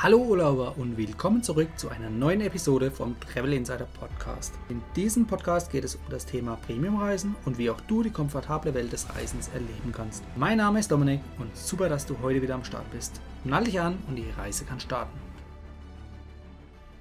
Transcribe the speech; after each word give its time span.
Hallo 0.00 0.18
Urlauber 0.18 0.78
und 0.78 0.96
willkommen 0.96 1.42
zurück 1.42 1.70
zu 1.76 1.88
einer 1.88 2.08
neuen 2.08 2.40
Episode 2.40 2.92
vom 2.92 3.18
Travel 3.18 3.52
Insider 3.52 3.88
Podcast. 3.98 4.54
In 4.68 4.80
diesem 4.94 5.26
Podcast 5.26 5.72
geht 5.72 5.82
es 5.82 5.96
um 5.96 6.02
das 6.08 6.24
Thema 6.24 6.54
Premiumreisen 6.54 7.34
und 7.44 7.58
wie 7.58 7.68
auch 7.68 7.80
du 7.80 8.04
die 8.04 8.12
komfortable 8.12 8.74
Welt 8.74 8.92
des 8.92 9.12
Reisens 9.12 9.48
erleben 9.48 9.90
kannst. 9.90 10.22
Mein 10.36 10.58
Name 10.58 10.78
ist 10.78 10.92
Dominik 10.92 11.18
und 11.40 11.56
super, 11.56 11.88
dass 11.88 12.06
du 12.06 12.16
heute 12.22 12.40
wieder 12.40 12.54
am 12.54 12.62
Start 12.62 12.88
bist. 12.92 13.20
Nall 13.42 13.64
dich 13.64 13.80
an 13.80 13.98
und 14.06 14.14
die 14.14 14.30
Reise 14.38 14.64
kann 14.64 14.78
starten. 14.78 15.18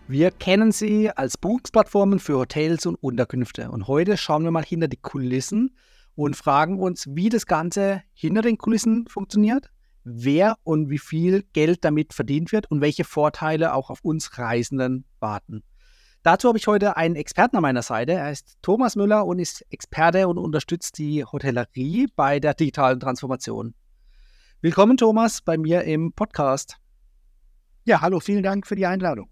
Wir 0.07 0.32
kennen 0.32 0.71
sie 0.71 1.11
als 1.11 1.38
Buchungsplattformen 1.38 2.18
für 2.18 2.39
Hotels 2.39 2.88
und 2.88 2.95
Unterkünfte 2.95 3.70
und 3.70 3.88
heute 3.88 4.18
schauen 4.18 4.43
wir 4.43 4.50
mal 4.50 4.66
hinter 4.66 4.88
die 4.88 4.98
Kulissen 4.98 5.75
und 6.16 6.36
fragen 6.36 6.79
uns, 6.79 7.05
wie 7.11 7.29
das 7.29 7.45
Ganze 7.45 8.02
hinter 8.16 8.41
den 8.41 8.57
Kulissen 8.57 9.05
funktioniert 9.07 9.70
wer 10.08 10.58
und 10.64 10.89
wie 10.89 11.00
viel 11.00 11.44
Geld 11.54 11.84
damit 11.84 12.14
verdient 12.14 12.52
wird 12.52 12.71
und 12.71 12.82
welche 12.82 13.04
Vorteile 13.04 13.74
auch 13.74 13.89
auf 13.89 14.02
uns 14.04 14.38
Reisenden 14.38 15.06
warten. 15.20 15.64
Dazu 16.24 16.48
habe 16.48 16.57
ich 16.57 16.68
heute 16.68 16.98
einen 16.98 17.15
Experten 17.15 17.57
an 17.57 17.61
meiner 17.61 17.82
Seite. 17.82 18.14
Er 18.14 18.32
ist 18.32 18.57
Thomas 18.62 18.96
Müller 18.96 19.25
und 19.25 19.39
ist 19.39 19.65
Experte 19.70 20.28
und 20.28 20.38
unterstützt 20.38 20.98
die 20.98 21.24
Hotellerie 21.24 22.07
bei 22.15 22.39
der 22.39 22.54
digitalen 22.54 23.00
Transformation. 23.00 23.74
Willkommen, 24.62 24.98
Thomas, 24.98 25.42
bei 25.42 25.57
mir 25.57 25.84
im 25.84 26.14
Podcast. 26.14 26.78
Ja, 27.84 28.01
hallo, 28.01 28.20
vielen 28.20 28.43
Dank 28.43 28.65
für 28.65 28.76
die 28.76 28.86
Einladung. 28.86 29.29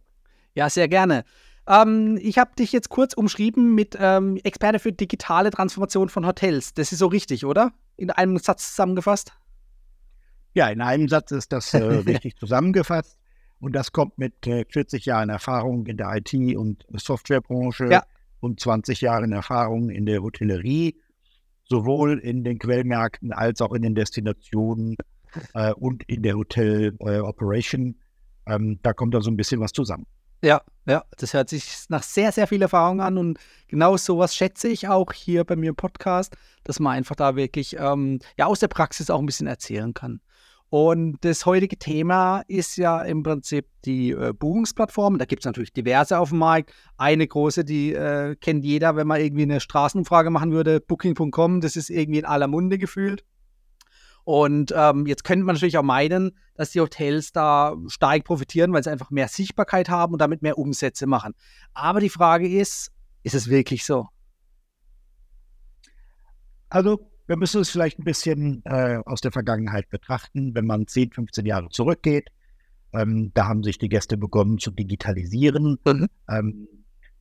Ja, 0.54 0.70
sehr 0.70 0.88
gerne. 0.88 1.24
Ähm, 1.68 2.18
ich 2.22 2.38
habe 2.38 2.56
dich 2.56 2.72
jetzt 2.72 2.90
kurz 2.90 3.14
umschrieben 3.14 3.74
mit 3.76 3.98
ähm, 4.00 4.38
Experte 4.44 4.80
für 4.80 4.92
digitale 4.92 5.52
Transformation 5.52 6.10
von 6.10 6.26
Hotels. 6.26 6.74
Das 6.74 6.92
ist 6.92 7.00
so 7.00 7.08
richtig, 7.08 7.46
oder? 7.46 7.72
In 7.98 8.12
einem 8.12 8.38
Satz 8.38 8.70
zusammengefasst? 8.70 9.34
Ja, 10.56 10.70
in 10.70 10.82
einem 10.82 11.10
Satz 11.10 11.32
ist 11.32 11.52
das 11.52 11.74
äh, 11.74 11.84
richtig 11.84 12.38
zusammengefasst. 12.38 13.18
Und 13.60 13.74
das 13.74 13.92
kommt 13.92 14.18
mit 14.18 14.48
äh, 14.48 14.66
40 14.68 15.06
Jahren 15.06 15.30
Erfahrung 15.30 15.86
in 15.86 15.98
der 15.98 16.16
IT- 16.16 16.56
und 16.56 16.86
Softwarebranche 16.94 17.90
ja. 17.90 18.04
und 18.40 18.60
20 18.60 19.02
Jahren 19.02 19.32
Erfahrung 19.32 19.90
in 19.90 20.06
der 20.06 20.22
Hotellerie, 20.22 20.96
sowohl 21.66 22.20
in 22.20 22.44
den 22.44 22.58
Quellmärkten 22.58 23.34
als 23.34 23.62
auch 23.62 23.74
in 23.74 23.82
den 23.82 23.96
Destinationen 23.96 24.96
äh, 25.54 25.74
und 25.74 26.04
in 26.04 26.24
der 26.24 26.36
Hotel 26.36 26.96
äh, 27.00 27.20
Operation. 27.20 27.96
Ähm, 28.46 28.80
da 28.82 28.94
kommt 28.94 29.14
da 29.14 29.22
so 29.22 29.32
ein 29.32 29.38
bisschen 29.38 29.60
was 29.60 29.72
zusammen. 29.72 30.06
Ja, 30.46 30.62
ja, 30.86 31.04
das 31.18 31.34
hört 31.34 31.50
sich 31.50 31.86
nach 31.90 32.04
sehr, 32.04 32.32
sehr 32.32 32.46
viel 32.46 32.62
Erfahrung 32.62 33.02
an 33.02 33.18
und 33.18 33.40
genau 33.68 33.98
sowas 33.98 34.36
schätze 34.36 34.68
ich 34.68 34.88
auch 34.88 35.12
hier 35.12 35.44
bei 35.44 35.56
mir 35.56 35.70
im 35.70 35.76
Podcast, 35.76 36.38
dass 36.64 36.80
man 36.80 36.94
einfach 36.94 37.16
da 37.16 37.36
wirklich 37.36 37.76
ähm, 37.80 38.20
ja 38.38 38.46
aus 38.46 38.60
der 38.60 38.68
Praxis 38.68 39.10
auch 39.10 39.18
ein 39.18 39.26
bisschen 39.26 39.48
erzählen 39.48 39.96
kann. 39.96 40.22
Und 40.70 41.18
das 41.22 41.48
heutige 41.48 41.80
Thema 41.80 42.44
ist 42.48 42.78
ja 42.78 43.02
im 43.02 43.24
Prinzip 43.24 43.66
die 43.86 44.12
äh, 44.12 44.34
Buchungsplattform. 44.34 45.18
Da 45.18 45.26
gibt 45.26 45.42
es 45.42 45.46
natürlich 45.48 45.74
diverse 45.74 46.20
auf 46.20 46.30
dem 46.30 46.38
Markt. 46.38 46.74
Eine 46.98 47.26
große, 47.26 47.66
die 47.66 47.94
äh, 47.94 48.36
kennt 48.36 48.64
jeder, 48.64 48.96
wenn 48.96 49.08
man 49.08 49.22
irgendwie 49.22 49.44
eine 49.44 49.62
Straßenumfrage 49.62 50.30
machen 50.30 50.52
würde, 50.52 50.80
Booking.com, 50.80 51.62
das 51.62 51.76
ist 51.76 51.90
irgendwie 51.90 52.20
in 52.20 52.26
aller 52.26 52.48
Munde 52.48 52.78
gefühlt. 52.78 53.24
Und 54.26 54.74
ähm, 54.76 55.06
jetzt 55.06 55.24
könnte 55.24 55.46
man 55.46 55.54
natürlich 55.54 55.78
auch 55.78 55.84
meinen, 55.84 56.32
dass 56.56 56.72
die 56.72 56.82
Hotels 56.82 57.32
da 57.32 57.76
stark 57.88 58.24
profitieren, 58.24 58.74
weil 58.74 58.84
sie 58.84 58.92
einfach 58.92 59.12
mehr 59.12 59.28
Sichtbarkeit 59.28 59.88
haben 59.88 60.14
und 60.14 60.20
damit 60.20 60.42
mehr 60.42 60.58
Umsätze 60.58 61.06
machen. 61.06 61.34
Aber 61.74 62.00
die 62.00 62.10
Frage 62.10 62.50
ist, 62.50 62.92
ist 63.22 63.36
es 63.36 63.50
wirklich 63.50 63.86
so? 63.86 64.08
Also 66.70 67.08
wir 67.28 67.38
müssen 67.38 67.62
es 67.62 67.70
vielleicht 67.70 68.00
ein 68.00 68.04
bisschen 68.04 68.64
äh, 68.66 68.98
aus 69.06 69.22
der 69.22 69.32
Vergangenheit 69.32 69.90
betrachten, 69.90 70.56
wenn 70.56 70.66
man 70.66 70.88
10, 70.88 71.12
15 71.12 71.46
Jahre 71.46 71.70
zurückgeht. 71.70 72.30
Ähm, 72.94 73.32
da 73.36 73.48
haben 73.48 73.64
sich 73.64 73.78
die 73.78 73.90
Gäste 73.90 74.18
begonnen 74.18 74.58
zu 74.58 74.72
digitalisieren. 74.72 75.78
Mhm. 75.86 76.08
Ähm, 76.28 76.68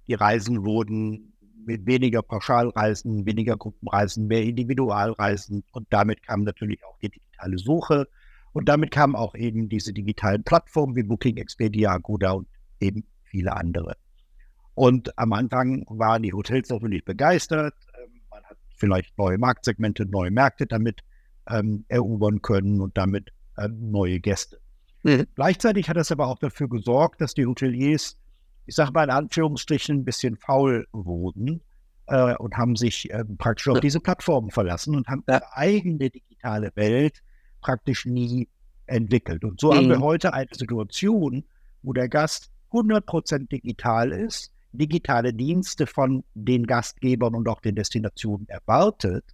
die 0.06 0.14
Reisen 0.14 0.64
wurden 0.64 1.33
mit 1.66 1.86
weniger 1.86 2.22
Pauschalreisen, 2.22 3.26
weniger 3.26 3.56
Gruppenreisen, 3.56 4.26
mehr 4.26 4.42
Individualreisen 4.42 5.64
und 5.72 5.86
damit 5.90 6.22
kam 6.22 6.44
natürlich 6.44 6.84
auch 6.84 6.98
die 6.98 7.10
digitale 7.10 7.58
Suche 7.58 8.08
und 8.52 8.68
damit 8.68 8.90
kamen 8.90 9.16
auch 9.16 9.34
eben 9.34 9.68
diese 9.68 9.92
digitalen 9.92 10.44
Plattformen 10.44 10.96
wie 10.96 11.02
Booking, 11.02 11.36
Expedia, 11.36 11.92
Agoda 11.92 12.32
und 12.32 12.48
eben 12.80 13.04
viele 13.24 13.56
andere. 13.56 13.96
Und 14.74 15.16
am 15.18 15.32
Anfang 15.32 15.84
waren 15.88 16.22
die 16.22 16.32
Hotels 16.32 16.68
natürlich 16.68 17.04
begeistert 17.04 17.74
vielleicht 18.76 19.16
neue 19.18 19.38
Marktsegmente, 19.38 20.06
neue 20.06 20.30
Märkte 20.30 20.66
damit 20.66 21.00
ähm, 21.48 21.84
erobern 21.88 22.42
können 22.42 22.80
und 22.80 22.96
damit 22.96 23.30
ähm, 23.58 23.90
neue 23.90 24.20
Gäste. 24.20 24.60
Mhm. 25.02 25.26
Gleichzeitig 25.34 25.88
hat 25.88 25.96
es 25.96 26.10
aber 26.10 26.26
auch 26.26 26.38
dafür 26.38 26.68
gesorgt, 26.68 27.20
dass 27.20 27.34
die 27.34 27.46
Hoteliers, 27.46 28.18
ich 28.66 28.74
sage 28.74 28.92
mal 28.92 29.04
in 29.04 29.10
Anführungsstrichen, 29.10 29.98
ein 29.98 30.04
bisschen 30.04 30.36
faul 30.36 30.86
wurden 30.92 31.62
äh, 32.06 32.34
und 32.36 32.56
haben 32.56 32.76
sich 32.76 33.10
äh, 33.10 33.24
praktisch 33.24 33.68
auf 33.68 33.80
diese 33.80 34.00
Plattformen 34.00 34.50
verlassen 34.50 34.96
und 34.96 35.08
haben 35.08 35.24
ihre 35.28 35.56
eigene 35.56 36.10
digitale 36.10 36.72
Welt 36.74 37.22
praktisch 37.60 38.06
nie 38.06 38.48
entwickelt. 38.86 39.44
Und 39.44 39.60
so 39.60 39.72
mhm. 39.72 39.76
haben 39.76 39.88
wir 39.88 39.98
mhm. 39.98 40.02
heute 40.02 40.34
eine 40.34 40.50
Situation, 40.52 41.44
wo 41.82 41.92
der 41.92 42.08
Gast 42.08 42.50
100% 42.70 43.48
digital 43.48 44.12
ist 44.12 44.54
digitale 44.74 45.32
Dienste 45.32 45.86
von 45.86 46.24
den 46.34 46.66
Gastgebern 46.66 47.34
und 47.34 47.48
auch 47.48 47.60
den 47.60 47.74
Destinationen 47.74 48.48
erwartet, 48.48 49.24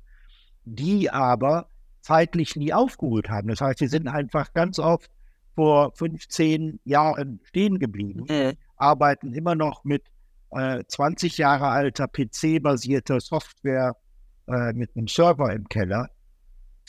die 0.65 1.11
aber 1.11 1.69
zeitlich 2.03 2.57
nie 2.57 2.73
aufgeholt 2.73 3.29
haben. 3.29 3.49
Das 3.49 3.61
heißt, 3.61 3.79
sie 3.79 3.87
sind 3.87 4.09
einfach 4.09 4.53
ganz 4.53 4.79
oft 4.79 5.11
vor 5.55 5.93
15 5.95 6.81
Jahren 6.85 7.41
stehen 7.45 7.79
geblieben, 7.79 8.25
mhm. 8.29 8.53
Arbeiten 8.81 9.33
immer 9.35 9.55
noch 9.55 9.85
mit 9.85 10.05
äh, 10.51 10.83
20 10.87 11.39
Jahre 11.39 11.69
alter 11.69 12.09
PC-basierter 12.09 13.21
Software 13.21 13.97
äh, 14.49 14.73
mit 14.73 14.97
einem 14.97 15.09
Server 15.09 15.53
im 15.53 15.69
Keller, 15.69 16.11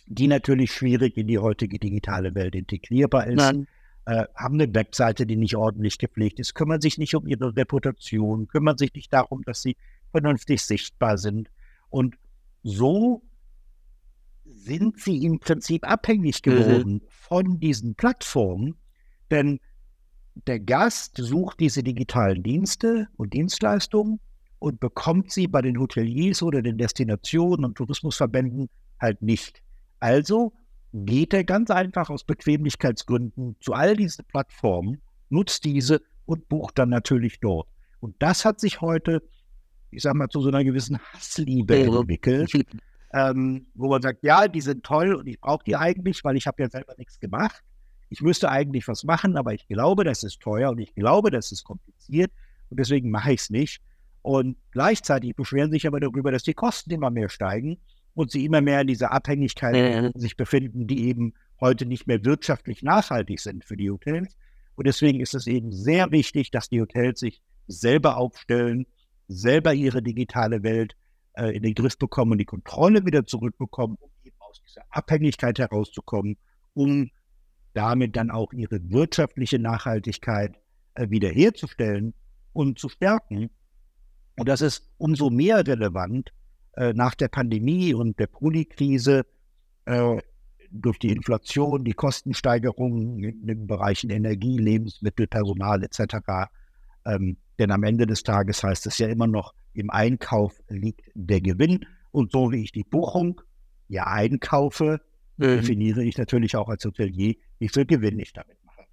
die 0.08 0.28
natürlich 0.28 0.72
schwierig 0.72 1.18
in 1.18 1.28
die 1.28 1.40
heutige 1.40 1.80
digitale 1.80 2.34
Welt 2.36 2.56
integrierbar 2.56 3.28
ist. 3.28 3.36
Nein 3.38 3.68
äh, 4.06 4.26
haben 4.36 4.60
eine 4.60 4.74
Webseite, 4.74 5.26
die 5.26 5.36
nicht 5.36 5.56
ordentlich 5.56 5.98
gepflegt 5.98 6.40
ist, 6.40 6.56
kümmern 6.56 6.82
sich 6.82 6.98
nicht 6.98 7.16
um 7.16 7.28
ihre 7.28 7.56
Reputation, 7.56 8.48
kümmern 8.48 8.78
sich 8.78 8.94
nicht 8.94 9.14
darum, 9.14 9.44
dass 9.44 9.62
sie 9.62 9.78
vernünftig 10.12 10.64
sichtbar 10.64 11.18
sind. 11.18 11.50
Und 11.90 12.16
so 12.64 13.22
sind 14.44 15.00
sie 15.00 15.24
im 15.24 15.40
Prinzip 15.40 15.88
abhängig 15.88 16.42
mhm. 16.46 16.50
geworden 16.50 16.94
mhm. 16.94 17.02
von 17.08 17.60
diesen 17.60 17.96
Plattformen, 17.96 18.76
denn 19.30 19.60
der 20.48 20.60
Gast 20.60 21.18
sucht 21.18 21.60
diese 21.60 21.84
digitalen 21.84 22.44
Dienste 22.44 23.08
und 23.18 23.34
Dienstleistungen 23.34 24.20
und 24.60 24.80
bekommt 24.80 25.32
sie 25.32 25.48
bei 25.48 25.62
den 25.62 25.80
Hoteliers 25.80 26.42
oder 26.44 26.62
den 26.62 26.78
Destinationen 26.78 27.66
und 27.66 27.76
Tourismusverbänden 27.76 28.70
halt 29.00 29.22
nicht. 29.22 29.62
Also 30.00 30.54
geht 30.94 31.34
er 31.34 31.44
ganz 31.44 31.72
einfach 31.72 32.10
aus 32.10 32.24
Bequemlichkeitsgründen 32.24 33.56
zu 33.60 33.74
all 33.74 33.96
diesen 33.96 34.26
Plattformen, 34.26 35.02
nutzt 35.30 35.66
diese 35.66 36.02
und 36.26 36.48
bucht 36.50 36.78
dann 36.78 36.90
natürlich 36.90 37.40
dort. 37.40 37.68
Und 38.00 38.16
das 38.20 38.46
hat 38.46 38.60
sich 38.60 38.82
heute, 38.82 39.22
ich 39.90 40.04
sag 40.04 40.16
mal, 40.16 40.30
zu 40.30 40.42
so 40.42 40.50
einer 40.50 40.64
gewissen 40.64 41.00
Hassliebe 41.14 41.78
entwickelt, 41.78 42.52
ähm, 43.14 43.68
wo 43.74 43.90
man 43.90 44.02
sagt, 44.02 44.24
ja, 44.24 44.48
die 44.48 44.62
sind 44.62 44.84
toll 44.84 45.14
und 45.16 45.28
ich 45.28 45.40
brauche 45.40 45.64
die 45.66 45.76
eigentlich, 45.76 46.24
weil 46.24 46.36
ich 46.36 46.48
habe 46.48 46.62
ja 46.64 46.70
selber 46.70 46.94
nichts 46.98 47.20
gemacht. 47.20 47.64
Ich 48.12 48.22
müsste 48.22 48.50
eigentlich 48.50 48.90
was 48.90 49.06
machen, 49.06 49.38
aber 49.38 49.54
ich 49.54 49.68
glaube, 49.68 50.04
das 50.04 50.24
ist 50.24 50.42
teuer 50.42 50.70
und 50.72 50.80
ich 50.80 50.94
glaube, 50.94 51.32
das 51.32 51.54
ist 51.54 51.64
kompliziert 51.64 52.30
und 52.70 52.78
deswegen 52.78 53.10
mache 53.10 53.32
ich 53.32 53.42
es 53.42 53.50
nicht. 53.50 53.82
Und 54.22 54.58
gleichzeitig 54.72 55.34
beschweren 55.34 55.72
sich 55.72 55.88
aber 55.88 56.02
darüber, 56.02 56.30
dass 56.30 56.44
die 56.44 56.54
Kosten 56.54 56.92
immer 56.92 57.10
mehr 57.10 57.30
steigen 57.30 57.78
und 58.14 58.30
sie 58.30 58.44
immer 58.44 58.60
mehr 58.60 58.82
in 58.82 58.88
dieser 58.88 59.14
Abhängigkeit 59.14 59.76
ja. 59.76 60.12
sich 60.14 60.36
befinden, 60.36 60.88
die 60.88 61.08
eben 61.08 61.34
heute 61.62 61.86
nicht 61.86 62.06
mehr 62.06 62.26
wirtschaftlich 62.26 62.84
nachhaltig 62.84 63.40
sind 63.40 63.64
für 63.64 63.78
die 63.78 63.90
Hotels. 63.90 64.36
Und 64.76 64.88
deswegen 64.88 65.22
ist 65.22 65.34
es 65.34 65.48
eben 65.48 65.72
sehr 65.72 66.12
wichtig, 66.12 66.52
dass 66.52 66.68
die 66.68 66.82
Hotels 66.82 67.22
sich 67.22 67.42
selber 67.68 68.18
aufstellen, 68.18 68.88
selber 69.30 69.74
ihre 69.74 70.04
digitale 70.04 70.64
Welt 70.64 70.98
äh, 71.36 71.56
in 71.56 71.64
den 71.64 71.76
Griff 71.76 71.98
bekommen 71.98 72.34
und 72.34 72.40
die 72.40 72.46
Kontrolle 72.46 73.06
wieder 73.06 73.26
zurückbekommen, 73.26 73.96
um 74.02 74.10
eben 74.26 74.36
aus 74.40 74.62
dieser 74.68 74.84
Abhängigkeit 74.90 75.60
herauszukommen, 75.60 76.36
um 76.74 77.10
damit 77.74 78.16
dann 78.16 78.32
auch 78.32 78.54
ihre 78.54 78.80
wirtschaftliche 78.90 79.60
Nachhaltigkeit 79.60 80.56
äh, 80.96 81.10
wiederherzustellen 81.10 82.14
und 82.54 82.80
zu 82.80 82.90
stärken. 82.90 83.50
Und 84.38 84.50
das 84.50 84.62
ist 84.62 84.90
umso 84.98 85.30
mehr 85.30 85.66
relevant, 85.66 86.34
äh, 86.74 86.94
nach 86.94 87.16
der 87.16 87.28
Pandemie 87.28 87.94
und 87.94 88.20
der 88.20 88.28
Polikrise 88.28 89.26
äh, 89.86 90.22
durch 90.72 91.00
die 91.00 91.12
Inflation, 91.12 91.84
die 91.84 91.94
Kostensteigerungen 91.94 93.24
in 93.24 93.48
den 93.48 93.68
Bereichen 93.68 94.10
Energie, 94.10 94.58
Lebensmittel, 94.58 95.28
Personal 95.28 95.84
etc. 95.84 96.50
Ähm, 97.06 97.38
denn 97.60 97.72
am 97.72 97.84
Ende 97.84 98.08
des 98.08 98.24
Tages 98.24 98.64
heißt 98.64 98.88
es 98.88 98.98
ja 98.98 99.08
immer 99.08 99.28
noch, 99.28 99.54
im 99.74 99.90
Einkauf 99.90 100.62
liegt 100.70 101.02
der 101.14 101.42
Gewinn. 101.42 101.86
Und 102.12 102.32
so 102.32 102.52
wie 102.52 102.64
ich 102.64 102.72
die 102.72 102.84
Buchung 102.84 103.42
ja 103.88 104.08
einkaufe, 104.08 105.02
mhm. 105.42 105.58
definiere 105.58 106.04
ich 106.04 106.18
natürlich 106.18 106.56
auch 106.56 106.70
als 106.70 106.86
Hotelier, 106.86 107.36
wie 107.60 107.70
viel 107.70 107.86
Gewinn 107.86 108.20
ich 108.20 108.34
damit 108.34 108.58
mache. 108.64 108.86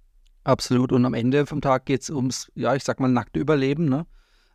Absolut. 0.43 0.91
Und 0.91 1.05
am 1.05 1.13
Ende 1.13 1.45
vom 1.45 1.61
Tag 1.61 1.85
geht 1.85 2.01
es 2.01 2.09
ums, 2.09 2.51
ja, 2.55 2.75
ich 2.75 2.83
sag 2.83 2.99
mal, 2.99 3.07
nackte 3.07 3.39
Überleben. 3.39 3.85
Ne? 3.85 4.05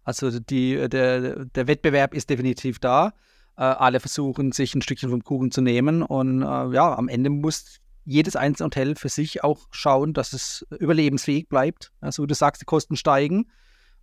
Also 0.03 0.39
die, 0.39 0.89
der, 0.89 1.45
der 1.47 1.67
Wettbewerb 1.67 2.15
ist 2.15 2.31
definitiv 2.31 2.79
da. 2.79 3.13
Äh, 3.57 3.63
alle 3.63 4.01
versuchen, 4.01 4.53
sich 4.53 4.75
ein 4.75 4.83
Stückchen 4.83 5.11
vom 5.11 5.23
Kuchen 5.23 5.51
zu 5.51 5.61
nehmen. 5.61 6.03
Und 6.03 6.43
äh, 6.43 6.75
ja, 6.75 6.97
am 6.97 7.09
Ende 7.09 7.31
muss 7.31 7.81
jedes 8.05 8.37
einzelne 8.37 8.67
Hotel 8.67 8.97
für 8.97 9.09
sich 9.09 9.43
auch 9.45 9.67
schauen, 9.71 10.13
dass 10.13 10.33
es 10.33 10.67
überlebensfähig 10.79 11.49
bleibt. 11.49 11.93
Also 12.01 12.27
du 12.27 12.35
sagst, 12.35 12.61
die 12.61 12.67
Kosten 12.67 12.97
steigen. 12.97 13.51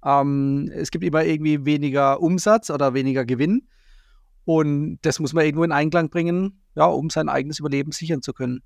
Ähm, 0.04 0.72
es 0.74 0.92
gibt 0.92 1.04
immer 1.04 1.24
irgendwie 1.24 1.66
weniger 1.66 2.22
Umsatz 2.22 2.70
oder 2.70 2.94
weniger 2.94 3.26
Gewinn. 3.26 3.68
Und 4.46 5.00
das 5.04 5.20
muss 5.20 5.34
man 5.34 5.46
irgendwo 5.46 5.64
in 5.64 5.72
Einklang 5.72 6.10
bringen, 6.10 6.62
ja, 6.76 6.86
um 6.86 7.10
sein 7.10 7.30
eigenes 7.30 7.60
Überleben 7.60 7.92
sichern 7.92 8.22
zu 8.22 8.34
können. 8.34 8.62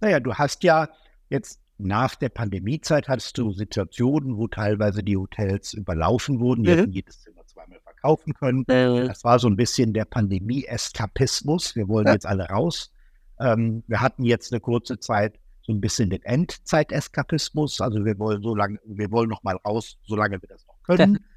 Naja, 0.00 0.20
du 0.20 0.34
hast 0.34 0.62
ja 0.62 0.88
jetzt 1.28 1.60
nach 1.78 2.14
der 2.14 2.28
Pandemiezeit 2.28 3.08
hattest 3.08 3.36
du 3.38 3.52
Situationen, 3.52 4.36
wo 4.36 4.46
teilweise 4.46 5.02
die 5.02 5.16
Hotels 5.16 5.74
überlaufen 5.74 6.38
wurden. 6.40 6.62
Die 6.62 6.70
mhm. 6.70 6.76
hätten 6.76 6.92
jedes 6.92 7.20
Zimmer 7.22 7.44
zweimal 7.46 7.80
verkaufen 7.80 8.34
können. 8.34 8.58
Mhm. 8.60 9.08
Das 9.08 9.24
war 9.24 9.38
so 9.38 9.48
ein 9.48 9.56
bisschen 9.56 9.92
der 9.92 10.04
Pandemie-Eskapismus. 10.04 11.74
Wir 11.74 11.88
wollen 11.88 12.06
ja. 12.06 12.12
jetzt 12.12 12.26
alle 12.26 12.44
raus. 12.44 12.92
Ähm, 13.40 13.82
wir 13.88 14.00
hatten 14.00 14.24
jetzt 14.24 14.52
eine 14.52 14.60
kurze 14.60 14.98
Zeit 15.00 15.40
so 15.62 15.72
ein 15.72 15.80
bisschen 15.80 16.10
den 16.10 16.22
Endzeit-Eskapismus. 16.22 17.80
Also 17.80 18.04
wir 18.04 18.18
wollen 18.18 18.42
so 18.42 18.54
lange, 18.54 18.78
wir 18.84 19.10
wollen 19.10 19.28
noch 19.28 19.42
mal 19.42 19.56
raus, 19.56 19.98
solange 20.04 20.40
wir 20.40 20.48
das 20.48 20.66
noch 20.66 20.80
können. 20.82 21.18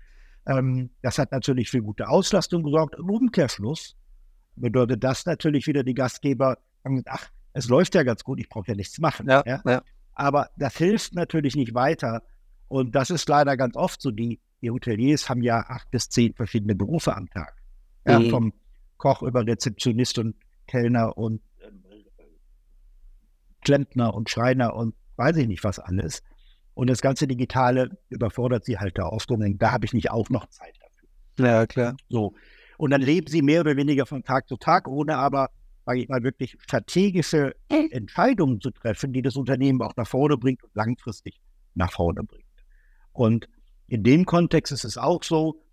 ähm, 0.48 0.90
das 1.02 1.18
hat 1.20 1.32
natürlich 1.32 1.70
für 1.70 1.82
gute 1.82 2.08
Auslastung 2.08 2.64
gesorgt. 2.64 2.96
Im 2.98 3.10
Umkehrschluss 3.10 3.96
bedeutet 4.56 5.04
das 5.04 5.26
natürlich 5.26 5.68
wieder, 5.68 5.84
die 5.84 5.94
Gastgeber 5.94 6.58
haben 6.84 6.96
gesagt, 6.96 7.10
ach, 7.12 7.30
es 7.54 7.68
läuft 7.68 7.96
ja 7.96 8.04
ganz 8.04 8.24
gut, 8.24 8.40
ich 8.40 8.50
brauche 8.50 8.68
ja 8.70 8.76
nichts 8.76 8.98
machen. 9.00 9.30
Ja, 9.30 9.44
ja? 9.46 9.62
ja. 9.66 9.82
Aber 10.14 10.50
das 10.58 10.78
hilft 10.78 11.14
natürlich 11.14 11.56
nicht 11.56 11.74
weiter. 11.74 12.24
Und 12.70 12.96
das 12.96 13.10
ist 13.10 13.28
leider 13.30 13.58
ganz 13.58 13.76
oft 13.76 14.02
so. 14.02 14.12
Die, 14.12 14.40
die 14.62 14.72
Hoteliers 14.72 15.30
haben 15.30 15.42
ja 15.42 15.60
acht 15.68 15.92
bis 15.92 16.10
zehn 16.10 16.34
verschiedene 16.34 16.76
Berufe 16.76 17.16
am 17.16 17.30
Tag. 17.30 17.56
Mhm. 18.06 18.30
Vom 18.30 18.54
Koch 18.98 19.22
über 19.22 19.46
Rezeptionist 19.46 20.18
und 20.18 20.36
Kellner 20.66 21.18
und 21.18 21.42
äh, 21.60 22.24
Klempner 23.62 24.14
und 24.14 24.30
Schreiner 24.30 24.76
und 24.76 24.96
weiß 25.18 25.38
ich 25.38 25.48
nicht 25.48 25.64
was 25.64 25.80
alles. 25.80 26.24
Und 26.78 26.92
das 26.92 27.02
ganze 27.02 27.28
Digitale 27.28 27.98
überfordert 28.10 28.64
sie 28.64 28.78
halt 28.78 29.00
da 29.00 29.08
oft. 29.08 29.32
Und 29.32 29.58
da 29.58 29.72
habe 29.72 29.86
ich 29.86 29.94
nicht 29.94 30.12
auch 30.12 30.30
noch 30.30 30.46
Zeit 30.50 30.76
dafür. 30.80 31.50
Ja, 31.50 31.66
klar. 31.66 31.98
So. 32.08 32.36
Und 32.78 32.92
dann 32.92 33.02
leben 33.02 33.26
sie 33.26 33.42
mehr 33.42 33.62
oder 33.62 33.76
weniger 33.76 34.06
von 34.06 34.24
Tag 34.24 34.48
zu 34.48 34.58
Tag, 34.58 34.88
ohne 34.88 35.18
aber 35.18 35.50
sage 35.88 36.02
ich 36.02 36.08
mal, 36.08 36.22
wirklich 36.22 36.56
strategische 36.60 37.56
äh. 37.70 37.90
Entscheidungen 37.90 38.62
zu 38.62 38.70
treffen, 38.70 39.12
die 39.12 39.24
das 39.24 39.38
Unternehmen 39.38 39.82
auch 39.82 39.96
nach 39.96 40.06
vorne 40.06 40.38
bringt 40.38 40.64
und 40.64 40.76
langfristig 40.76 41.42
nach 41.74 41.92
vorne 41.92 42.22
bringt. 42.24 42.46
Und 43.12 43.50
in 43.88 44.04
dem 44.04 44.26
Kontext 44.26 44.72
ist 44.72 44.86
es 44.86 45.00
auch 45.00 45.24
so, 45.24 45.64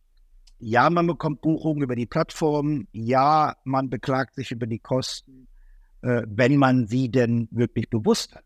ja, 0.59 0.89
man 0.89 1.07
bekommt 1.07 1.43
Buchungen 1.43 1.83
über 1.83 1.97
die 1.97 2.07
Plattform, 2.07 2.89
ja, 2.93 3.57
man 3.65 3.91
beklagt 3.91 4.37
sich 4.37 4.53
über 4.53 4.67
die 4.67 4.79
Kosten, 4.79 5.49
äh, 6.01 6.23
wenn 6.27 6.57
man 6.57 6.87
sie 6.87 7.11
denn 7.11 7.47
wirklich 7.51 7.91
bewusst 7.91 8.35
hat. 8.35 8.45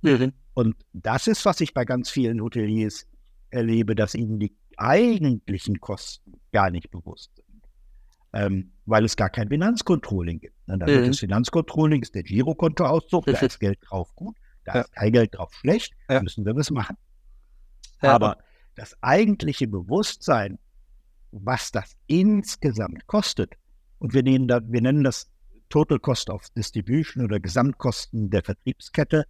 Mhm. 0.00 0.32
Und 0.58 0.76
das 0.92 1.26
ist, 1.26 1.44
was 1.44 1.60
ich 1.60 1.72
bei 1.72 1.84
ganz 1.84 2.10
vielen 2.10 2.42
Hoteliers 2.42 3.06
erlebe, 3.50 3.94
dass 3.94 4.14
ihnen 4.14 4.38
die 4.40 4.56
eigentlichen 4.76 5.80
Kosten 5.80 6.40
gar 6.52 6.70
nicht 6.70 6.90
bewusst 6.90 7.30
sind 7.36 7.48
ähm, 8.32 8.72
weil 8.86 9.04
es 9.04 9.16
gar 9.16 9.30
kein 9.30 9.48
Finanzcontrolling 9.48 10.40
gibt. 10.40 10.54
Und 10.66 10.80
dann 10.80 10.90
mhm. 10.90 11.06
das 11.06 11.18
Finanzcontrolling 11.18 12.02
ist 12.02 12.14
der 12.14 12.22
Girokontoauszug, 12.22 13.26
da 13.26 13.32
ist 13.40 13.58
Geld 13.58 13.78
drauf 13.82 14.14
gut, 14.14 14.36
da 14.64 14.74
ja. 14.74 14.80
ist 14.82 14.92
kein 14.92 15.12
Geld 15.12 15.34
drauf 15.34 15.52
schlecht, 15.54 15.94
ja. 16.08 16.22
müssen 16.22 16.44
wir 16.44 16.54
was 16.54 16.70
machen. 16.70 16.96
Ja, 18.02 18.12
aber 18.12 18.38
das 18.74 18.96
eigentliche 19.02 19.66
Bewusstsein, 19.66 20.58
was 21.32 21.72
das 21.72 21.96
insgesamt 22.06 23.06
kostet, 23.06 23.54
und 23.98 24.14
wir 24.14 24.22
nennen, 24.22 24.46
da, 24.46 24.60
wir 24.64 24.80
nennen 24.80 25.02
das 25.02 25.30
Total 25.68 25.98
Cost 25.98 26.30
of 26.30 26.48
Distribution 26.50 27.24
oder 27.24 27.40
Gesamtkosten 27.40 28.30
der 28.30 28.42
Vertriebskette, 28.42 29.24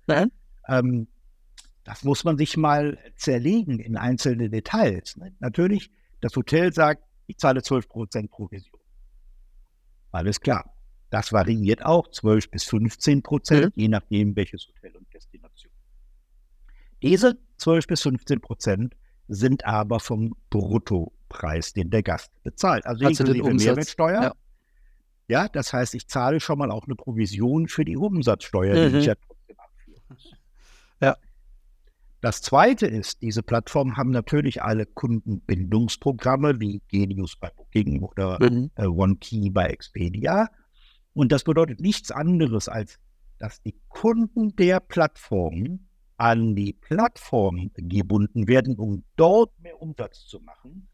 ähm, 0.69 1.09
das 1.89 2.05
muss 2.05 2.23
man 2.23 2.37
sich 2.37 2.59
mal 2.59 2.99
zerlegen 3.17 3.79
in 3.79 3.97
einzelne 3.97 4.51
Details. 4.51 5.17
Ne? 5.17 5.35
Natürlich, 5.41 5.91
das 6.21 6.37
Hotel 6.37 6.71
sagt, 6.71 7.03
ich 7.27 7.39
zahle 7.39 7.61
12% 7.61 8.29
Provision. 8.29 8.79
Alles 10.11 10.39
klar. 10.39 10.71
Das 11.09 11.33
variiert 11.33 11.83
auch 11.87 12.11
12 12.11 12.51
bis 12.51 12.65
15 12.65 13.23
Prozent, 13.23 13.75
mhm. 13.75 13.83
je 13.83 13.89
nachdem, 13.89 14.37
welches 14.37 14.69
Hotel 14.69 14.97
und 14.97 15.07
Destination. 15.15 15.73
Diese 17.01 17.39
12 17.57 17.87
bis 17.87 18.03
15 18.03 18.41
Prozent 18.43 18.95
sind 19.29 19.65
aber 19.65 19.99
vom 19.99 20.37
Bruttopreis, 20.51 21.73
den 21.73 21.89
der 21.89 22.03
Gast 22.03 22.31
bezahlt. 22.43 22.85
Also, 22.85 23.07
also 23.07 23.25
inklusive 23.25 23.55
Mehrwertsteuer. 23.55 24.23
Ja. 24.23 24.33
ja. 25.29 25.49
das 25.49 25.73
heißt, 25.73 25.95
ich 25.95 26.07
zahle 26.07 26.39
schon 26.39 26.59
mal 26.59 26.71
auch 26.71 26.85
eine 26.85 26.97
Provision 26.97 27.67
für 27.67 27.87
die 27.87 27.97
Umsatzsteuer, 27.97 28.89
mhm. 28.89 28.93
die 28.93 28.99
ich 28.99 29.07
ja 29.07 29.15
trotzdem 29.15 29.57
abführe. 29.59 30.03
Das 32.21 32.43
zweite 32.43 32.87
ist, 32.87 33.23
diese 33.23 33.43
Plattformen 33.43 33.97
haben 33.97 34.11
natürlich 34.11 34.63
alle 34.63 34.87
Kundenbindungsprogramme 34.87 36.59
wie 36.59 36.83
Genius 36.89 37.37
bei 37.37 37.51
Booking 37.51 38.03
oder 38.03 38.39
mhm. 38.41 38.71
äh, 38.75 38.87
OneKey 38.87 39.51
bei 39.51 39.67
Expedia. 39.67 40.49
Und 41.15 41.31
das 41.31 41.45
bedeutet 41.45 41.81
nichts 41.81 42.11
anderes, 42.11 42.69
als 42.69 42.99
dass 43.39 43.63
die 43.63 43.77
Kunden 43.89 44.57
der 44.57 44.81
Plattformen 44.81 45.89
an 46.17 46.57
die 46.57 46.73
Plattform 46.73 47.71
gebunden 47.75 48.49
werden, 48.49 48.77
um 48.77 49.05
dort 49.15 49.53
mehr 49.61 49.81
Umsatz 49.81 50.27
zu 50.27 50.41
machen. 50.41 50.89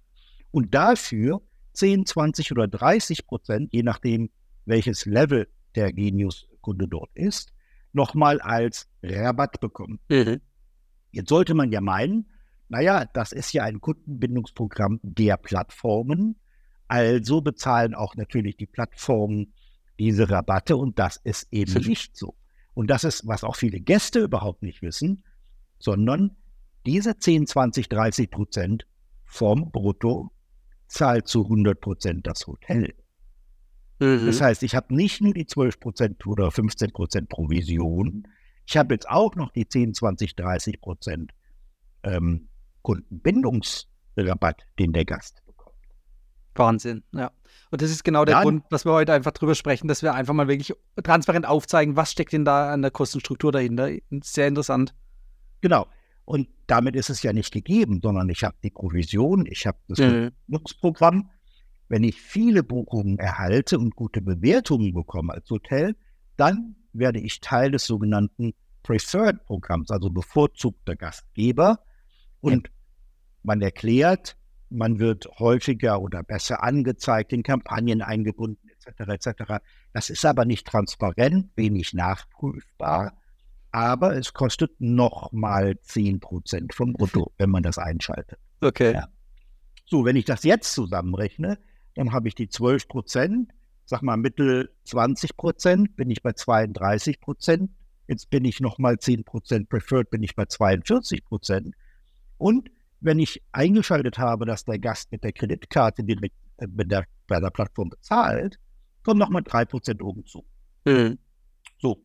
Und 0.51 0.75
dafür 0.75 1.41
10, 1.73 2.05
20 2.05 2.53
oder 2.53 2.69
30 2.69 3.27
Prozent, 3.27 3.73
je 3.73 3.83
nachdem, 3.83 4.31
welches 4.67 5.07
Level 5.07 5.49
der 5.75 5.93
Genius-Kunde 5.93 6.87
dort 6.87 7.11
ist, 7.15 7.53
nochmal 7.93 8.41
als 8.41 8.89
Rabatt 9.03 9.59
bekommen. 9.61 9.99
Mhm. 10.09 10.41
Jetzt 11.15 11.29
sollte 11.29 11.55
man 11.55 11.71
ja 11.73 11.81
meinen, 11.81 12.27
naja, 12.69 13.05
das 13.13 13.33
ist 13.33 13.53
ja 13.53 13.65
ein 13.65 13.81
Kundenbindungsprogramm 13.81 15.01
der 15.03 15.37
Plattformen. 15.37 16.37
Also 16.89 17.41
bezahlen 17.41 17.95
auch 17.95 18.15
natürlich 18.17 18.57
die 18.57 18.67
Plattformen 18.67 19.53
diese 19.99 20.29
Rabatte 20.29 20.77
und 20.77 20.99
das 20.99 21.17
ist 21.17 21.49
eben 21.53 21.73
nicht 21.87 22.17
so. 22.17 22.35
Und 22.75 22.91
das 22.91 23.05
ist, 23.05 23.27
was 23.27 23.45
auch 23.45 23.57
viele 23.57 23.81
Gäste 23.81 24.21
überhaupt 24.21 24.63
nicht 24.63 24.83
wissen, 24.83 25.25
sondern 25.79 26.37
diese 26.87 27.17
10, 27.17 27.47
20, 27.47 27.89
30 27.89 28.31
Prozent 28.31 28.87
vom 29.25 29.71
Brutto 29.71 30.31
zahlt 30.89 31.29
zu 31.29 31.45
100 31.45 31.81
Prozent 31.81 32.27
das 32.27 32.47
Hotel. 32.47 32.95
Mhm. 34.01 34.27
Das 34.27 34.41
heißt, 34.41 34.63
ich 34.63 34.75
habe 34.75 34.95
nicht 34.95 35.21
nur 35.21 35.33
die 35.33 35.47
12 35.47 35.81
Prozent 35.81 36.27
oder 36.27 36.51
15 36.51 36.93
Prozent 36.93 37.29
Provision, 37.29 38.27
ich 38.67 38.77
habe 38.77 38.95
jetzt 38.95 39.09
auch 39.09 39.35
noch 39.35 39.51
die 39.51 39.69
10, 39.69 39.95
20, 39.95 40.37
30 40.37 40.81
Prozent 40.81 41.33
ähm, 42.03 42.49
Kundenbindungsrabatt, 42.83 44.63
den 44.79 44.93
der 44.93 45.05
Gast 45.05 45.45
bekommt. 45.47 45.77
Wahnsinn, 46.55 47.03
ja. 47.13 47.31
Und 47.71 47.83
das 47.83 47.91
ist 47.91 48.05
genau 48.05 48.25
der 48.25 48.37
Dann, 48.37 48.45
Grund, 48.45 48.65
dass 48.71 48.85
wir 48.85 48.93
heute 48.93 49.13
einfach 49.13 49.33
drüber 49.33 49.55
sprechen, 49.55 49.89
dass 49.89 50.03
wir 50.03 50.15
einfach 50.15 50.35
mal 50.35 50.49
wirklich 50.49 50.73
transparent 51.03 51.47
aufzeigen, 51.47 51.97
was 51.97 52.13
steckt 52.13 52.33
denn 52.33 52.45
da 52.45 52.73
an 52.73 52.83
der 52.83 52.91
Kostenstruktur 52.91 53.53
dahinter. 53.53 53.91
Sehr 54.23 54.49
interessant. 54.49 54.95
Genau. 55.61 55.87
Und 56.25 56.49
damit 56.67 56.97
ist 56.97 57.11
es 57.11 57.23
ja 57.23 57.33
nicht 57.33 57.53
gegeben, 57.53 58.01
sondern 58.03 58.29
ich 58.29 58.45
habe 58.45 58.57
die 58.63 58.71
Provision, 58.71 59.47
ich 59.47 59.67
habe 59.67 59.79
das 59.89 59.99
mhm. 59.99 60.31
Nutzprogramm. 60.47 61.31
Wenn 61.89 62.03
ich 62.03 62.21
viele 62.21 62.63
Buchungen 62.63 63.19
erhalte 63.19 63.79
und 63.79 63.95
gute 63.95 64.23
Bewertungen 64.23 64.95
bekomme 64.95 65.35
als 65.35 65.51
Hotel, 65.51 65.97
dann 66.37 66.77
werde 66.95 67.21
ich 67.21 67.41
Teil 67.41 67.71
des 67.71 67.85
sogenannten 67.85 68.55
Preferred-Programms, 68.83 69.91
also 69.91 70.11
bevorzugter 70.11 70.97
Gastgeber. 70.97 71.81
Und 72.41 72.69
ja. 72.69 72.75
man 73.43 73.61
erklärt, 73.61 74.37
man 74.71 74.99
wird 74.99 75.27
häufiger 75.39 76.01
oder 76.01 76.23
besser 76.23 76.63
angezeigt, 76.63 77.33
in 77.33 77.43
Kampagnen 77.43 78.03
eingebunden, 78.03 78.69
etc. 78.69 79.27
etc. 79.27 79.55
Das 79.93 80.11
ist 80.11 80.25
aber 80.25 80.45
nicht 80.45 80.67
transparent, 80.67 81.51
wenig 81.57 81.95
nachprüfbar, 81.95 83.17
aber 83.71 84.17
es 84.17 84.33
kostet 84.33 84.81
nochmal 84.81 85.79
10 85.81 86.21
Prozent 86.21 86.75
vom 86.75 86.93
Brutto, 86.93 87.33
wenn 87.39 87.51
man 87.51 87.63
das 87.63 87.79
einschaltet. 87.79 88.39
Okay. 88.61 88.95
Ja. 88.95 89.09
So, 89.87 90.05
wenn 90.05 90.17
ich 90.17 90.25
das 90.25 90.45
jetzt 90.45 90.73
zusammenrechne, 90.73 91.59
dann 91.95 92.13
habe 92.13 92.29
ich 92.29 92.35
die 92.35 92.49
12 92.49 92.89
Prozent 92.89 93.53
sag 93.85 94.03
mal, 94.03 94.17
Mittel 94.17 94.71
20 94.85 95.37
Prozent, 95.37 95.97
bin 95.97 96.11
ich 96.11 96.23
bei 96.23 96.33
32 96.33 97.21
Prozent. 97.21 97.71
Jetzt 98.09 98.31
bin 98.31 98.45
ich 98.45 98.61
nochmal 98.61 98.99
10 98.99 99.25
Prozent 99.25 99.69
preferred, 99.69 100.11
bin 100.11 100.23
ich 100.23 100.35
bei 100.35 100.47
42 100.47 101.25
Prozent. 101.25 101.75
Und 102.39 102.71
wenn 103.01 103.19
ich 103.19 103.43
eingeschaltet 103.53 104.19
habe, 104.19 104.47
dass 104.47 104.65
der 104.65 104.79
Gast 104.79 105.13
mit 105.13 105.25
der 105.25 105.33
Kreditkarte 105.33 106.05
direkt 106.05 106.35
äh, 106.59 106.67
mit 106.67 106.91
der, 106.91 107.05
bei 107.27 107.41
der 107.41 107.51
Plattform 107.51 107.91
bezahlt, 107.91 108.59
kommen 109.03 109.21
nochmal 109.21 109.43
3 109.43 109.65
Prozent 109.67 110.03
oben 110.03 110.25
zu. 110.27 110.45
Mhm. 110.85 111.19
So. 111.79 112.03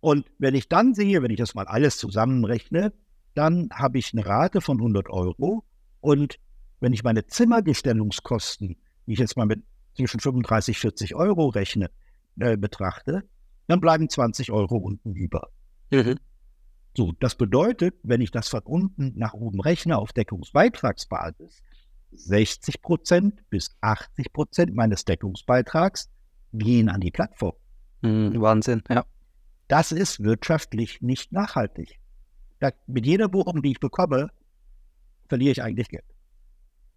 Und 0.00 0.26
wenn 0.38 0.54
ich 0.54 0.68
dann 0.68 0.94
sehe, 0.94 1.22
wenn 1.22 1.30
ich 1.30 1.38
das 1.38 1.54
mal 1.54 1.66
alles 1.66 1.96
zusammenrechne, 1.96 2.92
dann 3.34 3.68
habe 3.72 3.98
ich 3.98 4.12
eine 4.12 4.26
Rate 4.26 4.60
von 4.60 4.78
100 4.78 5.08
Euro. 5.10 5.64
Und 6.00 6.38
wenn 6.80 6.92
ich 6.92 7.04
meine 7.04 7.26
Zimmergestellungskosten, 7.26 8.76
die 9.06 9.12
ich 9.12 9.20
jetzt 9.20 9.36
mal 9.36 9.46
mit 9.46 9.62
zwischen 9.94 10.20
35 10.20 10.78
40 10.78 11.14
Euro 11.14 11.48
rechne, 11.48 11.90
äh, 12.38 12.56
betrachte, 12.56 13.22
dann 13.66 13.80
bleiben 13.80 14.08
20 14.08 14.52
Euro 14.52 14.76
unten 14.76 15.14
über. 15.14 15.48
Mhm. 15.90 16.18
So, 16.96 17.12
das 17.20 17.36
bedeutet, 17.36 17.94
wenn 18.02 18.20
ich 18.20 18.30
das 18.30 18.48
von 18.48 18.62
unten 18.64 19.12
nach 19.16 19.32
oben 19.32 19.60
rechne 19.60 19.96
auf 19.96 20.12
Deckungsbeitragsbasis, 20.12 21.62
60 22.12 22.82
Prozent 22.82 23.48
bis 23.48 23.74
80 23.80 24.32
Prozent 24.32 24.74
meines 24.74 25.04
Deckungsbeitrags 25.04 26.10
gehen 26.52 26.90
an 26.90 27.00
die 27.00 27.10
Plattform. 27.10 27.54
Mhm, 28.02 28.40
Wahnsinn, 28.40 28.82
ja. 28.90 29.04
Das 29.68 29.90
ist 29.90 30.22
wirtschaftlich 30.22 31.00
nicht 31.00 31.32
nachhaltig. 31.32 31.98
Da, 32.58 32.72
mit 32.86 33.06
jeder 33.06 33.28
Buchung, 33.28 33.62
die 33.62 33.70
ich 33.72 33.80
bekomme, 33.80 34.28
verliere 35.28 35.52
ich 35.52 35.62
eigentlich 35.62 35.88
Geld. 35.88 36.04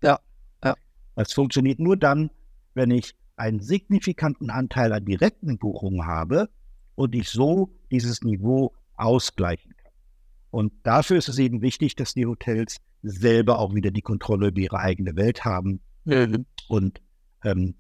Ja, 0.04 0.20
ja. 0.62 0.76
Das 1.16 1.32
funktioniert 1.32 1.80
nur 1.80 1.96
dann, 1.96 2.32
wenn 2.76 2.92
ich 2.92 3.16
einen 3.36 3.60
signifikanten 3.60 4.50
Anteil 4.50 4.94
an 4.94 5.06
direkten 5.06 5.58
Buchungen 5.58 6.06
habe 6.06 6.50
und 6.96 7.16
ich 7.16 7.30
so 7.30 7.70
dieses 7.92 8.22
Niveau 8.22 8.74
ausgleichen 8.96 9.76
kann. 9.76 9.92
Und 10.52 10.74
dafür 10.84 11.18
ist 11.18 11.28
es 11.28 11.38
eben 11.38 11.62
wichtig, 11.62 11.96
dass 11.96 12.14
die 12.14 12.26
Hotels 12.26 12.78
selber 13.02 13.60
auch 13.60 13.74
wieder 13.74 13.92
die 13.92 14.02
Kontrolle 14.02 14.48
über 14.48 14.62
ihre 14.62 14.80
eigene 14.80 15.16
Welt 15.16 15.44
haben 15.44 15.82
mhm. 16.06 16.46
und 16.70 17.02
ähm, 17.44 17.76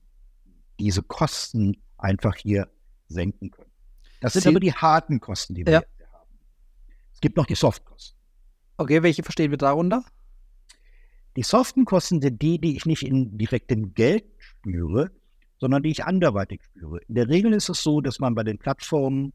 diese 0.80 1.02
Kosten 1.02 1.78
einfach 1.98 2.36
hier 2.36 2.70
senken 3.08 3.52
können. 3.52 3.72
Das 4.20 4.34
sind 4.34 4.44
Sie 4.44 4.50
aber 4.50 4.60
die 4.60 4.74
harten 4.74 5.20
Kosten, 5.20 5.56
die 5.56 5.66
wir 5.66 5.74
ja. 5.74 5.80
haben. 5.80 6.30
Es 7.14 7.22
gibt 7.22 7.38
noch 7.38 7.46
die 7.46 7.56
Softkosten. 7.56 8.18
Okay, 8.78 9.04
welche 9.04 9.24
verstehen 9.24 9.52
wir 9.52 9.58
darunter? 9.58 10.04
Die 11.36 11.44
soften 11.44 11.86
Kosten 11.86 12.22
sind 12.22 12.42
die, 12.42 12.60
die 12.60 12.76
ich 12.76 12.86
nicht 12.86 13.04
in 13.04 13.38
direktem 13.38 13.94
Geld 13.94 14.26
spüre, 14.66 15.12
sondern 15.58 15.84
die 15.84 15.92
ich 15.92 16.06
anderweitig 16.06 16.64
spüre. 16.64 17.00
In 17.08 17.16
der 17.16 17.30
Regel 17.30 17.54
ist 17.54 17.70
es 17.70 17.82
so, 17.84 18.02
dass 18.02 18.20
man 18.20 18.36
bei 18.36 18.44
den 18.44 18.58
Plattformen 18.58 19.34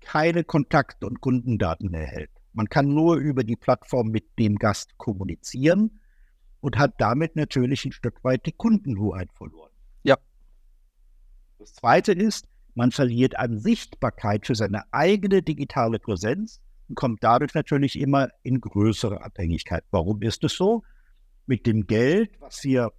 keine 0.00 0.44
Kontakt- 0.44 1.04
und 1.04 1.20
Kundendaten 1.20 1.92
erhält. 1.94 2.30
Man 2.54 2.68
kann 2.68 2.88
nur 2.88 3.16
über 3.16 3.44
die 3.44 3.56
Plattform 3.56 4.08
mit 4.08 4.38
dem 4.38 4.56
Gast 4.56 4.98
kommunizieren 4.98 6.00
und 6.60 6.78
hat 6.78 6.94
damit 6.98 7.36
natürlich 7.36 7.84
ein 7.84 7.92
Stück 7.92 8.22
weit 8.24 8.46
die 8.46 8.52
Kundenhoheit 8.52 9.32
verloren. 9.32 9.70
Ja. 10.02 10.16
Das 11.58 11.74
Zweite 11.74 12.12
ist, 12.12 12.46
man 12.74 12.90
verliert 12.90 13.38
an 13.38 13.58
Sichtbarkeit 13.58 14.46
für 14.46 14.54
seine 14.54 14.82
eigene 14.92 15.42
digitale 15.42 15.98
Präsenz 15.98 16.60
und 16.88 16.96
kommt 16.96 17.22
dadurch 17.22 17.54
natürlich 17.54 17.98
immer 17.98 18.30
in 18.42 18.60
größere 18.60 19.22
Abhängigkeit. 19.22 19.84
Warum 19.90 20.22
ist 20.22 20.42
es 20.44 20.54
so? 20.54 20.82
Mit 21.46 21.66
dem 21.66 21.86
Geld, 21.86 22.40
was 22.40 22.64
wir 22.64 22.92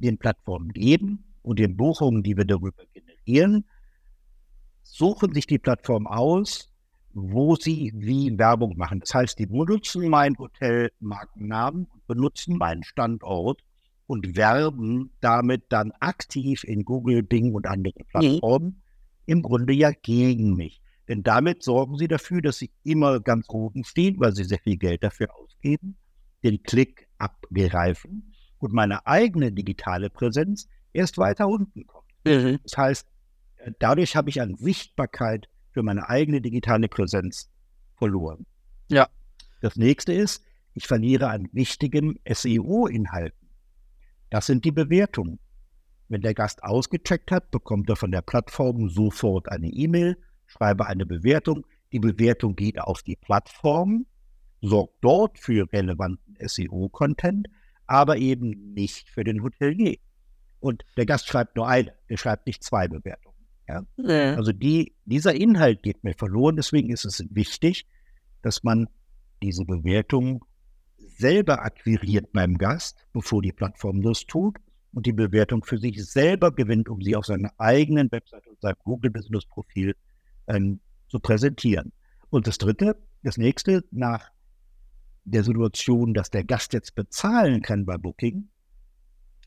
den 0.00 0.18
Plattformen 0.18 0.70
geben, 0.70 1.24
und 1.48 1.58
den 1.58 1.78
Buchungen, 1.78 2.22
die 2.22 2.36
wir 2.36 2.44
darüber 2.44 2.84
generieren, 2.92 3.64
suchen 4.82 5.32
sich 5.32 5.46
die 5.46 5.58
Plattform 5.58 6.06
aus, 6.06 6.70
wo 7.14 7.56
sie 7.56 7.90
wie 7.94 8.38
Werbung 8.38 8.76
machen. 8.76 9.00
Das 9.00 9.14
heißt, 9.14 9.38
die 9.38 9.46
benutzen 9.46 10.08
mein 10.10 10.36
Hotel 10.36 10.90
Markennamen, 11.00 11.88
benutzen 12.06 12.58
meinen 12.58 12.82
Standort 12.82 13.62
und 14.06 14.36
werben 14.36 15.10
damit 15.20 15.64
dann 15.70 15.90
aktiv 16.00 16.64
in 16.64 16.84
Google, 16.84 17.22
Bing 17.22 17.54
und 17.54 17.66
anderen 17.66 18.04
Plattformen 18.08 18.66
mhm. 18.66 18.82
im 19.24 19.42
Grunde 19.42 19.72
ja 19.72 19.90
gegen 19.90 20.54
mich. 20.54 20.82
Denn 21.08 21.22
damit 21.22 21.62
sorgen 21.62 21.96
sie 21.96 22.08
dafür, 22.08 22.42
dass 22.42 22.58
sie 22.58 22.70
immer 22.84 23.20
ganz 23.20 23.48
oben 23.48 23.84
stehen, 23.84 24.20
weil 24.20 24.34
sie 24.34 24.44
sehr 24.44 24.58
viel 24.58 24.76
Geld 24.76 25.02
dafür 25.02 25.28
ausgeben, 25.34 25.96
den 26.42 26.62
Klick 26.62 27.08
abgreifen 27.16 28.34
und 28.58 28.72
meine 28.72 29.06
eigene 29.06 29.52
digitale 29.52 30.10
Präsenz 30.10 30.68
erst 30.92 31.18
weiter 31.18 31.48
unten 31.48 31.86
kommt. 31.86 32.08
Mhm. 32.24 32.58
Das 32.62 32.76
heißt, 32.76 33.08
äh, 33.58 33.72
dadurch 33.78 34.16
habe 34.16 34.30
ich 34.30 34.40
an 34.40 34.56
Sichtbarkeit 34.56 35.48
für 35.70 35.82
meine 35.82 36.08
eigene 36.08 36.40
digitale 36.40 36.88
Präsenz 36.88 37.50
verloren. 37.96 38.46
Ja. 38.88 39.08
Das 39.60 39.76
nächste 39.76 40.12
ist, 40.12 40.42
ich 40.74 40.86
verliere 40.86 41.28
an 41.28 41.48
wichtigen 41.52 42.18
SEO-Inhalten. 42.28 43.48
Das 44.30 44.46
sind 44.46 44.64
die 44.64 44.72
Bewertungen. 44.72 45.40
Wenn 46.08 46.22
der 46.22 46.34
Gast 46.34 46.62
ausgecheckt 46.62 47.30
hat, 47.30 47.50
bekommt 47.50 47.90
er 47.90 47.96
von 47.96 48.10
der 48.10 48.22
Plattform 48.22 48.88
sofort 48.88 49.48
eine 49.48 49.68
E-Mail, 49.68 50.16
schreibe 50.46 50.86
eine 50.86 51.04
Bewertung. 51.04 51.66
Die 51.92 51.98
Bewertung 51.98 52.54
geht 52.54 52.80
auf 52.80 53.02
die 53.02 53.16
Plattform, 53.16 54.06
sorgt 54.60 54.96
dort 55.02 55.38
für 55.38 55.70
relevanten 55.72 56.36
SEO-Content, 56.40 57.48
aber 57.88 58.18
eben 58.18 58.74
nicht 58.74 59.08
für 59.08 59.24
den 59.24 59.42
Hotelier. 59.42 59.96
Und 60.60 60.84
der 60.96 61.06
Gast 61.06 61.26
schreibt 61.26 61.56
nur 61.56 61.66
eine, 61.66 61.92
er 62.06 62.18
schreibt 62.18 62.46
nicht 62.46 62.62
zwei 62.62 62.86
Bewertungen. 62.86 63.36
Ja? 63.66 63.82
ja? 63.96 64.34
Also 64.34 64.52
die, 64.52 64.94
dieser 65.04 65.34
Inhalt 65.34 65.82
geht 65.82 66.04
mir 66.04 66.14
verloren. 66.14 66.56
Deswegen 66.56 66.90
ist 66.90 67.04
es 67.04 67.24
wichtig, 67.30 67.86
dass 68.42 68.62
man 68.62 68.88
diese 69.42 69.64
Bewertung 69.64 70.44
selber 70.96 71.62
akquiriert 71.62 72.32
beim 72.32 72.58
Gast, 72.58 73.06
bevor 73.12 73.42
die 73.42 73.52
Plattform 73.52 74.02
das 74.02 74.26
tut 74.26 74.56
und 74.92 75.06
die 75.06 75.12
Bewertung 75.12 75.64
für 75.64 75.78
sich 75.78 76.04
selber 76.04 76.52
gewinnt, 76.52 76.88
um 76.88 77.02
sie 77.02 77.16
auf 77.16 77.26
seiner 77.26 77.52
eigenen 77.58 78.10
Website 78.12 78.46
und 78.46 78.60
seinem 78.60 78.76
Google 78.84 79.10
Business 79.10 79.46
Profil 79.46 79.94
ähm, 80.46 80.80
zu 81.08 81.20
präsentieren. 81.20 81.92
Und 82.30 82.46
das 82.46 82.58
Dritte, 82.58 82.96
das 83.22 83.38
nächste, 83.38 83.84
nach 83.90 84.30
der 85.30 85.44
Situation, 85.44 86.14
dass 86.14 86.30
der 86.30 86.44
Gast 86.44 86.72
jetzt 86.72 86.94
bezahlen 86.94 87.62
kann 87.62 87.84
bei 87.84 87.96
Booking, 87.96 88.48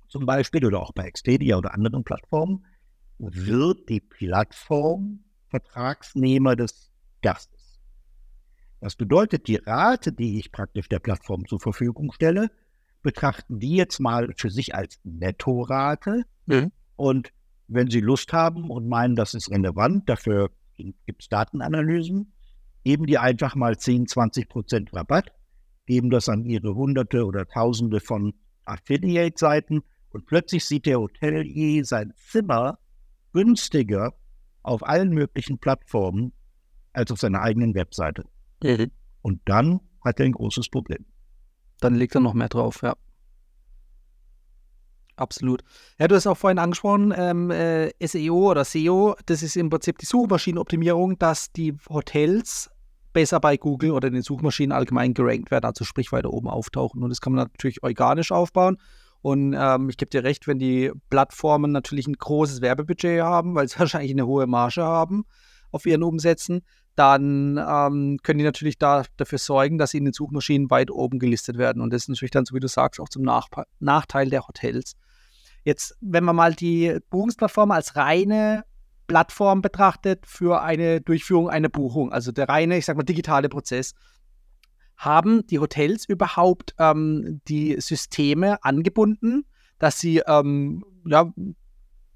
zum 0.08 0.26
Beispiel 0.26 0.66
oder 0.66 0.82
auch 0.82 0.92
bei 0.92 1.06
Expedia 1.06 1.58
oder 1.58 1.74
anderen 1.74 2.04
Plattformen, 2.04 2.66
wird 3.18 3.88
die 3.90 4.02
Plattform 4.02 5.24
Vertragsnehmer 5.50 6.56
des 6.56 6.92
Gastes. 7.22 7.80
Das 8.80 8.96
bedeutet, 8.96 9.48
die 9.48 9.58
Rate, 9.58 10.12
die 10.12 10.40
ich 10.40 10.52
praktisch 10.52 10.90
der 10.90 11.00
Plattform 11.00 11.46
zur 11.48 11.60
Verfügung 11.60 12.12
stelle, 12.12 12.50
betrachten 13.04 13.60
die 13.60 13.76
jetzt 13.76 14.00
mal 14.00 14.34
für 14.36 14.50
sich 14.50 14.74
als 14.74 15.00
Nettorate. 15.04 16.24
Mhm. 16.46 16.72
Und 16.96 17.32
wenn 17.68 17.90
Sie 17.90 18.00
Lust 18.00 18.34
haben 18.34 18.70
und 18.70 18.88
meinen, 18.88 19.16
das 19.16 19.34
ist 19.34 19.52
relevant, 19.52 20.10
dafür 20.10 20.52
gibt 21.06 21.22
es 21.22 21.30
Datenanalysen, 21.30 22.34
geben 22.84 23.06
die 23.06 23.18
einfach 23.18 23.56
mal 23.56 23.78
10, 23.78 24.08
20 24.08 24.50
Prozent 24.50 24.94
Rabatt, 24.94 25.32
geben 25.86 26.10
das 26.10 26.30
an 26.30 26.46
Ihre 26.46 26.76
Hunderte 26.76 27.26
oder 27.26 27.48
Tausende 27.48 28.00
von 28.00 28.34
Affiliate-Seiten 28.66 29.82
und 30.10 30.26
plötzlich 30.26 30.66
sieht 30.66 30.86
der 30.86 31.00
Hotelier 31.00 31.86
sein 31.86 32.14
Zimmer 32.16 32.80
günstiger 33.34 34.14
auf 34.64 34.84
allen 34.84 35.10
möglichen 35.10 35.58
Plattformen 35.58 36.34
als 36.94 37.12
auf 37.12 37.20
seiner 37.20 37.42
eigenen 37.42 37.74
Webseite. 37.74 38.26
Mhm. 38.62 38.92
Und 39.22 39.42
dann 39.46 39.80
hat 40.04 40.20
er 40.20 40.26
ein 40.26 40.34
großes 40.34 40.70
Problem. 40.70 41.06
Dann 41.80 41.96
legt 41.96 42.16
er 42.16 42.22
noch 42.22 42.34
mehr 42.34 42.50
drauf, 42.50 42.82
ja. 42.84 42.96
Absolut. 45.16 45.64
Ja, 46.00 46.08
du 46.08 46.16
hast 46.16 46.26
auch 46.26 46.38
vorhin 46.38 46.58
angesprochen, 46.58 47.14
ähm, 47.16 47.52
äh, 47.52 47.92
SEO 48.06 48.52
oder 48.52 48.66
SEO, 48.66 49.16
das 49.26 49.44
ist 49.44 49.56
im 49.56 49.70
Prinzip 49.70 50.00
die 50.00 50.06
Suchmaschinenoptimierung, 50.06 51.20
dass 51.20 51.52
die 51.52 51.76
Hotels 51.90 52.72
besser 53.14 53.40
bei 53.40 53.58
Google 53.58 53.92
oder 53.92 54.10
den 54.10 54.22
Suchmaschinen 54.22 54.72
allgemein 54.72 55.14
gerankt 55.14 55.52
werden, 55.52 55.66
also 55.66 55.84
sprich 55.84 56.12
weiter 56.12 56.32
oben 56.32 56.48
auftauchen. 56.48 57.04
Und 57.04 57.10
das 57.10 57.22
kann 57.22 57.34
man 57.34 57.48
natürlich 57.48 57.84
organisch 57.84 58.32
aufbauen. 58.32 58.78
Und 59.22 59.56
ähm, 59.58 59.90
ich 59.90 59.98
gebe 59.98 60.10
dir 60.10 60.24
recht, 60.24 60.48
wenn 60.48 60.58
die 60.58 60.92
Plattformen 61.10 61.72
natürlich 61.72 62.08
ein 62.08 62.14
großes 62.14 62.62
Werbebudget 62.62 63.22
haben, 63.22 63.56
weil 63.56 63.68
sie 63.68 63.78
wahrscheinlich 63.80 64.12
eine 64.12 64.26
hohe 64.26 64.48
Marge 64.48 64.84
haben 64.84 65.26
auf 65.72 65.86
ihren 65.86 66.04
Umsätzen, 66.04 66.64
dann 66.96 67.58
ähm, 67.58 68.20
können 68.24 68.40
die 68.40 68.46
natürlich 68.46 68.78
da, 68.78 69.04
dafür 69.18 69.38
sorgen, 69.38 69.78
dass 69.78 69.92
sie 69.92 70.00
in 70.00 70.06
den 70.06 70.14
Suchmaschinen 70.14 70.70
weit 70.70 70.92
oben 70.92 71.20
gelistet 71.20 71.58
werden. 71.58 71.82
Und 71.82 71.94
das 71.94 72.04
ist 72.04 72.10
natürlich 72.10 72.32
dann, 72.32 72.46
so 72.46 72.54
wie 72.56 72.60
du 72.60 72.68
sagst, 72.68 73.00
auch 73.00 73.10
zum 73.10 73.24
Nach 73.24 73.48
Nachteil 73.80 74.30
der 74.30 74.48
Hotels. 74.48 74.96
Jetzt, 75.64 75.96
wenn 76.02 76.24
man 76.24 76.36
mal 76.36 76.54
die 76.54 76.98
Buchungsplattform 77.10 77.72
als 77.72 77.96
reine 77.96 78.66
Plattform 79.12 79.62
betrachtet 79.62 80.26
für 80.26 80.62
eine 80.62 81.02
Durchführung 81.02 81.50
einer 81.50 81.68
Buchung, 81.68 82.14
also 82.14 82.32
der 82.32 82.48
reine, 82.48 82.78
ich 82.78 82.86
sag 82.86 82.96
mal, 82.96 83.04
digitale 83.04 83.50
Prozess, 83.50 83.94
haben 84.96 85.46
die 85.48 85.60
Hotels 85.60 86.06
überhaupt 86.08 86.74
ähm, 86.80 87.42
die 87.50 87.76
Systeme 87.82 88.64
angebunden, 88.64 89.44
dass 89.80 90.00
sie 90.00 90.20
ähm, 90.26 90.86
ja, 91.06 91.34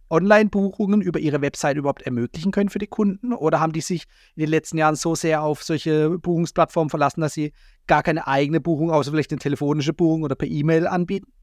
Online-Buchungen 0.10 1.02
über 1.02 1.20
ihre 1.20 1.42
Website 1.42 1.75
überhaupt 1.75 2.04
ermöglichen 2.04 2.54
können 2.54 2.70
für 2.70 2.80
die 2.80 2.88
Kunden? 2.88 3.34
Oder 3.34 3.60
haben 3.60 3.74
die 3.74 3.82
sich 3.82 4.06
in 4.36 4.42
den 4.42 4.50
letzten 4.50 4.78
Jahren 4.78 4.96
so 4.96 5.16
sehr 5.16 5.42
auf 5.42 5.64
solche 5.64 6.18
Buchungsplattformen 6.20 6.90
verlassen, 6.90 7.20
dass 7.20 7.34
sie 7.34 7.52
gar 7.88 8.04
keine 8.04 8.25
eigene 8.25 8.62
Buchung, 8.62 8.90
außer 8.90 9.12
vielleicht 9.12 9.32
eine 9.32 9.40
telefonische 9.40 9.92
Buchung 9.92 10.24
oder 10.24 10.36
per 10.36 10.48
E-Mail 10.48 10.88
anbieten? 10.88 11.34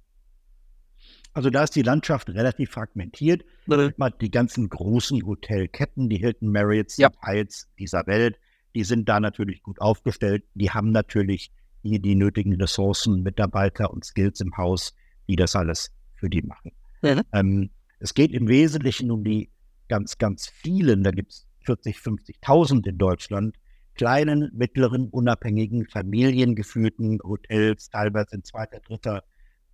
Also 1.34 1.50
da 1.50 1.64
ist 1.64 1.74
die 1.74 1.82
Landschaft 1.82 2.28
relativ 2.30 2.70
fragmentiert. 2.70 3.44
Mhm. 3.66 3.94
Die 4.20 4.30
ganzen 4.30 4.68
großen 4.68 5.24
Hotelketten, 5.24 6.08
die 6.08 6.18
Hilton 6.18 6.52
Marriotts, 6.52 6.96
ja. 6.98 7.10
Hyatt's 7.22 7.68
dieser 7.78 8.06
Welt, 8.06 8.38
die 8.74 8.84
sind 8.84 9.08
da 9.08 9.20
natürlich 9.20 9.62
gut 9.62 9.80
aufgestellt. 9.80 10.44
Die 10.54 10.70
haben 10.70 10.90
natürlich 10.90 11.50
hier 11.82 11.98
die 11.98 12.14
nötigen 12.14 12.54
Ressourcen, 12.60 13.22
Mitarbeiter 13.22 13.90
und 13.90 14.04
Skills 14.04 14.40
im 14.40 14.56
Haus, 14.56 14.94
die 15.28 15.36
das 15.36 15.56
alles 15.56 15.92
für 16.14 16.30
die 16.30 16.42
machen. 16.42 16.72
Mhm. 17.02 17.22
Ähm, 17.32 17.70
es 17.98 18.14
geht 18.14 18.32
im 18.32 18.48
Wesentlichen 18.48 19.10
um 19.10 19.24
die 19.24 19.50
ganz, 19.88 20.18
ganz 20.18 20.48
vielen, 20.48 21.02
da 21.04 21.10
gibt 21.10 21.32
es 21.32 21.46
40, 21.64 21.96
50.000 21.96 22.86
in 22.86 22.98
Deutschland, 22.98 23.56
kleinen, 23.94 24.50
mittleren, 24.54 25.08
unabhängigen, 25.08 25.86
familiengeführten 25.86 27.20
Hotels, 27.22 27.90
teilweise 27.90 28.36
in 28.36 28.44
zweiter, 28.44 28.80
dritter, 28.80 29.22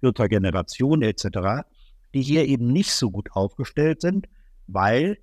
vierter 0.00 0.28
Generation 0.28 1.02
etc., 1.02 1.66
die 2.14 2.22
hier 2.22 2.46
eben 2.46 2.68
nicht 2.72 2.92
so 2.92 3.10
gut 3.10 3.32
aufgestellt 3.32 4.00
sind, 4.00 4.28
weil 4.66 5.18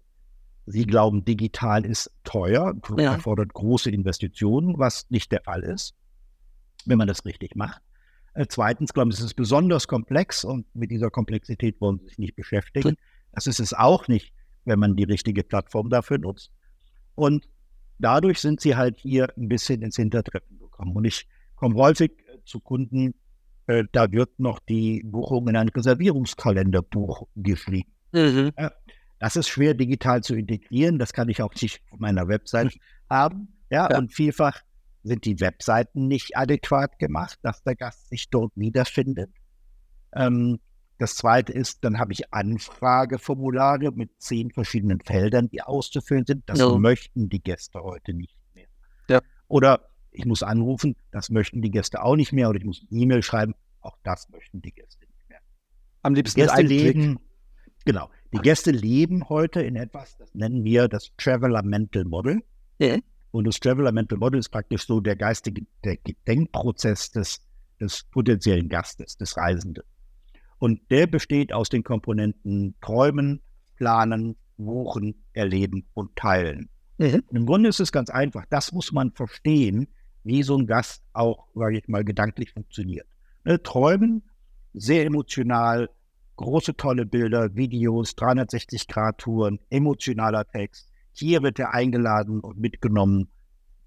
sie 0.65 0.85
glauben, 0.85 1.25
digital 1.25 1.85
ist 1.85 2.11
teuer, 2.23 2.73
ja. 2.97 3.13
erfordert 3.13 3.53
große 3.53 3.89
Investitionen, 3.89 4.77
was 4.77 5.09
nicht 5.09 5.31
der 5.31 5.41
Fall 5.41 5.63
ist, 5.63 5.93
wenn 6.85 6.97
man 6.97 7.07
das 7.07 7.25
richtig 7.25 7.55
macht. 7.55 7.81
Äh, 8.33 8.47
zweitens 8.49 8.93
glauben 8.93 9.11
sie, 9.11 9.19
es 9.19 9.25
ist 9.25 9.35
besonders 9.35 9.87
komplex 9.87 10.43
und 10.43 10.65
mit 10.75 10.91
dieser 10.91 11.09
Komplexität 11.09 11.79
wollen 11.81 11.99
sie 11.99 12.07
sich 12.07 12.17
nicht 12.17 12.35
beschäftigen. 12.35 12.97
Das 13.31 13.47
ist 13.47 13.59
es 13.59 13.73
auch 13.73 14.07
nicht, 14.07 14.33
wenn 14.65 14.79
man 14.79 14.95
die 14.95 15.03
richtige 15.03 15.43
Plattform 15.43 15.89
dafür 15.89 16.17
nutzt. 16.17 16.51
Und 17.15 17.47
dadurch 17.99 18.39
sind 18.39 18.59
sie 18.59 18.75
halt 18.75 18.99
hier 18.99 19.31
ein 19.37 19.47
bisschen 19.47 19.81
ins 19.81 19.95
Hintertreffen 19.95 20.59
gekommen. 20.59 20.95
Und 20.95 21.05
ich 21.05 21.27
komme 21.55 21.75
häufig 21.75 22.11
äh, 22.27 22.39
zu 22.43 22.59
Kunden, 22.59 23.13
äh, 23.67 23.83
da 23.91 24.11
wird 24.11 24.39
noch 24.39 24.59
die 24.59 25.03
Buchung 25.03 25.47
in 25.47 25.55
ein 25.55 25.69
Reservierungskalenderbuch 25.69 27.27
geschrieben. 27.35 27.91
Mhm. 28.11 28.51
Ja, 28.57 28.71
das 29.19 29.35
ist 29.35 29.49
schwer 29.49 29.73
digital 29.73 30.21
zu 30.21 30.35
integrieren. 30.35 30.99
Das 30.99 31.13
kann 31.13 31.29
ich 31.29 31.41
auch 31.41 31.53
nicht 31.61 31.81
auf 31.91 31.99
meiner 31.99 32.27
Website 32.27 32.77
haben. 33.09 33.47
Ja, 33.69 33.89
ja, 33.89 33.97
und 33.97 34.13
vielfach 34.13 34.61
sind 35.03 35.25
die 35.25 35.39
Webseiten 35.39 36.07
nicht 36.07 36.35
adäquat 36.37 36.99
gemacht, 36.99 37.37
dass 37.41 37.63
der 37.63 37.75
Gast 37.75 38.09
sich 38.09 38.29
dort 38.29 38.51
wiederfindet. 38.55 39.31
Ähm, 40.13 40.59
das 40.97 41.15
zweite 41.15 41.51
ist, 41.51 41.83
dann 41.83 41.99
habe 41.99 42.13
ich 42.13 42.33
Anfrageformulare 42.33 43.91
mit 43.91 44.11
zehn 44.19 44.51
verschiedenen 44.51 45.01
Feldern, 45.01 45.49
die 45.49 45.61
auszufüllen 45.61 46.25
sind. 46.25 46.43
Das 46.47 46.57
no. 46.57 46.77
möchten 46.77 47.27
die 47.27 47.41
Gäste 47.41 47.81
heute 47.83 48.13
nicht 48.13 48.37
mehr. 48.53 48.67
Ja. 49.09 49.21
Oder 49.47 49.89
ich 50.15 50.25
muss 50.25 50.43
anrufen, 50.43 50.95
das 51.11 51.29
möchten 51.29 51.61
die 51.61 51.71
Gäste 51.71 52.03
auch 52.03 52.15
nicht 52.15 52.33
mehr. 52.33 52.49
Oder 52.49 52.59
ich 52.59 52.65
muss 52.65 52.85
eine 52.89 53.01
E-Mail 53.01 53.21
schreiben, 53.21 53.53
auch 53.81 53.97
das 54.03 54.29
möchten 54.29 54.61
die 54.61 54.71
Gäste 54.71 55.05
nicht 55.05 55.29
mehr. 55.29 55.39
Am 56.01 56.13
liebsten 56.15 56.39
die 56.39 56.45
Gäste 56.45 56.61
leben, 56.61 57.19
Genau. 57.85 58.09
Die 58.33 58.39
Gäste 58.39 58.71
leben 58.71 59.29
heute 59.29 59.61
in 59.61 59.75
etwas, 59.75 60.17
das 60.17 60.33
nennen 60.33 60.63
wir 60.63 60.87
das 60.87 61.11
Traveler 61.17 61.63
Mental 61.63 62.03
Model. 62.03 62.43
Ja. 62.79 62.97
Und 63.31 63.45
das 63.45 63.59
Traveler 63.59 63.91
Mental 63.91 64.17
Model 64.17 64.39
ist 64.39 64.49
praktisch 64.49 64.85
so 64.87 64.99
der 64.99 65.15
geistige 65.15 65.65
der 65.83 65.97
Gedenkprozess 65.97 67.11
des, 67.11 67.41
des 67.79 68.03
potenziellen 68.11 68.67
Gastes, 68.67 69.17
des 69.17 69.37
Reisenden. 69.37 69.83
Und 70.57 70.81
der 70.89 71.07
besteht 71.07 71.53
aus 71.53 71.69
den 71.69 71.83
Komponenten 71.83 72.75
Träumen, 72.81 73.41
Planen, 73.75 74.35
Buchen, 74.57 75.23
Erleben 75.33 75.87
und 75.93 76.15
Teilen. 76.15 76.69
Mhm. 76.97 77.23
Im 77.31 77.45
Grunde 77.45 77.69
ist 77.69 77.79
es 77.79 77.91
ganz 77.91 78.09
einfach. 78.09 78.45
Das 78.49 78.71
muss 78.71 78.91
man 78.91 79.11
verstehen, 79.11 79.87
wie 80.25 80.43
so 80.43 80.57
ein 80.57 80.67
Gast 80.67 81.03
auch, 81.13 81.47
sage 81.53 81.77
ich 81.77 81.87
mal, 81.87 82.03
gedanklich 82.03 82.51
funktioniert. 82.51 83.07
Ne, 83.45 83.61
Träumen, 83.61 84.23
sehr 84.73 85.05
emotional, 85.05 85.89
große 86.35 86.75
tolle 86.75 87.05
Bilder, 87.05 87.55
Videos, 87.55 88.17
360-Grad-Touren, 88.17 89.59
emotionaler 89.69 90.45
Text. 90.47 90.91
Hier 91.13 91.43
wird 91.43 91.59
er 91.59 91.73
eingeladen 91.73 92.41
und 92.41 92.59
mitgenommen, 92.59 93.29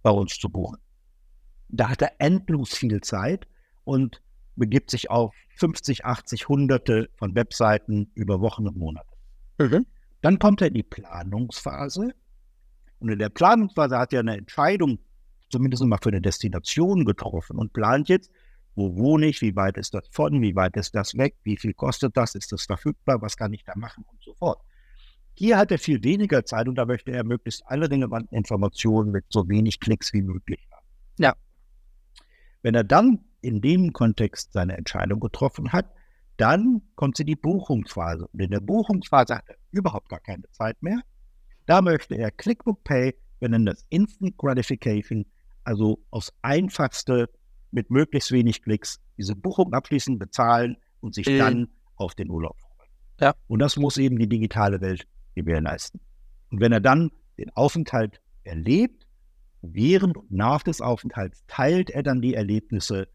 bei 0.02 0.11
uns 0.11 0.38
zu 0.38 0.49
buchen. 0.49 0.78
Da 1.68 1.90
hat 1.90 2.02
er 2.02 2.12
endlos 2.18 2.73
viel 2.75 3.00
Zeit 3.00 3.47
und 3.85 4.22
begibt 4.57 4.90
sich 4.90 5.11
auf 5.11 5.35
50, 5.57 6.05
80, 6.05 6.48
Hunderte 6.48 7.11
von 7.16 7.35
Webseiten 7.35 8.11
über 8.14 8.40
Wochen 8.40 8.66
und 8.68 8.77
Monate. 8.77 9.09
Mhm. 9.59 9.87
Dann 10.22 10.38
kommt 10.38 10.62
er 10.62 10.68
in 10.68 10.74
die 10.74 10.83
Planungsphase. 10.85 12.14
Und 13.01 13.09
in 13.09 13.18
der 13.18 13.29
Planungsphase 13.29 13.98
hat 13.98 14.12
er 14.12 14.20
eine 14.20 14.37
Entscheidung, 14.37 14.98
zumindest 15.51 15.85
mal 15.85 15.99
für 16.03 16.11
eine 16.11 16.21
Destination 16.21 17.05
getroffen 17.05 17.59
und 17.59 17.73
plant 17.73 18.09
jetzt, 18.09 18.31
wo 18.75 18.97
wohne 18.97 19.27
ich, 19.27 19.41
wie 19.43 19.57
weit 19.57 19.77
ist 19.77 19.95
das 19.95 20.07
von, 20.11 20.41
wie 20.41 20.55
weit 20.55 20.77
ist 20.77 20.95
das 20.95 21.17
weg, 21.17 21.35
wie 21.43 21.57
viel 21.57 21.75
kostet 21.75 22.17
das, 22.17 22.35
ist 22.35 22.53
das 22.53 22.65
verfügbar, 22.65 23.21
was 23.21 23.37
kann 23.37 23.53
ich 23.53 23.65
da 23.65 23.73
machen 23.77 24.05
und 24.07 24.23
so 24.23 24.35
fort. 24.35 24.61
Hier 25.35 25.57
hat 25.57 25.71
er 25.71 25.79
viel 25.79 26.03
weniger 26.03 26.45
Zeit 26.45 26.69
und 26.69 26.75
da 26.75 26.85
möchte 26.85 27.13
er 27.13 27.25
möglichst 27.25 27.63
alle 27.67 27.91
relevanten 27.91 28.37
Informationen 28.37 29.13
mit 29.13 29.25
so 29.29 29.49
wenig 29.49 29.81
Klicks 29.81 30.13
wie 30.13 30.23
möglich 30.23 30.67
haben. 30.73 30.87
Ja. 31.19 31.35
Wenn 32.63 32.75
er 32.75 32.85
dann 32.85 33.25
in 33.41 33.61
dem 33.61 33.93
Kontext 33.93 34.53
seine 34.53 34.77
Entscheidung 34.77 35.21
getroffen 35.21 35.73
hat, 35.73 35.93
dann 36.39 36.83
kommt 36.95 37.17
sie 37.17 37.23
in 37.23 37.29
die 37.29 37.37
Buchungsphase. 37.37 38.27
Und 38.33 38.41
in 38.41 38.51
der 38.51 38.61
Buchungsphase 38.61 39.37
hat 39.37 39.49
er 39.49 39.57
überhaupt 39.71 40.09
gar 40.09 40.21
keine 40.21 40.49
Zeit 40.51 40.81
mehr. 40.83 41.01
Da 41.67 41.83
möchte 41.83 42.17
er 42.17 42.31
Clickbook 42.31 42.83
Pay, 42.85 43.15
wir 43.41 43.49
nennen 43.49 43.67
das 43.67 43.85
Instant 43.91 44.37
Gratification, 44.39 45.27
also 45.68 46.02
aufs 46.11 46.33
einfachste 46.40 47.28
mit 47.70 47.90
möglichst 47.90 48.33
wenig 48.33 48.62
Klicks 48.62 49.00
diese 49.18 49.37
Buchung 49.37 49.74
abschließen, 49.74 50.18
bezahlen 50.18 50.78
und 51.00 51.14
sich 51.14 51.28
mhm. 51.28 51.38
dann 51.38 51.68
auf 51.96 52.14
den 52.14 52.31
Urlaub 52.31 52.59
freuen. 52.59 52.90
Ja. 53.20 53.35
Und 53.48 53.59
das 53.59 53.76
muss 53.76 53.98
eben 53.98 54.18
die 54.18 54.28
digitale 54.28 54.81
Welt 54.81 55.07
gewährleisten. 55.35 56.00
Und 56.50 56.61
wenn 56.61 56.72
er 56.72 56.81
dann 56.81 57.11
den 57.37 57.54
Aufenthalt 57.54 58.22
erlebt, 58.44 59.07
während 59.61 60.16
und 60.16 60.31
nach 60.31 60.62
des 60.62 60.81
Aufenthalts 60.81 61.44
teilt 61.48 61.90
er 61.90 62.02
dann 62.02 62.22
die 62.22 62.33
Erlebnisse 62.33 63.07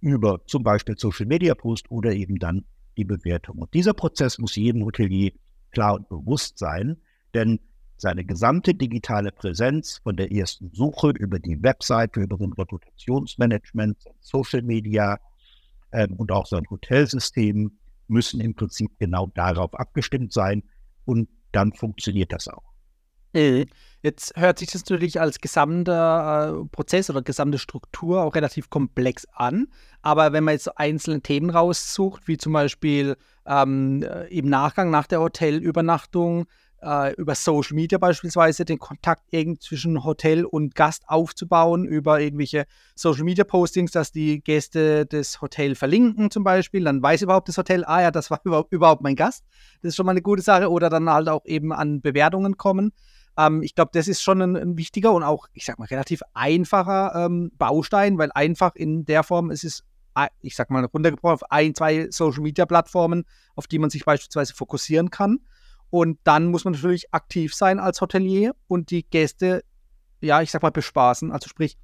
über 0.00 0.44
zum 0.46 0.62
Beispiel 0.62 0.98
Social 0.98 1.24
Media 1.24 1.54
Post 1.54 1.90
oder 1.90 2.12
eben 2.12 2.38
dann 2.38 2.66
die 2.98 3.04
Bewertung. 3.04 3.56
Und 3.58 3.72
dieser 3.72 3.94
Prozess 3.94 4.38
muss 4.38 4.56
jedem 4.56 4.84
Hotelier 4.84 5.32
klar 5.70 5.94
und 5.94 6.08
bewusst 6.10 6.58
sein, 6.58 6.98
denn 7.32 7.60
seine 8.04 8.24
gesamte 8.26 8.74
digitale 8.74 9.32
Präsenz 9.32 10.00
von 10.02 10.14
der 10.14 10.30
ersten 10.30 10.70
Suche 10.74 11.08
über 11.18 11.38
die 11.38 11.62
Webseite, 11.62 12.20
über 12.20 12.36
sein 12.36 12.52
Reputationsmanagement, 12.52 13.96
Social 14.20 14.60
Media 14.60 15.18
äh, 15.90 16.06
und 16.06 16.30
auch 16.30 16.46
sein 16.46 16.64
Hotelsystem 16.68 17.72
müssen 18.06 18.40
im 18.40 18.54
Prinzip 18.54 18.90
genau 18.98 19.30
darauf 19.34 19.72
abgestimmt 19.72 20.34
sein 20.34 20.62
und 21.06 21.30
dann 21.52 21.72
funktioniert 21.72 22.30
das 22.30 22.46
auch. 22.46 22.74
Mhm. 23.32 23.64
Jetzt 24.02 24.36
hört 24.36 24.58
sich 24.58 24.70
das 24.70 24.82
natürlich 24.82 25.18
als 25.18 25.40
gesamter 25.40 26.60
äh, 26.62 26.68
Prozess 26.68 27.08
oder 27.08 27.22
gesamte 27.22 27.58
Struktur 27.58 28.22
auch 28.22 28.34
relativ 28.34 28.68
komplex 28.68 29.26
an. 29.32 29.68
Aber 30.02 30.34
wenn 30.34 30.44
man 30.44 30.52
jetzt 30.52 30.64
so 30.64 30.72
einzelne 30.76 31.22
Themen 31.22 31.48
raussucht, 31.48 32.28
wie 32.28 32.36
zum 32.36 32.52
Beispiel 32.52 33.16
ähm, 33.46 34.02
äh, 34.02 34.26
im 34.26 34.50
Nachgang 34.50 34.90
nach 34.90 35.06
der 35.06 35.20
Hotelübernachtung, 35.20 36.44
äh, 36.84 37.14
über 37.14 37.34
Social 37.34 37.74
Media 37.74 37.98
beispielsweise 37.98 38.64
den 38.64 38.78
Kontakt 38.78 39.24
zwischen 39.60 40.04
Hotel 40.04 40.44
und 40.44 40.74
Gast 40.74 41.04
aufzubauen, 41.06 41.84
über 41.84 42.20
irgendwelche 42.20 42.66
Social 42.94 43.24
Media 43.24 43.44
Postings, 43.44 43.92
dass 43.92 44.12
die 44.12 44.42
Gäste 44.42 45.06
das 45.06 45.40
Hotel 45.40 45.74
verlinken 45.74 46.30
zum 46.30 46.44
Beispiel, 46.44 46.84
dann 46.84 47.02
weiß 47.02 47.22
überhaupt 47.22 47.48
das 47.48 47.58
Hotel, 47.58 47.84
ah 47.84 48.02
ja, 48.02 48.10
das 48.10 48.30
war 48.30 48.40
überhaupt 48.70 49.02
mein 49.02 49.16
Gast. 49.16 49.44
Das 49.82 49.90
ist 49.90 49.96
schon 49.96 50.06
mal 50.06 50.12
eine 50.12 50.22
gute 50.22 50.42
Sache. 50.42 50.70
Oder 50.70 50.90
dann 50.90 51.08
halt 51.08 51.28
auch 51.28 51.44
eben 51.44 51.72
an 51.72 52.00
Bewertungen 52.00 52.56
kommen. 52.56 52.92
Ähm, 53.36 53.62
ich 53.62 53.74
glaube, 53.74 53.90
das 53.94 54.08
ist 54.08 54.22
schon 54.22 54.40
ein, 54.42 54.56
ein, 54.56 54.76
wichtiger 54.76 55.12
und 55.12 55.22
auch, 55.22 55.46
ich 55.52 55.64
sag 55.64 55.78
mal, 55.78 55.86
relativ 55.86 56.22
einfacher 56.34 57.26
ähm, 57.26 57.50
Baustein, 57.56 58.18
weil 58.18 58.30
einfach 58.32 58.74
in 58.74 59.04
der 59.04 59.22
Form 59.22 59.50
es 59.50 59.64
ist 59.64 59.84
ich 60.42 60.54
sag 60.54 60.70
mal, 60.70 60.84
runtergebrochen 60.84 61.34
auf 61.34 61.50
ein, 61.50 61.74
zwei 61.74 62.08
Social 62.10 62.42
Media 62.42 62.66
Plattformen, 62.66 63.24
auf 63.56 63.66
die 63.66 63.80
man 63.80 63.90
sich 63.90 64.04
beispielsweise 64.04 64.54
fokussieren 64.54 65.10
kann. 65.10 65.40
Und 65.94 66.18
dann 66.24 66.46
muss 66.46 66.64
man 66.64 66.74
natürlich 66.74 67.14
aktiv 67.14 67.54
sein 67.54 67.78
als 67.78 68.00
Hotelier 68.00 68.56
und 68.66 68.90
die 68.90 69.04
Gäste, 69.08 69.62
ja, 70.20 70.42
ich 70.42 70.50
sag 70.50 70.60
mal, 70.60 70.72
bespaßen. 70.72 71.30
Also 71.30 71.48
sprich, 71.48 71.78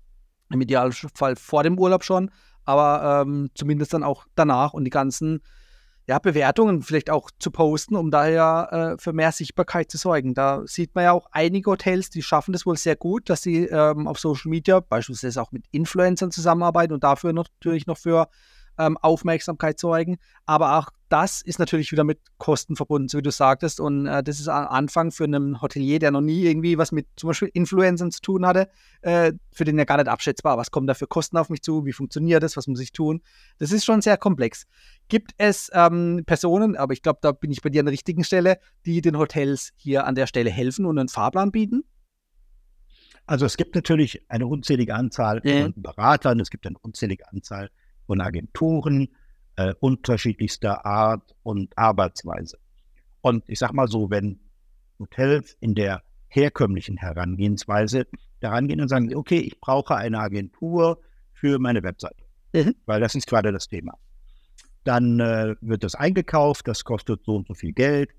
im 0.50 0.60
Idealfall 0.60 1.36
vor 1.36 1.62
dem 1.62 1.78
Urlaub 1.78 2.02
schon, 2.02 2.32
aber 2.64 3.22
ähm, 3.22 3.50
zumindest 3.54 3.94
dann 3.94 4.02
auch 4.02 4.26
danach 4.34 4.72
und 4.72 4.82
die 4.82 4.90
ganzen 4.90 5.42
ja, 6.08 6.18
Bewertungen 6.18 6.82
vielleicht 6.82 7.08
auch 7.08 7.30
zu 7.38 7.52
posten, 7.52 7.94
um 7.94 8.10
daher 8.10 8.96
äh, 8.96 9.00
für 9.00 9.12
mehr 9.12 9.30
Sichtbarkeit 9.30 9.92
zu 9.92 9.96
sorgen. 9.96 10.34
Da 10.34 10.62
sieht 10.66 10.92
man 10.96 11.04
ja 11.04 11.12
auch 11.12 11.28
einige 11.30 11.70
Hotels, 11.70 12.10
die 12.10 12.22
schaffen 12.22 12.50
das 12.52 12.66
wohl 12.66 12.76
sehr 12.76 12.96
gut, 12.96 13.30
dass 13.30 13.42
sie 13.42 13.66
ähm, 13.66 14.08
auf 14.08 14.18
Social 14.18 14.50
Media 14.50 14.80
beispielsweise 14.80 15.40
auch 15.40 15.52
mit 15.52 15.66
Influencern 15.70 16.32
zusammenarbeiten 16.32 16.94
und 16.94 17.04
dafür 17.04 17.32
natürlich 17.32 17.86
noch 17.86 17.98
für 17.98 18.28
ähm, 18.78 18.96
Aufmerksamkeit 18.98 19.78
sorgen. 19.78 20.18
Aber 20.46 20.78
auch 20.78 20.88
das 21.08 21.42
ist 21.42 21.58
natürlich 21.58 21.90
wieder 21.90 22.04
mit 22.04 22.20
Kosten 22.38 22.76
verbunden, 22.76 23.08
so 23.08 23.18
wie 23.18 23.22
du 23.22 23.32
sagtest. 23.32 23.80
Und 23.80 24.06
äh, 24.06 24.22
das 24.22 24.38
ist 24.38 24.48
am 24.48 24.68
Anfang 24.68 25.10
für 25.10 25.24
einen 25.24 25.60
Hotelier, 25.60 25.98
der 25.98 26.12
noch 26.12 26.20
nie 26.20 26.44
irgendwie 26.44 26.78
was 26.78 26.92
mit 26.92 27.08
zum 27.16 27.28
Beispiel 27.28 27.50
Influencern 27.52 28.12
zu 28.12 28.20
tun 28.20 28.46
hatte, 28.46 28.68
äh, 29.02 29.32
für 29.52 29.64
den 29.64 29.76
ja 29.76 29.84
gar 29.84 29.96
nicht 29.96 30.08
abschätzbar. 30.08 30.56
Was 30.56 30.70
kommen 30.70 30.86
da 30.86 30.94
für 30.94 31.08
Kosten 31.08 31.36
auf 31.36 31.48
mich 31.50 31.62
zu? 31.62 31.84
Wie 31.84 31.92
funktioniert 31.92 32.42
das? 32.42 32.56
Was 32.56 32.68
muss 32.68 32.80
ich 32.80 32.92
tun? 32.92 33.22
Das 33.58 33.72
ist 33.72 33.84
schon 33.84 34.02
sehr 34.02 34.16
komplex. 34.16 34.66
Gibt 35.08 35.32
es 35.36 35.68
ähm, 35.74 36.22
Personen, 36.26 36.76
aber 36.76 36.92
ich 36.92 37.02
glaube, 37.02 37.18
da 37.22 37.32
bin 37.32 37.50
ich 37.50 37.62
bei 37.62 37.70
dir 37.70 37.80
an 37.80 37.86
der 37.86 37.92
richtigen 37.92 38.22
Stelle, 38.22 38.58
die 38.86 39.00
den 39.00 39.18
Hotels 39.18 39.72
hier 39.76 40.06
an 40.06 40.14
der 40.14 40.28
Stelle 40.28 40.50
helfen 40.50 40.86
und 40.86 40.96
einen 40.98 41.08
Fahrplan 41.08 41.50
bieten? 41.50 41.82
Also 43.26 43.46
es 43.46 43.56
gibt 43.56 43.74
natürlich 43.74 44.24
eine 44.28 44.46
unzählige 44.46 44.94
Anzahl 44.94 45.40
Ja. 45.44 45.62
von 45.62 45.74
Beratern, 45.76 46.40
es 46.40 46.50
gibt 46.50 46.66
eine 46.66 46.78
unzählige 46.80 47.28
Anzahl 47.28 47.70
von 48.10 48.20
Agenturen 48.20 49.06
äh, 49.54 49.72
unterschiedlichster 49.78 50.84
Art 50.84 51.36
und 51.44 51.78
Arbeitsweise. 51.78 52.58
Und 53.20 53.44
ich 53.46 53.60
sag 53.60 53.72
mal 53.72 53.86
so, 53.86 54.10
wenn 54.10 54.40
Hotels 54.98 55.56
in 55.60 55.76
der 55.76 56.02
herkömmlichen 56.26 56.96
Herangehensweise 56.96 58.08
daran 58.40 58.66
gehen 58.66 58.80
und 58.80 58.88
sagen, 58.88 59.14
okay, 59.14 59.38
ich 59.38 59.60
brauche 59.60 59.94
eine 59.94 60.18
Agentur 60.18 61.00
für 61.34 61.60
meine 61.60 61.84
Webseite, 61.84 62.24
Mhm. 62.52 62.74
weil 62.84 63.00
das 63.00 63.14
ist 63.14 63.28
gerade 63.28 63.52
das 63.52 63.68
Thema. 63.68 63.92
Dann 64.82 65.20
äh, 65.20 65.54
wird 65.60 65.84
das 65.84 65.94
eingekauft, 65.94 66.66
das 66.66 66.82
kostet 66.82 67.24
so 67.24 67.36
und 67.36 67.46
so 67.46 67.54
viel 67.54 67.72
Geld. 67.72 68.10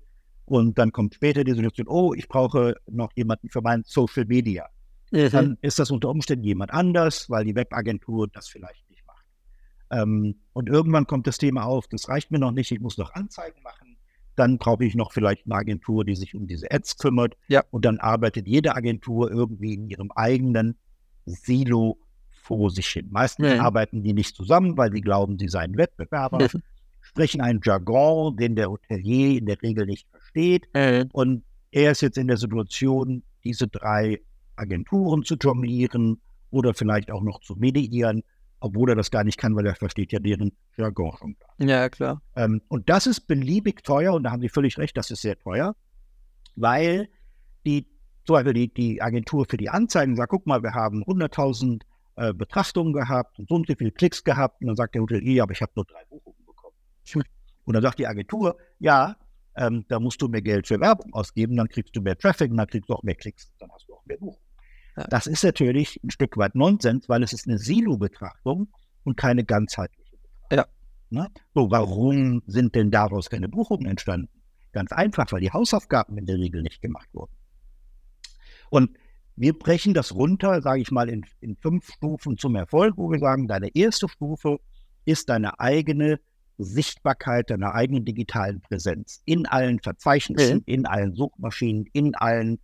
Und 0.46 0.78
dann 0.78 0.90
kommt 0.90 1.16
später 1.16 1.44
die 1.44 1.52
Situation, 1.52 1.86
oh, 1.86 2.14
ich 2.14 2.28
brauche 2.28 2.76
noch 2.86 3.12
jemanden 3.14 3.50
für 3.50 3.60
mein 3.60 3.82
Social 3.84 4.24
Media. 4.24 4.70
Mhm. 5.10 5.30
Dann 5.30 5.58
ist 5.60 5.78
das 5.78 5.90
unter 5.90 6.08
Umständen 6.08 6.46
jemand 6.46 6.72
anders, 6.72 7.28
weil 7.28 7.44
die 7.44 7.54
Webagentur 7.54 8.28
das 8.28 8.48
vielleicht. 8.48 8.81
Ähm, 9.92 10.36
und 10.54 10.68
irgendwann 10.68 11.06
kommt 11.06 11.26
das 11.26 11.38
Thema 11.38 11.64
auf, 11.64 11.86
das 11.86 12.08
reicht 12.08 12.30
mir 12.30 12.38
noch 12.38 12.50
nicht, 12.52 12.72
ich 12.72 12.80
muss 12.80 12.98
noch 12.98 13.14
Anzeigen 13.14 13.62
machen. 13.62 13.96
Dann 14.34 14.56
brauche 14.58 14.84
ich 14.84 14.94
noch 14.94 15.12
vielleicht 15.12 15.44
eine 15.46 15.54
Agentur, 15.56 16.04
die 16.04 16.16
sich 16.16 16.34
um 16.34 16.46
diese 16.46 16.70
Ads 16.70 16.96
kümmert. 16.98 17.36
Ja. 17.48 17.62
Und 17.70 17.84
dann 17.84 17.98
arbeitet 17.98 18.48
jede 18.48 18.74
Agentur 18.74 19.30
irgendwie 19.30 19.74
in 19.74 19.88
ihrem 19.90 20.10
eigenen 20.12 20.76
Silo 21.26 21.98
vor 22.30 22.70
sich 22.70 22.88
hin. 22.88 23.08
Meistens 23.10 23.48
Ja. 23.48 23.62
arbeiten 23.62 24.02
die 24.02 24.14
nicht 24.14 24.34
zusammen, 24.34 24.76
weil 24.76 24.90
sie 24.92 25.02
glauben, 25.02 25.38
sie 25.38 25.48
seien 25.48 25.76
Wettbewerber, 25.76 26.38
Mhm. 26.52 26.62
sprechen 27.02 27.40
einen 27.42 27.60
Jargon, 27.62 28.36
den 28.36 28.56
der 28.56 28.70
Hotelier 28.70 29.38
in 29.38 29.46
der 29.46 29.60
Regel 29.62 29.86
nicht 29.86 30.08
versteht. 30.10 30.66
Und 31.12 31.44
er 31.70 31.92
ist 31.92 32.00
jetzt 32.00 32.18
in 32.18 32.28
der 32.28 32.38
Situation, 32.38 33.22
diese 33.44 33.68
drei 33.68 34.20
Agenturen 34.56 35.24
zu 35.24 35.36
jonglieren 35.36 36.20
oder 36.50 36.74
vielleicht 36.74 37.10
auch 37.10 37.22
noch 37.22 37.40
zu 37.40 37.54
mediieren, 37.56 38.22
obwohl 38.62 38.90
er 38.90 38.96
das 38.96 39.10
gar 39.10 39.24
nicht 39.24 39.38
kann, 39.38 39.56
weil 39.56 39.66
er 39.66 39.74
versteht 39.74 40.12
ja 40.12 40.20
deren 40.20 40.52
Jargon 40.76 41.16
schon 41.18 41.36
gar 41.38 41.54
nicht. 41.58 41.70
Ja, 41.70 41.88
klar. 41.88 42.22
Ähm, 42.36 42.62
und 42.68 42.88
das 42.88 43.06
ist 43.06 43.22
beliebig 43.22 43.82
teuer 43.82 44.14
und 44.14 44.22
da 44.22 44.30
haben 44.30 44.40
Sie 44.40 44.48
völlig 44.48 44.78
recht, 44.78 44.96
das 44.96 45.10
ist 45.10 45.22
sehr 45.22 45.38
teuer, 45.38 45.74
weil 46.54 47.08
die, 47.66 47.88
zum 48.24 48.34
Beispiel 48.34 48.54
die, 48.54 48.72
die 48.72 49.02
Agentur 49.02 49.46
für 49.48 49.56
die 49.56 49.68
Anzeigen 49.68 50.16
sagt, 50.16 50.30
guck 50.30 50.46
mal, 50.46 50.62
wir 50.62 50.74
haben 50.74 51.02
100.000 51.02 51.82
äh, 52.16 52.32
Betrachtungen 52.32 52.92
gehabt 52.92 53.38
und 53.38 53.48
so 53.48 53.56
und 53.56 53.66
so 53.66 53.74
viele 53.76 53.90
Klicks 53.90 54.22
gehabt 54.22 54.60
und 54.60 54.68
dann 54.68 54.76
sagt 54.76 54.94
der 54.94 55.02
Hotelier, 55.02 55.42
aber 55.42 55.52
ich 55.52 55.60
habe 55.60 55.72
nur 55.74 55.84
drei 55.84 56.04
Buchungen 56.08 56.44
bekommen. 56.46 56.76
Hm. 57.10 57.22
Und 57.64 57.74
dann 57.74 57.82
sagt 57.82 57.98
die 57.98 58.06
Agentur, 58.06 58.56
ja, 58.78 59.16
ähm, 59.56 59.84
da 59.88 59.98
musst 59.98 60.22
du 60.22 60.28
mehr 60.28 60.42
Geld 60.42 60.68
für 60.68 60.80
Werbung 60.80 61.12
ausgeben, 61.12 61.56
dann 61.56 61.68
kriegst 61.68 61.96
du 61.96 62.00
mehr 62.00 62.16
Traffic 62.16 62.50
und 62.50 62.56
dann 62.58 62.66
kriegst 62.68 62.88
du 62.88 62.94
auch 62.94 63.02
mehr 63.02 63.16
Klicks, 63.16 63.52
dann 63.58 63.70
hast 63.72 63.88
du 63.88 63.94
auch 63.94 64.04
mehr 64.06 64.18
Buchungen. 64.18 64.51
Ja. 64.96 65.04
Das 65.04 65.26
ist 65.26 65.42
natürlich 65.44 66.00
ein 66.02 66.10
Stück 66.10 66.36
weit 66.36 66.54
Nonsens, 66.54 67.08
weil 67.08 67.22
es 67.22 67.32
ist 67.32 67.46
eine 67.48 67.58
Silo-Betrachtung 67.58 68.68
und 69.04 69.16
keine 69.16 69.44
ganzheitliche. 69.44 70.16
Ja. 70.50 70.66
Ne? 71.10 71.28
So, 71.54 71.70
warum 71.70 72.42
sind 72.46 72.74
denn 72.74 72.90
daraus 72.90 73.30
keine 73.30 73.48
Buchungen 73.48 73.86
entstanden? 73.86 74.28
Ganz 74.72 74.92
einfach, 74.92 75.30
weil 75.32 75.40
die 75.40 75.52
Hausaufgaben 75.52 76.16
in 76.18 76.26
der 76.26 76.36
Regel 76.36 76.62
nicht 76.62 76.80
gemacht 76.80 77.08
wurden. 77.12 77.32
Und 78.70 78.96
wir 79.36 79.58
brechen 79.58 79.94
das 79.94 80.14
runter, 80.14 80.60
sage 80.62 80.80
ich 80.80 80.90
mal, 80.90 81.08
in, 81.08 81.24
in 81.40 81.56
fünf 81.56 81.90
Stufen 81.92 82.36
zum 82.38 82.54
Erfolg, 82.54 82.96
wo 82.96 83.10
wir 83.10 83.18
sagen, 83.18 83.48
deine 83.48 83.74
erste 83.74 84.08
Stufe 84.08 84.58
ist 85.04 85.28
deine 85.28 85.58
eigene 85.58 86.20
Sichtbarkeit, 86.58 87.50
deine 87.50 87.74
eigene 87.74 88.02
digitalen 88.02 88.60
Präsenz 88.60 89.22
in 89.24 89.46
allen 89.46 89.80
Verzeichnissen, 89.80 90.58
Mhm. 90.58 90.62
in 90.66 90.86
allen 90.86 91.14
Suchmaschinen, 91.14 91.86
in 91.92 92.14
allen 92.14 92.60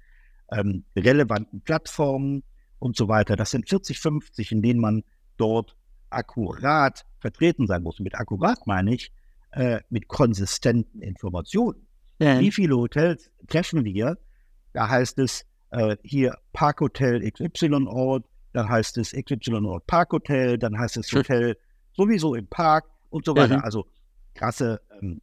ähm, 0.53 0.85
relevanten 0.97 1.61
Plattformen 1.61 2.43
und 2.79 2.97
so 2.97 3.09
weiter. 3.09 3.37
Das 3.37 3.51
sind 3.51 3.69
40, 3.69 4.01
50, 4.01 4.53
in 4.53 4.63
denen 4.63 4.81
man 4.81 5.05
dort 5.37 5.77
akkurat 6.11 7.05
vertreten 7.21 7.67
sein 7.67 7.83
muss. 7.83 8.01
Mit 8.01 8.15
akkurat 8.15 8.67
meine 8.67 8.95
ich 8.95 9.13
äh, 9.53 9.81
mit 9.91 10.09
konsistenten 10.09 11.03
Informationen. 11.03 11.87
Ja. 12.19 12.41
Wie 12.41 12.51
viele 12.51 12.77
Hotels 12.77 13.31
treffen 13.47 13.85
wir? 13.85 14.19
Da 14.73 14.89
heißt 14.89 15.19
es 15.19 15.45
äh, 15.71 15.97
hier 16.03 16.37
Parkhotel 16.53 17.31
XY 17.31 17.87
Ort, 17.87 18.25
dann 18.53 18.69
heißt 18.69 18.99
es 18.99 19.13
XY 19.13 19.67
Ort 19.67 19.87
Parkhotel, 19.87 20.59
dann 20.59 20.79
heißt 20.79 20.97
es. 20.97 21.13
Hotel 21.13 21.57
sowieso 21.93 22.35
im 22.35 22.47
Park 22.47 22.87
und 23.11 23.25
so 23.25 23.37
weiter. 23.37 23.59
Mhm. 23.59 23.65
Also 23.65 23.87
krasse 24.35 24.81
ähm, 25.01 25.21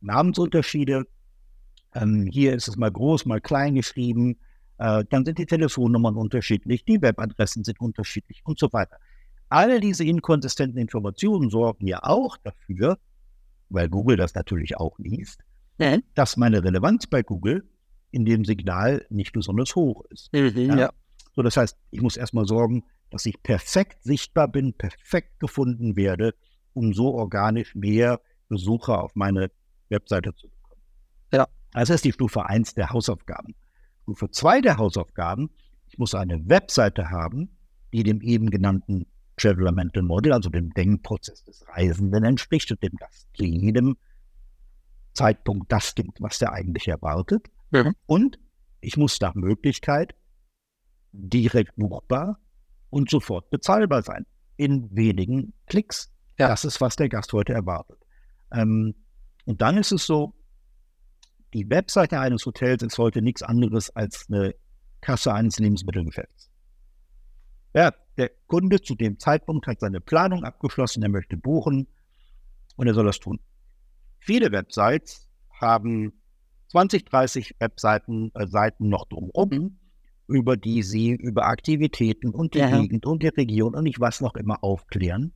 Namensunterschiede. 0.00 1.06
Ähm, 1.94 2.26
hier 2.30 2.54
ist 2.54 2.68
es 2.68 2.76
mal 2.76 2.90
groß, 2.90 3.26
mal 3.26 3.40
klein 3.40 3.74
geschrieben. 3.74 4.38
Äh, 4.82 5.04
dann 5.10 5.24
sind 5.24 5.38
die 5.38 5.46
Telefonnummern 5.46 6.16
unterschiedlich, 6.16 6.84
die 6.84 7.00
Webadressen 7.00 7.62
sind 7.62 7.80
unterschiedlich 7.80 8.42
und 8.44 8.58
so 8.58 8.72
weiter. 8.72 8.96
All 9.48 9.78
diese 9.78 10.02
inkonsistenten 10.04 10.76
Informationen 10.76 11.50
sorgen 11.50 11.86
ja 11.86 12.00
auch 12.02 12.36
dafür, 12.38 12.98
weil 13.68 13.88
Google 13.88 14.16
das 14.16 14.34
natürlich 14.34 14.76
auch 14.76 14.98
liest, 14.98 15.44
Ja. 15.78 15.98
dass 16.14 16.36
meine 16.36 16.64
Relevanz 16.64 17.06
bei 17.06 17.22
Google 17.22 17.62
in 18.10 18.24
dem 18.24 18.44
Signal 18.44 19.06
nicht 19.08 19.32
besonders 19.32 19.76
hoch 19.76 20.02
ist. 20.10 20.32
Mhm. 20.32 20.70
Ja. 20.70 20.76
Ja. 20.76 20.90
So, 21.36 21.42
das 21.42 21.56
heißt, 21.56 21.78
ich 21.92 22.00
muss 22.00 22.16
erstmal 22.16 22.46
sorgen, 22.46 22.82
dass 23.10 23.24
ich 23.24 23.40
perfekt 23.40 24.02
sichtbar 24.02 24.48
bin, 24.48 24.72
perfekt 24.72 25.38
gefunden 25.38 25.94
werde, 25.94 26.34
um 26.74 26.92
so 26.92 27.14
organisch 27.14 27.76
mehr 27.76 28.20
Besucher 28.48 29.00
auf 29.00 29.14
meine 29.14 29.48
Webseite 29.90 30.34
zu 30.34 30.48
bekommen. 30.48 30.80
Ja. 31.32 31.46
Das 31.72 31.88
ist 31.88 32.04
die 32.04 32.12
Stufe 32.12 32.46
1 32.46 32.74
der 32.74 32.90
Hausaufgaben. 32.90 33.54
Stufe 34.02 34.30
2 34.30 34.60
der 34.60 34.76
Hausaufgaben, 34.78 35.50
ich 35.88 35.98
muss 35.98 36.14
eine 36.14 36.48
Webseite 36.48 37.10
haben, 37.10 37.56
die 37.92 38.02
dem 38.02 38.20
eben 38.20 38.50
genannten 38.50 39.06
Traveler 39.36 39.72
Mental 39.72 40.02
Model, 40.02 40.32
also 40.32 40.50
dem 40.50 40.72
Denkprozess 40.74 41.44
des 41.44 41.66
Reisenden 41.68 42.24
entspricht 42.24 42.70
und 42.70 42.82
dem 42.82 42.96
das 42.98 43.26
zu 43.34 43.44
jedem 43.44 43.96
Zeitpunkt 45.14 45.70
das 45.70 45.94
gibt, 45.94 46.20
was 46.20 46.38
der 46.38 46.52
eigentlich 46.52 46.88
erwartet. 46.88 47.48
Mhm. 47.70 47.94
Und 48.06 48.38
ich 48.80 48.96
muss 48.96 49.20
nach 49.20 49.34
Möglichkeit 49.34 50.14
direkt 51.12 51.76
buchbar 51.76 52.38
und 52.90 53.10
sofort 53.10 53.50
bezahlbar 53.50 54.02
sein. 54.02 54.26
In 54.56 54.94
wenigen 54.94 55.52
Klicks. 55.66 56.10
Ja. 56.38 56.48
Das 56.48 56.64
ist, 56.64 56.80
was 56.80 56.96
der 56.96 57.08
Gast 57.08 57.32
heute 57.32 57.52
erwartet. 57.52 57.98
Ähm, 58.52 58.94
und 59.44 59.60
dann 59.60 59.76
ist 59.76 59.92
es 59.92 60.06
so, 60.06 60.34
die 61.54 61.68
Webseite 61.68 62.18
eines 62.18 62.46
Hotels 62.46 62.82
ist 62.82 62.98
heute 62.98 63.22
nichts 63.22 63.42
anderes 63.42 63.90
als 63.90 64.26
eine 64.28 64.54
Kasse 65.00 65.32
eines 65.34 65.58
Lebensmittelgeschäfts. 65.58 66.50
Ja, 67.74 67.92
der 68.16 68.30
Kunde 68.46 68.80
zu 68.80 68.94
dem 68.94 69.18
Zeitpunkt 69.18 69.66
hat 69.66 69.80
seine 69.80 70.00
Planung 70.00 70.44
abgeschlossen, 70.44 71.02
er 71.02 71.08
möchte 71.08 71.36
buchen 71.36 71.88
und 72.76 72.86
er 72.86 72.94
soll 72.94 73.06
das 73.06 73.18
tun. 73.18 73.40
Viele 74.18 74.52
Websites 74.52 75.28
haben 75.60 76.12
20, 76.68 77.04
30 77.06 77.56
Webseiten 77.58 78.30
äh, 78.34 78.46
Seiten 78.46 78.88
noch 78.88 79.06
drumherum, 79.06 79.78
über 80.28 80.56
die 80.56 80.82
sie 80.82 81.10
über 81.10 81.46
Aktivitäten 81.46 82.30
und 82.30 82.54
die 82.54 82.58
Ja. 82.58 82.80
Gegend 82.80 83.04
und 83.06 83.22
die 83.22 83.28
Region 83.28 83.74
und 83.74 83.86
ich 83.86 84.00
was 84.00 84.20
noch 84.20 84.34
immer 84.34 84.62
aufklären. 84.62 85.32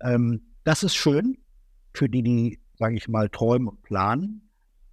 Ähm, 0.00 0.42
das 0.64 0.82
ist 0.82 0.94
schön 0.94 1.38
für 1.92 2.08
die, 2.08 2.22
die, 2.22 2.60
sage 2.78 2.96
ich 2.96 3.08
mal, 3.08 3.28
träumen 3.28 3.68
und 3.68 3.82
planen. 3.82 4.41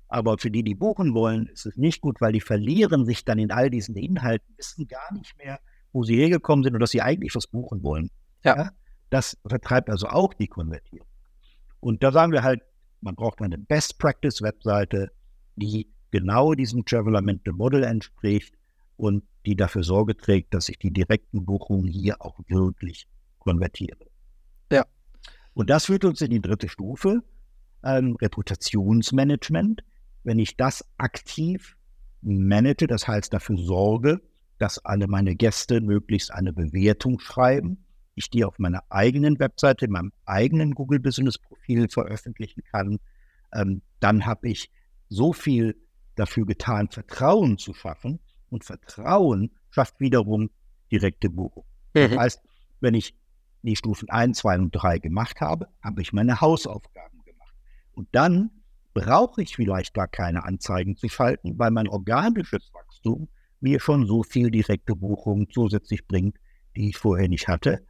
Aber 0.10 0.38
für 0.40 0.50
die, 0.50 0.64
die 0.64 0.76
buchen 0.76 1.14
wollen, 1.14 1.46
ist 1.48 1.68
es 1.68 1.78
nicht 1.78 2.02
gut, 2.02 2.20
weil 2.20 2.34
die 2.34 2.42
verlieren 2.42 3.06
sich 3.06 3.24
dann 3.26 3.38
in 3.38 3.52
all 3.52 3.70
diesen 3.70 3.96
Inhalten, 3.96 4.54
wissen 4.58 4.88
gar 4.88 5.14
nicht 5.14 5.38
mehr, 5.38 5.60
wo 5.94 6.04
sie 6.04 6.16
hergekommen 6.16 6.64
sind 6.64 6.74
und 6.74 6.80
dass 6.80 6.92
sie 6.92 7.02
eigentlich 7.02 7.36
was 7.36 7.48
buchen 7.48 7.84
wollen. 7.84 8.10
Ja. 8.44 8.72
Das 9.12 9.38
vertreibt 9.46 9.90
also 9.90 10.08
auch 10.08 10.34
die 10.34 10.48
Konvertierung. 10.48 11.08
Und 11.80 12.04
da 12.04 12.12
sagen 12.12 12.32
wir 12.32 12.44
halt, 12.44 12.62
man 13.02 13.16
braucht 13.16 13.42
eine 13.42 13.58
Best-Practice-Webseite, 13.58 15.12
die 15.56 15.90
genau 16.12 16.54
diesem 16.54 16.86
Traveler 16.86 17.22
Mental 17.22 17.54
Model 17.54 17.84
entspricht 17.84 18.56
und 18.98 19.24
die 19.46 19.56
dafür 19.56 19.84
Sorge 19.84 20.18
trägt, 20.18 20.54
dass 20.54 20.70
ich 20.70 20.80
die 20.80 20.92
direkten 20.92 21.46
Buchungen 21.46 21.88
hier 21.88 22.22
auch 22.22 22.40
wirklich 22.48 23.08
konvertiere. 23.38 24.08
Ja. 24.72 24.86
Und 25.54 25.70
das 25.70 25.86
führt 25.86 26.04
uns 26.04 26.22
in 26.22 26.32
die 26.32 26.42
dritte 26.42 26.68
Stufe, 26.68 27.24
ähm, 27.84 28.16
Reputationsmanagement. 28.22 29.84
Wenn 30.24 30.40
ich 30.40 30.58
das 30.58 30.86
aktiv 30.98 31.76
manage, 32.22 32.88
das 32.88 33.08
heißt 33.08 33.34
dafür 33.34 33.58
sorge, 33.58 34.22
dass 34.58 34.84
alle 34.84 35.08
meine 35.08 35.36
Gäste 35.36 35.82
möglichst 35.82 36.34
eine 36.34 36.52
Bewertung 36.54 37.20
schreiben, 37.20 37.86
ich 38.16 38.30
die 38.30 38.44
auf 38.44 38.60
meiner 38.60 38.84
eigenen 38.90 39.40
Webseite, 39.40 39.86
in 39.86 39.92
meinem 39.92 40.12
eigenen 40.26 40.76
Google 40.76 41.00
Business 41.00 41.38
Profil 41.38 41.88
veröffentlichen 41.90 42.64
kann, 42.64 43.00
ähm, 43.54 43.82
dann 44.02 44.26
habe 44.26 44.50
ich 44.50 44.70
so 45.08 45.32
viel 45.32 45.78
dafür 46.16 46.46
getan, 46.46 46.90
Vertrauen 46.90 47.58
zu 47.58 47.74
schaffen. 47.74 48.20
Und 48.50 48.66
Vertrauen 48.66 49.52
schafft 49.70 50.00
wiederum 50.00 50.50
direkte 50.92 51.30
Buchung. 51.30 51.64
Das 51.94 52.12
Mhm. 52.12 52.20
heißt, 52.20 52.42
wenn 52.82 52.94
ich 52.96 53.16
die 53.62 53.76
Stufen 53.76 54.10
1, 54.10 54.40
2 54.40 54.58
und 54.58 54.72
3 54.72 55.00
gemacht 55.00 55.40
habe, 55.40 55.68
habe 55.82 56.02
ich 56.02 56.14
meine 56.14 56.42
Hausaufgaben 56.42 57.24
gemacht. 57.24 57.54
Und 57.94 58.08
dann 58.12 58.50
brauche 58.94 59.42
ich 59.42 59.56
vielleicht 59.56 59.94
gar 59.94 60.08
keine 60.08 60.44
Anzeigen 60.44 60.96
zu 60.96 61.10
schalten, 61.10 61.58
weil 61.58 61.72
mein 61.72 61.88
organisches 61.88 62.72
Wachstum 62.74 63.30
mir 63.62 63.80
schon 63.80 64.08
so 64.08 64.24
viel 64.24 64.52
direkte 64.52 64.96
Buchungen 64.96 65.48
zusätzlich 65.52 66.08
bringt, 66.08 66.38
die 66.76 66.90
ich 66.90 66.98
vorher 66.98 67.28
nicht 67.28 67.48
hatte. 67.48 67.86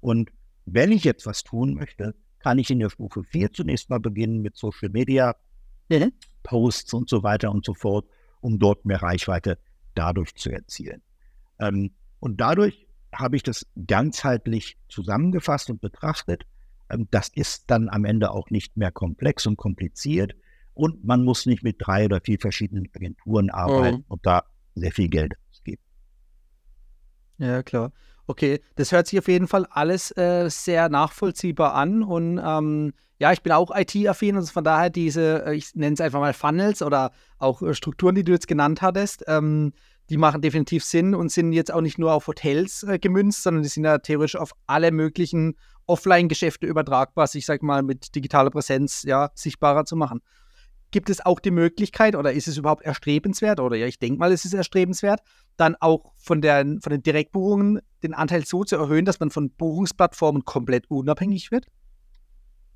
Und 0.00 0.30
wenn 0.64 0.92
ich 0.92 1.04
jetzt 1.04 1.26
was 1.26 1.42
tun 1.42 1.74
möchte, 1.74 2.14
kann 2.38 2.58
ich 2.58 2.70
in 2.70 2.78
der 2.78 2.90
Stufe 2.90 3.22
4 3.22 3.52
zunächst 3.52 3.90
mal 3.90 4.00
beginnen 4.00 4.40
mit 4.40 4.56
Social 4.56 4.88
Media, 4.88 5.36
mhm. 5.88 6.12
Posts 6.42 6.94
und 6.94 7.08
so 7.08 7.22
weiter 7.22 7.50
und 7.50 7.64
so 7.64 7.74
fort, 7.74 8.06
um 8.40 8.58
dort 8.58 8.84
mehr 8.84 9.02
Reichweite 9.02 9.58
dadurch 9.94 10.34
zu 10.34 10.50
erzielen. 10.50 11.02
Ähm, 11.58 11.90
und 12.18 12.40
dadurch 12.40 12.86
habe 13.14 13.36
ich 13.36 13.42
das 13.42 13.66
ganzheitlich 13.86 14.78
zusammengefasst 14.88 15.70
und 15.70 15.80
betrachtet. 15.80 16.44
Ähm, 16.90 17.08
das 17.10 17.28
ist 17.28 17.64
dann 17.70 17.88
am 17.88 18.04
Ende 18.04 18.30
auch 18.30 18.50
nicht 18.50 18.76
mehr 18.76 18.90
komplex 18.90 19.46
und 19.46 19.56
kompliziert. 19.56 20.34
Und 20.74 21.04
man 21.04 21.24
muss 21.24 21.46
nicht 21.46 21.62
mit 21.62 21.76
drei 21.78 22.04
oder 22.04 22.20
vier 22.20 22.38
verschiedenen 22.38 22.88
Agenturen 22.94 23.50
arbeiten 23.50 23.98
mhm. 23.98 24.04
und 24.08 24.24
da 24.24 24.44
sehr 24.74 24.92
viel 24.92 25.08
Geld 25.08 25.34
ausgeben. 25.50 25.82
Ja, 27.38 27.62
klar. 27.62 27.92
Okay, 28.26 28.60
das 28.76 28.92
hört 28.92 29.08
sich 29.08 29.18
auf 29.18 29.28
jeden 29.28 29.48
Fall 29.48 29.66
alles 29.70 30.16
äh, 30.16 30.48
sehr 30.48 30.88
nachvollziehbar 30.88 31.74
an. 31.74 32.02
Und 32.02 32.38
ähm, 32.38 32.92
ja, 33.18 33.32
ich 33.32 33.42
bin 33.42 33.52
auch 33.52 33.70
IT-affin 33.74 34.36
und 34.36 34.48
von 34.48 34.64
daher 34.64 34.88
diese, 34.88 35.44
äh, 35.46 35.54
ich 35.54 35.74
nenne 35.74 35.94
es 35.94 36.00
einfach 36.00 36.20
mal 36.20 36.32
Funnels 36.32 36.80
oder 36.80 37.10
auch 37.38 37.60
äh, 37.60 37.74
Strukturen, 37.74 38.14
die 38.14 38.24
du 38.24 38.32
jetzt 38.32 38.48
genannt 38.48 38.82
hattest, 38.82 39.24
ähm, 39.26 39.72
die 40.10 40.16
machen 40.16 40.42
definitiv 40.42 40.84
Sinn 40.84 41.14
und 41.14 41.30
sind 41.30 41.52
jetzt 41.52 41.72
auch 41.72 41.80
nicht 41.80 41.96
nur 41.96 42.12
auf 42.12 42.26
Hotels 42.26 42.82
äh, 42.82 42.98
gemünzt, 42.98 43.44
sondern 43.44 43.62
die 43.62 43.68
sind 43.68 43.84
ja 43.84 43.98
theoretisch 43.98 44.34
auf 44.34 44.52
alle 44.66 44.90
möglichen 44.90 45.56
Offline-Geschäfte 45.86 46.66
übertragbar, 46.66 47.28
sich, 47.28 47.46
sag 47.46 47.62
mal, 47.62 47.82
mit 47.82 48.14
digitaler 48.16 48.50
Präsenz 48.50 49.04
ja, 49.04 49.30
sichtbarer 49.34 49.84
zu 49.84 49.94
machen. 49.94 50.20
Gibt 50.90 51.10
es 51.10 51.24
auch 51.24 51.38
die 51.38 51.52
Möglichkeit 51.52 52.16
oder 52.16 52.32
ist 52.32 52.48
es 52.48 52.56
überhaupt 52.56 52.84
erstrebenswert 52.84 53.60
oder 53.60 53.76
ja, 53.76 53.86
ich 53.86 54.00
denke 54.00 54.18
mal, 54.18 54.32
es 54.32 54.44
ist 54.44 54.52
erstrebenswert, 54.52 55.20
dann 55.56 55.76
auch 55.78 56.12
von, 56.16 56.40
der, 56.40 56.64
von 56.80 56.90
den 56.90 57.02
Direktbuchungen 57.04 57.80
den 58.02 58.12
Anteil 58.12 58.44
so 58.44 58.64
zu 58.64 58.74
erhöhen, 58.74 59.04
dass 59.04 59.20
man 59.20 59.30
von 59.30 59.50
Buchungsplattformen 59.50 60.44
komplett 60.44 60.90
unabhängig 60.90 61.52
wird? 61.52 61.66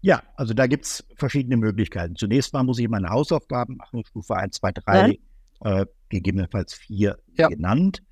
Ja, 0.02 0.22
also 0.36 0.54
da 0.54 0.68
gibt 0.68 0.84
es 0.84 1.04
verschiedene 1.16 1.56
Möglichkeiten. 1.56 2.14
Zunächst 2.14 2.52
mal 2.52 2.62
muss 2.62 2.78
ich 2.78 2.88
meine 2.88 3.08
Hausaufgaben 3.08 3.76
machen, 3.76 4.04
Stufe 4.04 4.36
1, 4.36 4.56
2, 4.56 4.72
3, 4.72 5.08
ja. 5.08 5.14
Äh, 5.60 5.86
gegebenenfalls 6.08 6.74
4 6.74 7.18
ja. 7.36 7.48
genannt. 7.48 8.02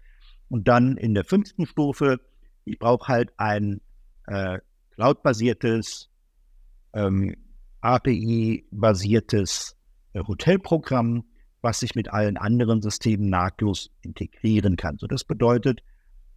Und 0.49 0.69
dann 0.69 0.97
in 0.97 1.15
der 1.15 1.25
fünften 1.25 1.67
Stufe, 1.67 2.21
ich 2.65 2.79
brauche 2.79 3.09
halt 3.09 3.33
ein 3.39 3.81
äh, 4.27 4.59
cloud-basiertes, 4.95 6.11
ähm, 6.93 7.35
API-basiertes 7.81 9.77
äh, 10.13 10.21
Hotelprogramm, 10.21 11.25
was 11.63 11.81
sich 11.81 11.95
mit 11.95 12.13
allen 12.13 12.37
anderen 12.37 12.83
Systemen 12.83 13.31
nahtlos 13.31 13.91
integrieren 14.03 14.77
kann. 14.77 14.99
So, 14.99 15.07
das 15.07 15.25
bedeutet, 15.25 15.83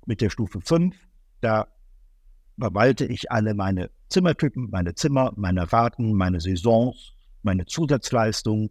mit 0.06 0.22
der 0.22 0.30
Stufe 0.30 0.62
5, 0.62 0.96
da 1.42 1.68
verwalte 2.60 3.06
ich 3.06 3.32
alle 3.32 3.54
meine 3.54 3.90
Zimmertypen, 4.10 4.70
meine 4.70 4.96
Zimmer, 4.96 5.34
meine 5.36 5.72
Raten, 5.72 6.14
meine 6.14 6.40
Saisons, 6.40 7.14
meine 7.42 7.66
Zusatzleistungen. 7.66 8.70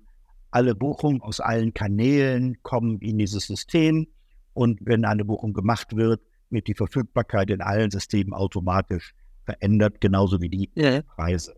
Alle 0.55 0.77
Buchungen 0.77 1.21
aus 1.21 1.41
allen 1.41 1.75
Kanälen 1.75 2.63
kommen 2.63 3.01
in 3.01 3.19
dieses 3.19 3.49
System. 3.49 4.07
Und 4.53 4.79
wenn 4.83 5.05
eine 5.05 5.25
Buchung 5.25 5.53
gemacht 5.53 5.97
wird, 5.97 6.23
wird 6.49 6.69
die 6.69 6.75
Verfügbarkeit 6.75 7.51
in 7.51 7.61
allen 7.61 7.91
Systemen 7.91 8.33
automatisch 8.33 9.17
verändert, 9.45 10.01
genauso 10.01 10.41
wie 10.41 10.49
die 10.49 10.71
ja. 10.77 11.03
Preise. 11.03 11.57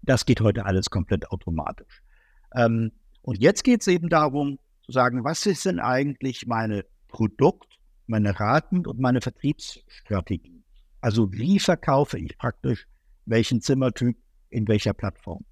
Das 0.00 0.24
geht 0.24 0.40
heute 0.40 0.64
alles 0.64 0.88
komplett 0.88 1.30
automatisch. 1.30 2.02
Ähm, 2.54 2.90
und 3.20 3.38
jetzt 3.42 3.64
geht 3.64 3.82
es 3.82 3.86
eben 3.86 4.08
darum 4.08 4.58
zu 4.86 4.92
sagen, 4.92 5.22
was 5.22 5.44
ist 5.44 5.66
denn 5.66 5.78
eigentlich 5.78 6.46
meine 6.46 6.86
Produkt, 7.08 7.78
meine 8.06 8.40
Raten 8.40 8.86
und 8.86 8.98
meine 8.98 9.20
Vertriebsstrategie? 9.20 10.64
Also 11.02 11.34
wie 11.34 11.58
verkaufe 11.58 12.18
ich 12.18 12.38
praktisch 12.38 12.86
welchen 13.26 13.60
Zimmertyp 13.60 14.16
in 14.48 14.66
welcher 14.68 14.94
Plattform? 14.94 15.44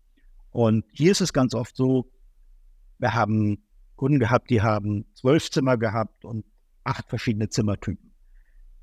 Und 0.51 0.87
hier 0.93 1.13
ist 1.13 1.21
es 1.21 1.35
ganz 1.35 1.53
oft 1.53 1.77
so, 1.77 2.11
wir 2.99 3.15
haben 3.15 3.65
Kunden 3.97 4.19
gehabt, 4.19 4.51
die 4.51 4.63
haben 4.63 5.05
zwölf 5.15 5.51
Zimmer 5.51 5.77
gehabt 5.77 6.25
und 6.25 6.45
acht 6.85 7.09
verschiedene 7.09 7.49
Zimmertypen. 7.49 8.13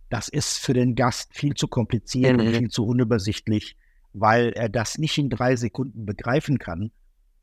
Das 0.09 0.27
ist 0.27 0.57
für 0.57 0.73
den 0.73 0.95
Gast 0.95 1.33
viel 1.33 1.53
zu 1.53 1.67
kompliziert 1.67 2.33
mhm. 2.33 2.47
und 2.47 2.55
viel 2.55 2.69
zu 2.69 2.85
unübersichtlich, 2.85 3.77
weil 4.13 4.49
er 4.49 4.69
das 4.69 4.97
nicht 4.97 5.17
in 5.17 5.29
drei 5.29 5.55
Sekunden 5.55 6.05
begreifen 6.05 6.59
kann. 6.59 6.91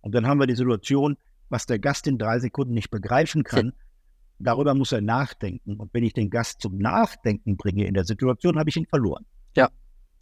Und 0.01 0.15
dann 0.15 0.27
haben 0.27 0.39
wir 0.39 0.47
die 0.47 0.55
Situation, 0.55 1.17
was 1.49 1.67
der 1.67 1.79
Gast 1.79 2.07
in 2.07 2.19
drei 2.19 2.39
Sekunden 2.41 2.75
nicht 2.75 2.91
begreifen 2.91 3.43
kann, 3.43 3.73
darüber 4.39 4.75
muss 4.75 4.93
er 4.93 5.01
nachdenken. 5.01 5.77
Und 5.77 5.93
wenn 5.95 6.05
ich 6.05 6.13
den 6.13 6.31
Gast 6.31 6.61
zum 6.61 6.77
Nachdenken 6.79 7.57
bringe 7.57 7.87
in 7.87 7.95
der 7.95 8.05
Situation, 8.05 8.59
habe 8.59 8.69
ich 8.69 8.77
ihn 8.77 8.87
verloren. 8.87 9.25
Ja. 9.57 9.71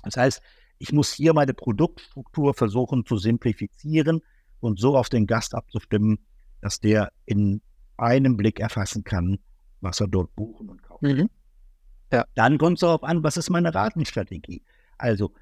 Das 0.02 0.16
heißt, 0.16 0.40
ich 0.78 0.92
muss 0.92 1.12
hier 1.12 1.32
meine 1.32 1.54
Produktstruktur 1.54 2.54
versuchen 2.54 3.04
zu 3.06 3.16
simplifizieren 3.16 4.22
und 4.60 4.78
so 4.78 4.96
auf 4.96 5.08
den 5.08 5.26
Gast 5.26 5.54
abzustimmen, 5.54 6.18
dass 6.60 6.80
der 6.80 7.10
in 7.24 7.60
einem 7.96 8.36
Blick 8.36 8.60
erfassen 8.60 9.04
kann, 9.04 9.38
was 9.80 10.00
er 10.00 10.08
dort 10.08 10.34
buchen 10.36 10.68
und 10.68 10.82
kaufen. 10.82 11.06
Mhm. 11.06 11.30
Ja. 12.12 12.24
Dann 12.34 12.58
kommt 12.58 12.78
es 12.78 12.80
darauf 12.80 13.02
an, 13.02 13.22
was 13.22 13.36
ist 13.36 13.50
meine 13.50 13.74
Ratenstrategie? 13.74 14.62
Also, 14.98 15.32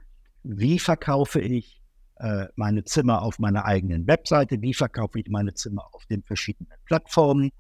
wie 0.42 0.79
verkaufe 0.79 1.40
ich 1.40 1.83
äh, 2.16 2.46
meine 2.55 2.85
Zimmer 2.85 3.22
auf 3.22 3.38
meiner 3.38 3.64
eigenen 3.64 4.07
Webseite, 4.07 4.62
wie 4.62 4.74
verkaufe 4.74 5.18
ich 5.20 5.29
meine 5.29 5.55
Zimmer 5.55 5.87
auf 5.92 6.07
den 6.07 6.22
verschiedenen 6.22 6.72
Plattformen. 6.85 7.50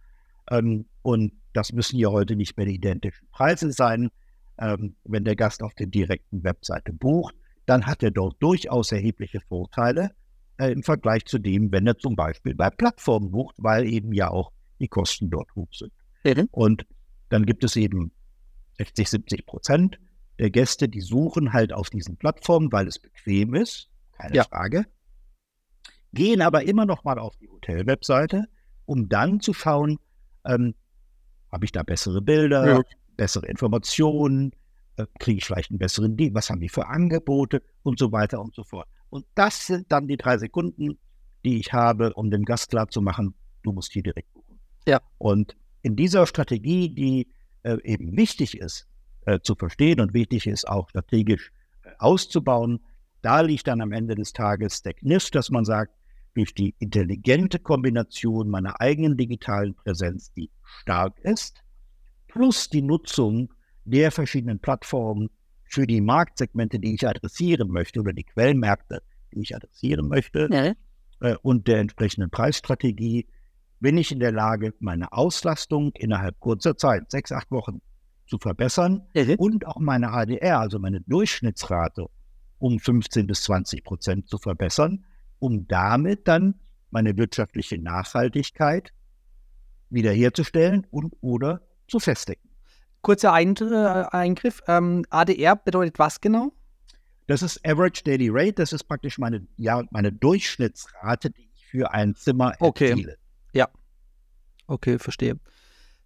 Ähm, 0.50 0.86
und 1.02 1.32
das 1.52 1.72
müssen 1.72 1.98
ja 1.98 2.08
heute 2.08 2.36
nicht 2.36 2.56
mehr 2.56 2.66
die 2.66 2.74
identischen 2.74 3.28
Preise 3.30 3.72
sein. 3.72 4.10
Ähm, 4.58 4.94
wenn 5.04 5.24
der 5.24 5.36
Gast 5.36 5.62
auf 5.62 5.74
der 5.74 5.86
direkten 5.86 6.44
Webseite 6.44 6.92
bucht, 6.92 7.34
dann 7.66 7.86
hat 7.86 8.02
er 8.02 8.10
dort 8.10 8.40
durchaus 8.40 8.92
erhebliche 8.92 9.40
Vorteile 9.40 10.12
äh, 10.58 10.72
im 10.72 10.82
Vergleich 10.82 11.24
zu 11.26 11.38
dem, 11.38 11.72
wenn 11.72 11.86
er 11.86 11.98
zum 11.98 12.16
Beispiel 12.16 12.54
bei 12.54 12.70
Plattformen 12.70 13.30
bucht, 13.30 13.56
weil 13.58 13.86
eben 13.86 14.12
ja 14.12 14.30
auch 14.30 14.52
die 14.80 14.88
Kosten 14.88 15.30
dort 15.30 15.54
hoch 15.54 15.72
sind. 15.72 15.92
Mhm. 16.24 16.48
Und 16.50 16.86
dann 17.28 17.46
gibt 17.46 17.64
es 17.64 17.76
eben 17.76 18.12
60, 18.78 19.08
70 19.08 19.46
Prozent 19.46 19.98
der 20.38 20.50
Gäste, 20.50 20.88
die 20.88 21.00
suchen 21.00 21.52
halt 21.52 21.72
auf 21.72 21.90
diesen 21.90 22.16
Plattformen, 22.16 22.72
weil 22.72 22.88
es 22.88 22.98
bequem 22.98 23.54
ist 23.54 23.88
keine 24.16 24.36
ja. 24.36 24.44
Frage. 24.44 24.84
Gehen 26.12 26.42
aber 26.42 26.64
immer 26.64 26.86
noch 26.86 27.04
mal 27.04 27.18
auf 27.18 27.36
die 27.36 27.48
Hotel-Webseite, 27.48 28.46
um 28.84 29.08
dann 29.08 29.40
zu 29.40 29.52
schauen, 29.52 29.98
ähm, 30.44 30.74
habe 31.50 31.64
ich 31.64 31.72
da 31.72 31.82
bessere 31.82 32.22
Bilder, 32.22 32.66
ja. 32.66 32.82
bessere 33.16 33.46
Informationen, 33.46 34.52
äh, 34.96 35.06
kriege 35.18 35.38
ich 35.38 35.44
vielleicht 35.44 35.70
einen 35.70 35.78
besseren 35.78 36.16
Deal, 36.16 36.34
was 36.34 36.50
haben 36.50 36.60
die 36.60 36.68
für 36.68 36.86
Angebote 36.86 37.62
und 37.82 37.98
so 37.98 38.12
weiter 38.12 38.40
und 38.40 38.54
so 38.54 38.62
fort. 38.62 38.88
Und 39.14 39.26
das 39.36 39.68
sind 39.68 39.92
dann 39.92 40.08
die 40.08 40.16
drei 40.16 40.38
Sekunden, 40.38 40.98
die 41.44 41.60
ich 41.60 41.72
habe, 41.72 42.12
um 42.14 42.32
dem 42.32 42.44
Gast 42.44 42.70
klar 42.70 42.88
zu 42.88 43.00
machen, 43.00 43.32
du 43.62 43.70
musst 43.70 43.92
hier 43.92 44.02
direkt 44.02 44.34
buchen. 44.34 44.58
Ja. 44.88 45.00
Und 45.18 45.56
in 45.82 45.94
dieser 45.94 46.26
Strategie, 46.26 46.92
die 46.92 47.28
äh, 47.62 47.76
eben 47.84 48.16
wichtig 48.16 48.58
ist 48.58 48.88
äh, 49.26 49.38
zu 49.38 49.54
verstehen 49.54 50.00
und 50.00 50.14
wichtig 50.14 50.48
ist 50.48 50.66
auch 50.66 50.88
strategisch 50.88 51.52
äh, 51.84 51.90
auszubauen, 52.00 52.80
da 53.22 53.40
liegt 53.42 53.68
dann 53.68 53.80
am 53.82 53.92
Ende 53.92 54.16
des 54.16 54.32
Tages 54.32 54.82
der 54.82 54.94
Kniff, 54.94 55.30
dass 55.30 55.48
man 55.48 55.64
sagt, 55.64 55.94
durch 56.34 56.52
die 56.52 56.74
intelligente 56.80 57.60
Kombination 57.60 58.50
meiner 58.50 58.80
eigenen 58.80 59.16
digitalen 59.16 59.76
Präsenz, 59.76 60.32
die 60.32 60.50
stark 60.80 61.20
ist, 61.20 61.62
plus 62.26 62.68
die 62.68 62.82
Nutzung 62.82 63.54
der 63.84 64.10
verschiedenen 64.10 64.58
Plattformen 64.58 65.30
für 65.74 65.86
die 65.86 66.00
Marktsegmente, 66.00 66.78
die 66.78 66.94
ich 66.94 67.06
adressieren 67.06 67.68
möchte, 67.68 68.00
oder 68.00 68.12
die 68.12 68.24
Quellmärkte, 68.24 69.02
die 69.32 69.40
ich 69.40 69.56
adressieren 69.56 70.08
möchte, 70.08 70.48
ja. 70.50 70.74
äh, 71.20 71.36
und 71.42 71.66
der 71.66 71.80
entsprechenden 71.80 72.30
Preisstrategie, 72.30 73.26
bin 73.80 73.98
ich 73.98 74.12
in 74.12 74.20
der 74.20 74.32
Lage, 74.32 74.72
meine 74.78 75.12
Auslastung 75.12 75.92
innerhalb 75.96 76.38
kurzer 76.38 76.76
Zeit, 76.76 77.10
sechs, 77.10 77.32
acht 77.32 77.50
Wochen, 77.50 77.82
zu 78.26 78.38
verbessern 78.38 79.02
ja. 79.14 79.34
und 79.36 79.66
auch 79.66 79.78
meine 79.78 80.12
ADR, 80.12 80.60
also 80.60 80.78
meine 80.78 81.00
Durchschnittsrate, 81.02 82.06
um 82.58 82.78
15 82.78 83.26
bis 83.26 83.42
20 83.42 83.84
Prozent 83.84 84.28
zu 84.28 84.38
verbessern, 84.38 85.04
um 85.40 85.66
damit 85.66 86.26
dann 86.26 86.54
meine 86.90 87.16
wirtschaftliche 87.18 87.78
Nachhaltigkeit 87.78 88.92
wiederherzustellen 89.90 90.86
und 90.90 91.12
oder 91.20 91.60
zu 91.88 91.98
festigen. 91.98 92.43
Kurzer 93.04 93.32
Ein 93.32 93.54
äh, 93.56 94.04
Eingriff. 94.10 94.62
Ähm, 94.66 95.04
ADR 95.10 95.54
bedeutet 95.54 95.98
was 96.00 96.20
genau? 96.20 96.52
Das 97.28 97.42
ist 97.42 97.64
Average 97.64 98.02
Daily 98.02 98.28
Rate. 98.30 98.54
Das 98.54 98.72
ist 98.72 98.84
praktisch 98.84 99.18
meine, 99.18 99.46
ja, 99.56 99.82
meine 99.90 100.12
Durchschnittsrate, 100.12 101.30
die 101.30 101.48
ich 101.54 101.66
für 101.66 101.92
ein 101.92 102.16
Zimmer 102.16 102.54
erziele. 102.60 103.12
Okay. 103.12 103.14
Ja. 103.52 103.68
Okay, 104.66 104.98
verstehe. 104.98 105.38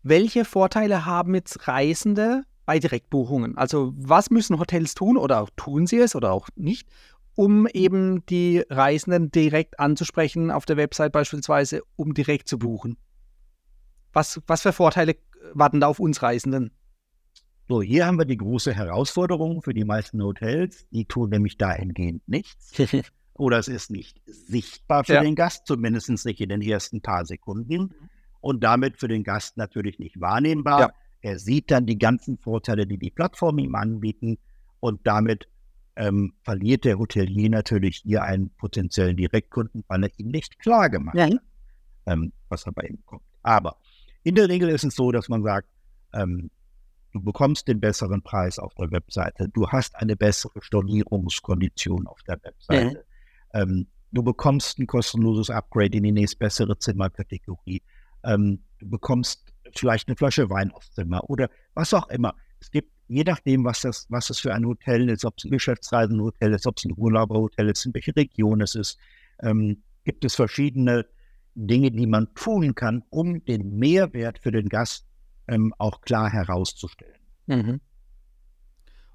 Welche 0.02 0.44
Vorteile 0.44 1.06
haben 1.06 1.34
jetzt 1.34 1.66
Reisende 1.66 2.44
bei 2.68 2.78
Direktbuchungen. 2.78 3.56
Also 3.56 3.94
was 3.96 4.28
müssen 4.28 4.58
Hotels 4.58 4.94
tun 4.94 5.16
oder 5.16 5.40
auch 5.40 5.48
tun 5.56 5.86
sie 5.86 5.98
es 6.00 6.14
oder 6.14 6.32
auch 6.32 6.48
nicht, 6.54 6.86
um 7.34 7.66
eben 7.66 8.26
die 8.26 8.62
Reisenden 8.68 9.30
direkt 9.30 9.80
anzusprechen 9.80 10.50
auf 10.50 10.66
der 10.66 10.76
Website 10.76 11.12
beispielsweise, 11.12 11.80
um 11.96 12.12
direkt 12.12 12.46
zu 12.46 12.58
buchen? 12.58 12.98
Was, 14.12 14.42
was 14.46 14.60
für 14.60 14.74
Vorteile 14.74 15.16
warten 15.54 15.80
da 15.80 15.86
auf 15.86 15.98
uns 15.98 16.20
Reisenden? 16.22 16.72
So, 17.68 17.82
hier 17.82 18.06
haben 18.06 18.18
wir 18.18 18.24
die 18.24 18.38
große 18.38 18.72
Herausforderung 18.72 19.60
für 19.60 19.74
die 19.74 19.84
meisten 19.84 20.22
Hotels. 20.22 20.88
Die 20.90 21.04
tun 21.04 21.28
nämlich 21.28 21.58
dahingehend 21.58 22.26
nichts. 22.26 22.72
Oder 23.34 23.58
es 23.58 23.68
ist 23.68 23.90
nicht 23.90 24.22
sichtbar 24.24 25.04
für 25.04 25.14
ja. 25.14 25.22
den 25.22 25.34
Gast, 25.34 25.66
zumindest 25.66 26.24
nicht 26.24 26.40
in 26.40 26.48
den 26.48 26.62
ersten 26.62 27.02
paar 27.02 27.26
Sekunden. 27.26 27.94
Und 28.40 28.64
damit 28.64 28.96
für 28.96 29.06
den 29.06 29.22
Gast 29.22 29.58
natürlich 29.58 29.98
nicht 29.98 30.18
wahrnehmbar. 30.18 30.80
Ja. 30.80 30.92
Er 31.20 31.38
sieht 31.38 31.70
dann 31.70 31.84
die 31.84 31.98
ganzen 31.98 32.38
Vorteile, 32.38 32.86
die 32.86 32.96
die 32.96 33.10
Plattformen 33.10 33.58
ihm 33.58 33.74
anbieten. 33.74 34.38
Und 34.80 35.06
damit 35.06 35.46
ähm, 35.96 36.32
verliert 36.42 36.86
der 36.86 36.98
Hotelier 36.98 37.50
natürlich 37.50 37.98
hier 37.98 38.22
einen 38.22 38.48
potenziellen 38.48 39.16
Direktkunden, 39.16 39.84
weil 39.88 40.04
er 40.04 40.10
ihm 40.16 40.28
nicht 40.28 40.58
klar 40.58 40.88
gemacht 40.88 41.18
hat, 41.18 41.34
ähm, 42.06 42.32
was 42.48 42.64
er 42.64 42.72
bei 42.72 42.84
ihm 42.84 42.96
bekommt. 42.96 43.24
Aber 43.42 43.76
in 44.22 44.36
der 44.36 44.48
Regel 44.48 44.70
ist 44.70 44.84
es 44.84 44.94
so, 44.94 45.12
dass 45.12 45.28
man 45.28 45.42
sagt, 45.42 45.68
ähm, 46.14 46.50
Du 47.12 47.20
bekommst 47.22 47.68
den 47.68 47.80
besseren 47.80 48.22
Preis 48.22 48.58
auf 48.58 48.74
der 48.74 48.90
Webseite. 48.90 49.48
Du 49.48 49.68
hast 49.68 49.96
eine 49.96 50.16
bessere 50.16 50.60
Stornierungskondition 50.60 52.06
auf 52.06 52.22
der 52.24 52.38
Webseite. 52.42 53.04
Ja. 53.54 53.62
Ähm, 53.62 53.86
du 54.12 54.22
bekommst 54.22 54.78
ein 54.78 54.86
kostenloses 54.86 55.50
Upgrade 55.50 55.96
in 55.96 56.02
die 56.02 56.12
nächstbessere 56.12 56.78
Zimmerkategorie. 56.78 57.82
Ähm, 58.24 58.62
du 58.78 58.90
bekommst 58.90 59.52
vielleicht 59.74 60.08
eine 60.08 60.16
Flasche 60.16 60.50
Wein 60.50 60.70
aufs 60.72 60.92
Zimmer 60.92 61.28
oder 61.30 61.48
was 61.74 61.94
auch 61.94 62.08
immer. 62.08 62.34
Es 62.60 62.70
gibt, 62.70 62.92
je 63.08 63.24
nachdem, 63.24 63.64
was 63.64 63.82
das, 63.82 64.06
was 64.10 64.28
das 64.28 64.40
für 64.40 64.52
ein 64.52 64.66
Hotel 64.66 65.08
ist, 65.08 65.24
ob 65.24 65.34
es 65.38 65.44
ein 65.44 65.50
Geschäftsreisenhotel 65.50 66.52
ist, 66.54 66.66
ob 66.66 66.76
es 66.76 66.84
ein 66.84 66.94
Urlauberhotel 66.96 67.68
ist, 67.70 67.86
in 67.86 67.94
welche 67.94 68.14
Region 68.14 68.60
es 68.60 68.74
ist, 68.74 68.98
ähm, 69.42 69.82
gibt 70.04 70.24
es 70.24 70.34
verschiedene 70.34 71.06
Dinge, 71.54 71.90
die 71.90 72.06
man 72.06 72.32
tun 72.34 72.74
kann, 72.74 73.02
um 73.10 73.44
den 73.44 73.78
Mehrwert 73.78 74.38
für 74.38 74.52
den 74.52 74.68
Gast 74.68 75.07
ähm, 75.48 75.74
auch 75.78 76.00
klar 76.02 76.30
herauszustellen. 76.30 77.20
Mhm. 77.46 77.80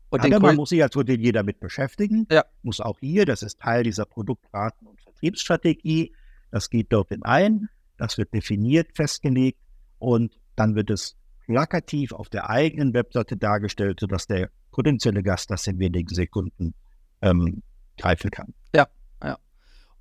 Und 0.10 0.22
Aber 0.22 0.40
man 0.40 0.56
muss 0.58 0.70
sich 0.70 0.84
als 0.84 0.96
Hotelier 0.96 1.34
damit 1.34 1.60
beschäftigen, 1.60 2.28
ja. 2.30 2.46
muss 2.62 2.80
auch 2.80 3.00
hier, 3.00 3.26
das 3.26 3.42
ist 3.42 3.60
Teil 3.60 3.84
dieser 3.84 4.06
Produktraten- 4.06 4.86
und 4.86 5.02
Vertriebsstrategie, 5.02 6.14
das 6.52 6.70
geht 6.70 6.94
dort 6.94 7.12
in 7.12 7.24
ein, 7.24 7.70
das 7.98 8.20
wird 8.20 8.32
definiert, 8.32 8.96
festgelegt 8.96 9.60
und 9.98 10.40
dann 10.56 10.76
wird 10.76 10.92
es 10.92 11.16
plakativ 11.46 12.12
auf 12.12 12.30
der 12.30 12.50
eigenen 12.50 12.94
Webseite 12.94 13.38
dargestellt, 13.38 14.00
sodass 14.00 14.28
der 14.28 14.52
potenzielle 14.72 15.24
Gast 15.24 15.50
das 15.50 15.66
in 15.66 15.80
wenigen 15.80 16.14
Sekunden 16.14 16.76
ähm, 17.22 17.64
greifen 17.98 18.30
kann. 18.30 18.54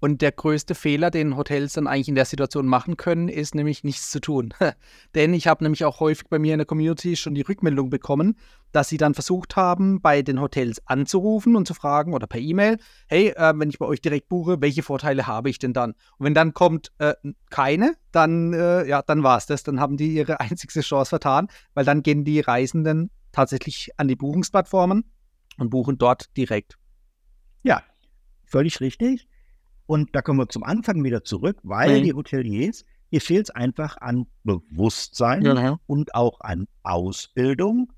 Und 0.03 0.21
der 0.21 0.33
größte 0.33 0.75
Fehler, 0.75 1.13
den 1.13 1.37
Hotels 1.37 1.75
dann 1.75 1.87
eigentlich 1.87 2.09
in 2.09 2.17
der 2.17 2.25
Situation 2.25 2.67
machen 2.67 2.97
können, 2.97 3.29
ist 3.29 3.55
nämlich 3.55 3.85
nichts 3.85 4.11
zu 4.11 4.21
tun. 4.21 4.53
Denn 5.15 5.33
ich 5.33 5.47
habe 5.47 5.63
nämlich 5.63 5.85
auch 5.85 6.01
häufig 6.01 6.29
bei 6.29 6.41
mir 6.41 6.55
in 6.55 6.59
der 6.59 6.67
Community 6.67 7.15
schon 7.15 7.37
die 7.37 7.43
Rückmeldung 7.43 7.89
bekommen, 7.89 8.37
dass 8.73 8.89
sie 8.89 8.97
dann 8.97 9.15
versucht 9.15 9.55
haben, 9.55 10.01
bei 10.01 10.23
den 10.23 10.41
Hotels 10.41 10.85
anzurufen 10.87 11.55
und 11.55 11.69
zu 11.69 11.75
fragen 11.75 12.15
oder 12.15 12.27
per 12.27 12.41
E-Mail, 12.41 12.79
hey, 13.07 13.29
äh, 13.29 13.53
wenn 13.55 13.71
ich 13.71 13.79
bei 13.79 13.87
euch 13.87 14.01
direkt 14.01 14.29
buche, 14.29 14.61
welche 14.61 14.83
Vorteile 14.83 15.29
habe 15.29 15.51
ich 15.51 15.61
denn 15.61 15.73
dann? 15.73 15.93
Und 16.19 16.27
wenn 16.27 16.35
dann 16.35 16.53
kommt 16.53 16.91
äh, 16.99 17.15
keine, 17.51 17.95
dann, 18.11 18.55
äh, 18.55 18.85
ja, 18.85 19.03
dann 19.03 19.23
war 19.23 19.39
es 19.39 19.47
das. 19.47 19.63
Dann 19.63 19.79
haben 19.79 19.97
die 19.97 20.15
ihre 20.15 20.41
einzigste 20.41 20.81
Chance 20.81 21.11
vertan, 21.11 21.47
weil 21.75 21.85
dann 21.85 22.03
gehen 22.03 22.25
die 22.25 22.41
Reisenden 22.41 23.13
tatsächlich 23.31 23.91
an 23.99 24.09
die 24.09 24.17
Buchungsplattformen 24.17 25.05
und 25.59 25.71
buchen 25.71 25.97
dort 25.97 26.37
direkt. 26.37 26.77
Ja, 27.63 27.85
völlig 28.45 28.81
richtig. 28.81 29.29
Und 29.87 30.15
da 30.15 30.23
kommen 30.23 30.39
wir 30.39 30.49
zum 30.49 30.63
Anfang 30.63 31.03
wieder 31.05 31.25
zurück, 31.25 31.59
weil 31.63 32.01
mhm. 32.01 32.05
die 32.05 32.13
Hoteliers, 32.15 32.85
hier 33.11 33.21
fehlt 33.21 33.49
es 33.49 33.51
einfach 33.51 33.97
an 34.01 34.27
Bewusstsein 34.45 35.43
ja, 35.43 35.79
und 35.87 36.15
auch 36.15 36.41
an 36.41 36.67
Ausbildung, 36.83 37.93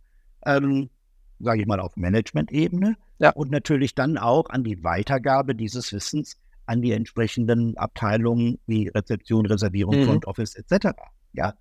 ähm, 0.45 0.91
sage 1.39 1.61
ich 1.61 1.67
mal 1.67 1.81
auf 1.81 1.97
Management-Ebene 1.97 2.97
ja. 3.19 3.31
und 3.31 3.51
natürlich 3.51 3.95
dann 3.95 4.19
auch 4.19 4.51
an 4.51 4.65
die 4.65 4.83
Weitergabe 4.83 5.55
dieses 5.55 5.93
Wissens 5.93 6.37
an 6.67 6.81
die 6.83 6.93
entsprechenden 6.93 7.77
Abteilungen 7.77 8.59
wie 8.67 8.89
Rezeption, 8.89 9.47
Reservierung, 9.47 10.01
mhm. 10.01 10.05
Front 10.05 10.27
Office 10.27 10.55
etc. 10.55 10.97
Ja, 11.33 11.55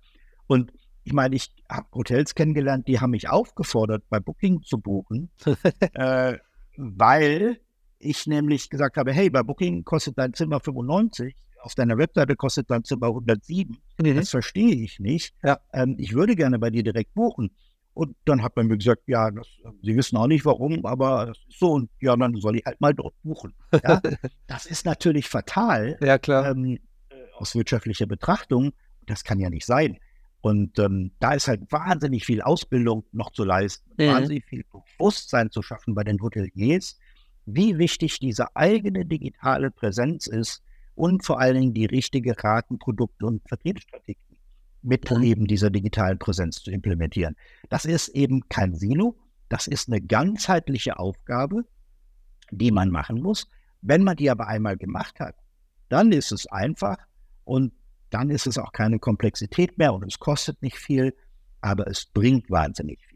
und 0.46 0.72
ich 1.04 1.12
meine, 1.12 1.36
ich 1.36 1.52
habe 1.70 1.86
Hotels 1.92 2.34
kennengelernt, 2.34 2.88
die 2.88 3.00
haben 3.00 3.10
mich 3.10 3.28
aufgefordert, 3.28 4.04
bei 4.08 4.20
Booking 4.20 4.62
zu 4.62 4.78
buchen, 4.78 5.30
äh, 5.92 6.38
weil 6.76 7.60
ich 7.98 8.26
nämlich 8.26 8.70
gesagt 8.70 8.96
habe, 8.96 9.12
hey, 9.12 9.30
bei 9.30 9.42
Booking 9.42 9.84
kostet 9.84 10.18
dein 10.18 10.34
Zimmer 10.34 10.60
95, 10.60 11.34
auf 11.60 11.74
deiner 11.74 11.96
Webseite 11.96 12.36
kostet 12.36 12.70
dein 12.70 12.84
Zimmer 12.84 13.08
107. 13.08 13.76
Mhm. 13.98 14.16
Das 14.16 14.30
verstehe 14.30 14.74
ich 14.74 15.00
nicht. 15.00 15.34
Ja. 15.42 15.58
Ähm, 15.72 15.96
ich 15.98 16.14
würde 16.14 16.36
gerne 16.36 16.58
bei 16.58 16.70
dir 16.70 16.82
direkt 16.82 17.14
buchen. 17.14 17.50
Und 17.94 18.16
dann 18.24 18.42
hat 18.42 18.56
man 18.56 18.66
mir 18.66 18.76
gesagt, 18.76 19.02
ja, 19.06 19.30
das, 19.30 19.46
Sie 19.82 19.96
wissen 19.96 20.16
auch 20.16 20.26
nicht 20.26 20.44
warum, 20.44 20.84
aber 20.84 21.26
das 21.26 21.38
ist 21.48 21.58
so. 21.60 21.72
Und 21.72 21.90
ja, 22.00 22.16
dann 22.16 22.34
soll 22.36 22.56
ich 22.56 22.64
halt 22.66 22.80
mal 22.80 22.92
dort 22.92 23.14
buchen. 23.22 23.54
Ja? 23.72 24.00
das 24.48 24.66
ist 24.66 24.84
natürlich 24.84 25.28
fatal. 25.28 25.96
Ja, 26.02 26.18
klar. 26.18 26.50
Ähm, 26.50 26.78
äh, 27.08 27.14
aus 27.36 27.54
wirtschaftlicher 27.54 28.06
Betrachtung. 28.06 28.72
Das 29.06 29.22
kann 29.22 29.38
ja 29.38 29.48
nicht 29.48 29.64
sein. 29.64 29.98
Und 30.44 30.78
ähm, 30.78 31.12
da 31.20 31.32
ist 31.32 31.48
halt 31.48 31.72
wahnsinnig 31.72 32.26
viel 32.26 32.42
Ausbildung 32.42 33.04
noch 33.12 33.30
zu 33.30 33.44
leisten, 33.44 33.90
mhm. 33.96 34.08
wahnsinnig 34.08 34.44
viel 34.44 34.64
Bewusstsein 34.98 35.50
zu 35.50 35.62
schaffen 35.62 35.94
bei 35.94 36.04
den 36.04 36.20
Hoteliers, 36.20 36.98
wie 37.46 37.78
wichtig 37.78 38.18
diese 38.18 38.54
eigene 38.56 39.04
digitale 39.04 39.70
Präsenz 39.70 40.26
ist 40.26 40.62
und 40.94 41.24
vor 41.24 41.40
allen 41.40 41.60
Dingen 41.60 41.74
die 41.74 41.86
richtige 41.86 42.42
Raten-, 42.42 42.78
Produkt- 42.78 43.22
und 43.22 43.42
Vertriebsstrategie 43.48 44.18
mit 44.82 45.10
eben 45.10 45.46
dieser 45.46 45.70
digitalen 45.70 46.18
Präsenz 46.18 46.62
zu 46.62 46.70
implementieren. 46.70 47.36
Das 47.70 47.84
ist 47.86 48.08
eben 48.08 48.48
kein 48.48 48.74
Silo, 48.74 49.16
das 49.48 49.66
ist 49.66 49.88
eine 49.88 50.00
ganzheitliche 50.00 50.98
Aufgabe, 50.98 51.64
die 52.50 52.70
man 52.70 52.90
machen 52.90 53.20
muss. 53.20 53.48
Wenn 53.80 54.04
man 54.04 54.16
die 54.16 54.30
aber 54.30 54.46
einmal 54.46 54.76
gemacht 54.76 55.20
hat, 55.20 55.36
dann 55.88 56.12
ist 56.12 56.32
es 56.32 56.46
einfach 56.46 56.98
und 57.44 57.72
dann 58.10 58.30
ist 58.30 58.46
es 58.46 58.58
auch 58.58 58.72
keine 58.72 58.98
Komplexität 58.98 59.76
mehr 59.78 59.92
und 59.92 60.04
es 60.04 60.18
kostet 60.18 60.60
nicht 60.62 60.76
viel, 60.76 61.14
aber 61.60 61.86
es 61.86 62.06
bringt 62.06 62.50
wahnsinnig 62.50 63.00
viel. 63.06 63.13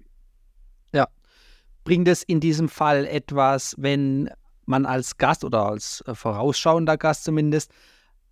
Bringt 1.89 2.07
es 2.07 2.23
in 2.23 2.39
diesem 2.41 2.69
Fall 2.69 3.07
etwas, 3.07 3.75
wenn 3.79 4.29
man 4.67 4.85
als 4.85 5.17
Gast 5.17 5.43
oder 5.43 5.65
als 5.71 6.05
äh, 6.07 6.15
vorausschauender 6.15 6.99
Gast 6.99 7.25
zumindest 7.25 7.73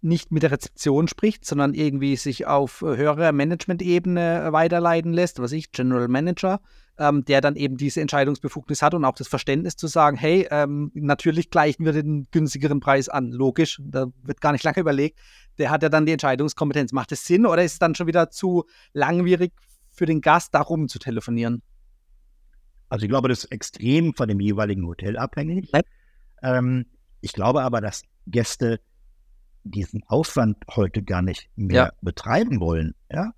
nicht 0.03 0.31
mit 0.31 0.43
der 0.43 0.51
Rezeption 0.51 1.09
spricht, 1.09 1.47
sondern 1.47 1.73
irgendwie 1.73 2.17
sich 2.17 2.47
auf 2.47 2.83
äh, 2.83 2.99
höherer 2.99 3.33
Management-Ebene 3.33 4.43
äh, 4.45 4.53
weiterleiten 4.53 5.15
lässt, 5.15 5.39
was 5.39 5.53
ich, 5.53 5.73
General 5.73 6.07
Manager, 6.07 6.61
ähm, 6.99 7.25
der 7.25 7.41
dann 7.41 7.57
eben 7.57 7.79
diese 7.79 8.03
Entscheidungsbefugnis 8.03 8.83
hat 8.83 8.93
und 8.93 9.07
auch 9.07 9.15
das 9.15 9.29
Verständnis 9.29 9.75
zu 9.77 9.87
sagen, 9.87 10.19
hey, 10.19 10.47
ähm, 10.51 10.91
natürlich 10.93 11.49
gleichen 11.49 11.87
wir 11.87 11.93
den 11.93 12.27
günstigeren 12.33 12.81
Preis 12.81 13.09
an. 13.09 13.33
Logisch, 13.33 13.81
da 13.83 14.09
wird 14.23 14.43
gar 14.43 14.53
nicht 14.53 14.65
lange 14.65 14.81
überlegt. 14.81 15.19
Der 15.57 15.71
hat 15.71 15.83
ja 15.83 15.89
dann 15.89 16.05
die 16.05 16.13
Entscheidungskompetenz. 16.13 16.93
Macht 16.93 17.11
es 17.11 17.25
Sinn 17.25 17.47
oder 17.47 17.65
ist 17.65 17.73
es 17.73 17.79
dann 17.79 17.95
schon 17.95 18.07
wieder 18.07 18.29
zu 18.29 18.67
langwierig 18.93 19.55
für 19.91 20.05
den 20.05 20.21
Gast, 20.21 20.53
darum 20.53 20.89
zu 20.89 20.99
telefonieren? 20.99 21.63
Also 22.89 23.05
ich 23.05 23.09
glaube, 23.09 23.29
das 23.29 23.45
ist 23.45 23.53
extrem 23.53 24.15
von 24.15 24.29
dem 24.29 24.41
jeweiligen 24.41 24.87
Hotel 24.87 25.17
abhängig. 25.17 25.71
Ähm, 26.43 26.87
ich 27.21 27.33
glaube 27.33 27.63
aber, 27.63 27.81
dass 27.81 28.03
Gäste 28.27 28.81
diesen 29.65 30.03
Aufwand 30.07 30.59
heute 30.75 31.03
gar 31.03 31.23
nicht 31.23 31.49
mehr 31.57 31.87
ja. 31.87 31.93
betreiben 32.01 32.61
wollen. 32.61 32.95
Ja? 33.11 33.33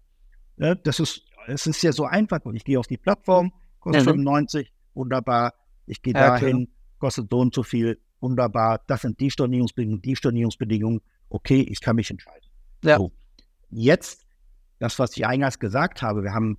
ja, 0.57 0.75
das 0.75 1.01
ist, 1.01 1.25
es 1.47 1.67
ist 1.67 1.83
ja 1.83 1.93
so 1.93 2.05
einfach. 2.05 2.41
Ich 2.53 2.65
gehe 2.65 2.79
auf 2.79 2.87
die 2.87 2.99
Plattform, 2.99 3.53
kostet 3.81 4.05
mhm. 4.05 4.25
95, 4.25 4.73
wunderbar. 4.95 5.55
Ich 5.87 6.03
gehe 6.03 6.13
ja, 6.13 6.31
dahin, 6.31 6.67
klar. 6.67 6.77
kostet 6.99 7.31
so 7.31 7.39
und 7.41 7.55
so 7.55 7.63
viel, 7.63 7.99
wunderbar. 8.21 8.83
Das 8.87 9.03
sind 9.03 9.19
die 9.21 9.31
Stornierungsbedingungen, 9.31 10.03
die 10.03 10.17
Stornierungsbedingungen. 10.17 11.01
Okay, 11.31 11.61
ich 11.61 11.81
kann 11.81 11.97
mich 11.97 12.11
entscheiden. 12.11 12.47
Ja. 12.85 12.99
So. 12.99 13.13
Jetzt, 13.71 14.27
das, 14.79 14.99
was 14.99 15.16
ich 15.16 15.27
eingangs 15.27 15.59
gesagt 15.59 16.03
habe, 16.03 16.22
wir 16.22 16.33
haben 16.33 16.59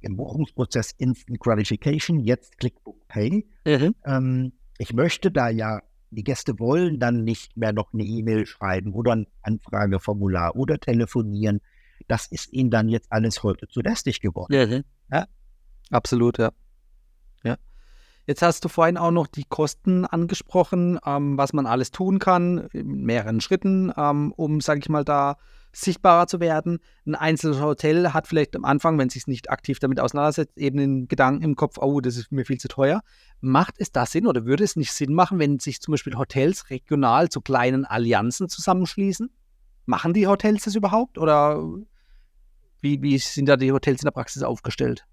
im 0.00 0.16
Buchungsprozess 0.16 0.92
Instant 0.92 1.40
Gratification, 1.40 2.20
jetzt 2.20 2.58
Clickbook 2.58 3.06
Pay. 3.08 3.46
Mhm. 3.66 3.94
Ähm, 4.04 4.52
ich 4.78 4.92
möchte 4.92 5.30
da 5.30 5.48
ja, 5.48 5.80
die 6.10 6.24
Gäste 6.24 6.58
wollen 6.58 6.98
dann 6.98 7.24
nicht 7.24 7.56
mehr 7.56 7.72
noch 7.72 7.92
eine 7.92 8.04
E-Mail 8.04 8.46
schreiben 8.46 8.92
oder 8.94 9.12
ein 9.12 9.26
Anfrageformular 9.42 10.56
oder 10.56 10.78
telefonieren. 10.78 11.60
Das 12.06 12.26
ist 12.26 12.52
ihnen 12.52 12.70
dann 12.70 12.88
jetzt 12.88 13.12
alles 13.12 13.42
heute 13.42 13.68
zu 13.68 13.80
lästig 13.80 14.20
geworden. 14.20 14.54
Mhm. 14.54 14.84
Ja? 15.12 15.26
Absolut, 15.90 16.38
ja. 16.38 16.50
Ja. 17.42 17.56
Jetzt 18.26 18.42
hast 18.42 18.64
du 18.64 18.68
vorhin 18.68 18.96
auch 18.96 19.10
noch 19.10 19.26
die 19.26 19.44
Kosten 19.44 20.04
angesprochen, 20.04 20.98
ähm, 21.04 21.36
was 21.36 21.52
man 21.52 21.66
alles 21.66 21.90
tun 21.90 22.18
kann, 22.18 22.68
in 22.72 23.02
mehreren 23.02 23.40
Schritten, 23.40 23.92
ähm, 23.96 24.32
um, 24.36 24.60
sage 24.60 24.80
ich 24.80 24.88
mal, 24.88 25.04
da 25.04 25.36
sichtbarer 25.72 26.26
zu 26.26 26.40
werden. 26.40 26.78
Ein 27.06 27.14
einzelnes 27.14 27.60
Hotel 27.60 28.12
hat 28.12 28.26
vielleicht 28.26 28.56
am 28.56 28.64
Anfang, 28.64 28.98
wenn 28.98 29.08
es 29.08 29.14
sich 29.14 29.26
nicht 29.26 29.50
aktiv 29.50 29.78
damit 29.78 30.00
auseinandersetzt, 30.00 30.56
eben 30.58 30.78
den 30.78 31.08
Gedanken 31.08 31.42
im 31.42 31.56
Kopf, 31.56 31.78
oh, 31.78 32.00
das 32.00 32.16
ist 32.16 32.32
mir 32.32 32.44
viel 32.44 32.58
zu 32.58 32.68
teuer. 32.68 33.02
Macht 33.40 33.74
es 33.78 33.92
da 33.92 34.06
Sinn 34.06 34.26
oder 34.26 34.44
würde 34.44 34.64
es 34.64 34.76
nicht 34.76 34.92
Sinn 34.92 35.14
machen, 35.14 35.38
wenn 35.38 35.58
sich 35.58 35.80
zum 35.80 35.92
Beispiel 35.92 36.16
Hotels 36.16 36.70
regional 36.70 37.28
zu 37.28 37.40
kleinen 37.40 37.84
Allianzen 37.84 38.48
zusammenschließen? 38.48 39.30
Machen 39.86 40.12
die 40.12 40.26
Hotels 40.26 40.64
das 40.64 40.74
überhaupt 40.74 41.18
oder 41.18 41.62
Wie, 42.80 43.02
wie 43.02 43.18
sind 43.18 43.46
da 43.46 43.56
die 43.56 43.72
Hotels 43.72 44.02
in 44.02 44.06
der 44.06 44.12
Praxis 44.12 44.42
aufgestellt? 44.42 45.04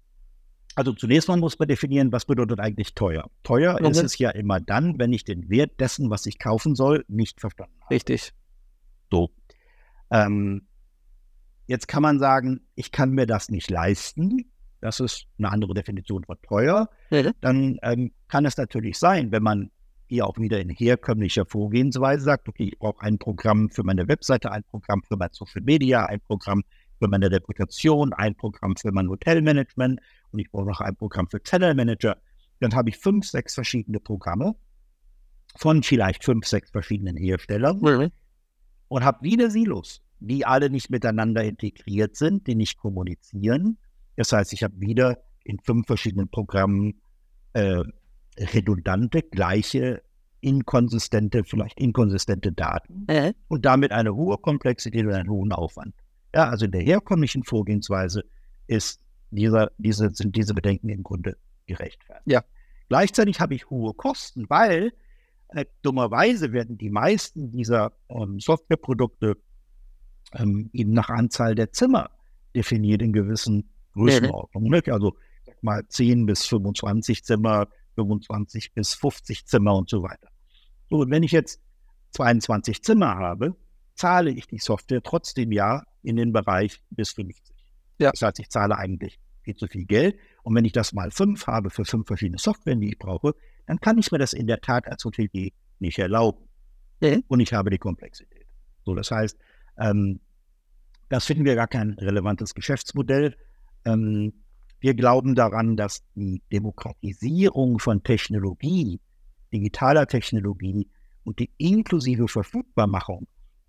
Also 0.76 0.92
zunächst 0.92 1.28
mal 1.28 1.38
muss 1.38 1.58
man 1.58 1.68
definieren, 1.68 2.12
was 2.12 2.26
bedeutet 2.26 2.60
eigentlich 2.60 2.94
teuer. 2.94 3.30
Teuer 3.42 3.80
mhm. 3.80 3.86
ist 3.86 4.02
es 4.02 4.18
ja 4.18 4.30
immer 4.30 4.60
dann, 4.60 4.98
wenn 4.98 5.12
ich 5.12 5.24
den 5.24 5.48
Wert 5.48 5.80
dessen, 5.80 6.10
was 6.10 6.26
ich 6.26 6.38
kaufen 6.38 6.74
soll, 6.74 7.04
nicht 7.08 7.40
verstanden 7.40 7.74
habe. 7.80 7.94
Richtig. 7.94 8.32
So. 9.10 9.30
Ähm, 10.10 10.66
jetzt 11.66 11.88
kann 11.88 12.02
man 12.02 12.18
sagen, 12.18 12.60
ich 12.74 12.92
kann 12.92 13.10
mir 13.10 13.26
das 13.26 13.48
nicht 13.48 13.70
leisten. 13.70 14.50
Das 14.80 15.00
ist 15.00 15.26
eine 15.38 15.50
andere 15.50 15.74
Definition 15.74 16.24
von 16.24 16.36
teuer. 16.42 16.88
Mhm. 17.10 17.32
Dann 17.40 17.78
ähm, 17.82 18.12
kann 18.28 18.44
es 18.44 18.56
natürlich 18.56 18.98
sein, 18.98 19.32
wenn 19.32 19.42
man 19.42 19.70
hier 20.08 20.26
auch 20.26 20.38
wieder 20.38 20.60
in 20.60 20.68
herkömmlicher 20.68 21.46
Vorgehensweise 21.46 22.24
sagt, 22.24 22.48
okay, 22.48 22.68
ich 22.72 22.78
brauche 22.78 23.02
ein 23.02 23.18
Programm 23.18 23.70
für 23.70 23.82
meine 23.82 24.06
Webseite, 24.06 24.52
ein 24.52 24.62
Programm 24.64 25.02
für 25.02 25.16
mein 25.16 25.30
Social 25.32 25.62
Media, 25.62 26.06
ein 26.06 26.20
Programm 26.20 26.62
für 26.98 27.08
meine 27.08 27.30
Reputation, 27.30 28.12
ein 28.12 28.34
Programm 28.36 28.76
für 28.76 28.92
mein 28.92 29.08
Hotelmanagement 29.08 30.00
und 30.30 30.38
ich 30.38 30.50
brauche 30.50 30.66
noch 30.66 30.80
ein 30.80 30.96
Programm 30.96 31.28
für 31.28 31.42
Channel 31.42 31.74
Manager. 31.74 32.16
Dann 32.60 32.74
habe 32.74 32.90
ich 32.90 32.98
fünf, 32.98 33.26
sechs 33.26 33.54
verschiedene 33.54 34.00
Programme 34.00 34.54
von 35.56 35.82
vielleicht 35.82 36.24
fünf, 36.24 36.46
sechs 36.46 36.70
verschiedenen 36.70 37.16
Herstellern 37.16 37.78
mhm. 37.80 38.10
Und 38.88 39.04
habe 39.04 39.22
wieder 39.22 39.50
Silos, 39.50 40.02
die 40.20 40.46
alle 40.46 40.70
nicht 40.70 40.90
miteinander 40.90 41.44
integriert 41.44 42.16
sind, 42.16 42.46
die 42.46 42.54
nicht 42.54 42.78
kommunizieren. 42.78 43.78
Das 44.16 44.32
heißt, 44.32 44.52
ich 44.52 44.62
habe 44.62 44.80
wieder 44.80 45.18
in 45.44 45.58
fünf 45.60 45.86
verschiedenen 45.86 46.28
Programmen 46.28 47.00
äh, 47.52 47.82
redundante, 48.38 49.22
gleiche, 49.22 50.02
inkonsistente, 50.40 51.44
vielleicht 51.44 51.78
inkonsistente 51.80 52.52
Daten 52.52 53.06
mhm. 53.08 53.32
und 53.48 53.64
damit 53.64 53.92
eine 53.92 54.14
hohe 54.14 54.38
Komplexität 54.38 55.04
und 55.04 55.12
einen 55.12 55.30
hohen 55.30 55.52
Aufwand. 55.52 55.94
Ja, 56.34 56.48
also 56.48 56.66
in 56.66 56.72
der 56.72 56.82
herkömmlichen 56.82 57.44
Vorgehensweise 57.44 58.24
ist 58.66 59.00
dieser, 59.30 59.70
diese, 59.78 60.10
sind 60.10 60.36
diese 60.36 60.54
Bedenken 60.54 60.88
im 60.88 61.02
Grunde 61.02 61.36
gerechtfertigt. 61.66 62.26
Ja. 62.26 62.44
Gleichzeitig 62.88 63.40
habe 63.40 63.54
ich 63.54 63.68
hohe 63.70 63.94
Kosten, 63.94 64.48
weil 64.48 64.92
äh, 65.48 65.64
dummerweise 65.82 66.52
werden 66.52 66.78
die 66.78 66.90
meisten 66.90 67.50
dieser 67.50 67.92
ähm, 68.08 68.40
Softwareprodukte 68.40 69.36
ähm, 70.32 70.70
eben 70.72 70.92
nach 70.92 71.08
Anzahl 71.08 71.54
der 71.54 71.72
Zimmer 71.72 72.10
definiert 72.54 73.02
in 73.02 73.12
gewissen 73.12 73.70
Größenordnungen. 73.92 74.82
Mhm. 74.84 74.92
Also 74.92 75.16
sag 75.44 75.62
mal 75.62 75.86
10 75.86 76.26
bis 76.26 76.46
25 76.46 77.24
Zimmer, 77.24 77.68
25 77.94 78.72
bis 78.74 78.94
50 78.94 79.46
Zimmer 79.46 79.74
und 79.76 79.88
so 79.88 80.02
weiter. 80.02 80.28
So, 80.90 80.98
und 80.98 81.10
wenn 81.10 81.22
ich 81.22 81.32
jetzt 81.32 81.60
22 82.12 82.82
Zimmer 82.82 83.16
habe, 83.16 83.56
zahle 83.94 84.30
ich 84.30 84.46
die 84.46 84.58
Software 84.58 85.02
trotzdem 85.02 85.52
ja 85.52 85.82
in 86.02 86.16
den 86.16 86.32
Bereich 86.32 86.82
bis 86.90 87.10
50. 87.12 87.56
Ja. 87.98 88.10
Das 88.10 88.22
heißt, 88.22 88.38
ich 88.40 88.50
zahle 88.50 88.76
eigentlich 88.76 89.18
viel 89.42 89.56
zu 89.56 89.66
viel 89.66 89.86
Geld. 89.86 90.18
Und 90.42 90.54
wenn 90.54 90.64
ich 90.64 90.72
das 90.72 90.92
mal 90.92 91.10
fünf 91.10 91.46
habe 91.46 91.70
für 91.70 91.84
fünf 91.84 92.06
verschiedene 92.06 92.38
Software, 92.38 92.76
die 92.76 92.90
ich 92.90 92.98
brauche, 92.98 93.34
dann 93.66 93.80
kann 93.80 93.98
ich 93.98 94.12
mir 94.12 94.18
das 94.18 94.32
in 94.32 94.46
der 94.46 94.60
Tat 94.60 94.86
als 94.86 95.04
Hotelier 95.04 95.50
nicht 95.78 95.98
erlauben. 95.98 96.48
Mhm. 97.00 97.24
Und 97.28 97.40
ich 97.40 97.52
habe 97.52 97.70
die 97.70 97.78
Komplexität. 97.78 98.46
So, 98.84 98.94
das 98.94 99.10
heißt, 99.10 99.36
ähm, 99.78 100.20
das 101.08 101.26
finden 101.26 101.44
wir 101.44 101.54
gar 101.54 101.68
kein 101.68 101.90
relevantes 101.92 102.54
Geschäftsmodell. 102.54 103.36
Ähm, 103.84 104.32
wir 104.80 104.94
glauben 104.94 105.34
daran, 105.34 105.76
dass 105.76 106.02
die 106.14 106.42
Demokratisierung 106.52 107.78
von 107.78 108.02
Technologie, 108.02 109.00
digitaler 109.52 110.06
Technologie 110.06 110.88
und 111.24 111.38
die 111.38 111.50
inklusive 111.58 112.28
Verfügbarmachung 112.28 113.26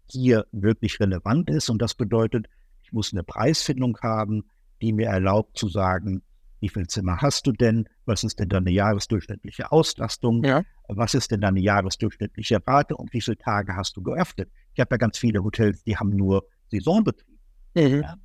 hier 0.10 0.46
wirklich 0.52 1.00
relevant 1.00 1.50
ist. 1.50 1.70
Und 1.70 1.82
das 1.82 1.96
bedeutet, 1.96 2.48
ich 2.84 2.94
muss 2.94 3.12
eine 3.14 3.24
Preisfindung 3.24 3.98
haben, 4.02 4.46
die 4.82 4.94
mir 4.94 5.08
erlaubt 5.08 5.58
zu 5.58 5.68
sagen, 5.68 6.22
wie 6.60 6.70
viel 6.70 6.88
Zimmer 6.88 7.22
hast 7.22 7.48
du 7.48 7.52
denn? 7.52 7.88
Was 8.06 8.24
ist 8.24 8.40
denn 8.40 8.50
deine 8.50 8.72
jahresdurchschnittliche 8.72 9.72
Auslastung? 9.72 10.44
Ja. 10.44 10.64
Was 10.88 11.14
ist 11.14 11.32
denn 11.32 11.42
deine 11.42 11.60
jahresdurchschnittliche 11.60 12.60
Rate 12.66 12.96
und 12.96 13.14
wie 13.14 13.22
viele 13.22 13.38
Tage 13.38 13.76
hast 13.76 13.98
du 13.98 14.02
geöffnet? 14.02 14.50
Ich 14.74 14.80
habe 14.80 14.96
ja 14.96 14.98
ganz 14.98 15.18
viele 15.18 15.44
Hotels, 15.44 15.84
die 15.84 15.98
haben 15.98 16.10
nur 16.10 16.48
Saisonbetrieb. 16.72 17.40
Mhm. 17.76 18.02
Ja, 18.02 18.16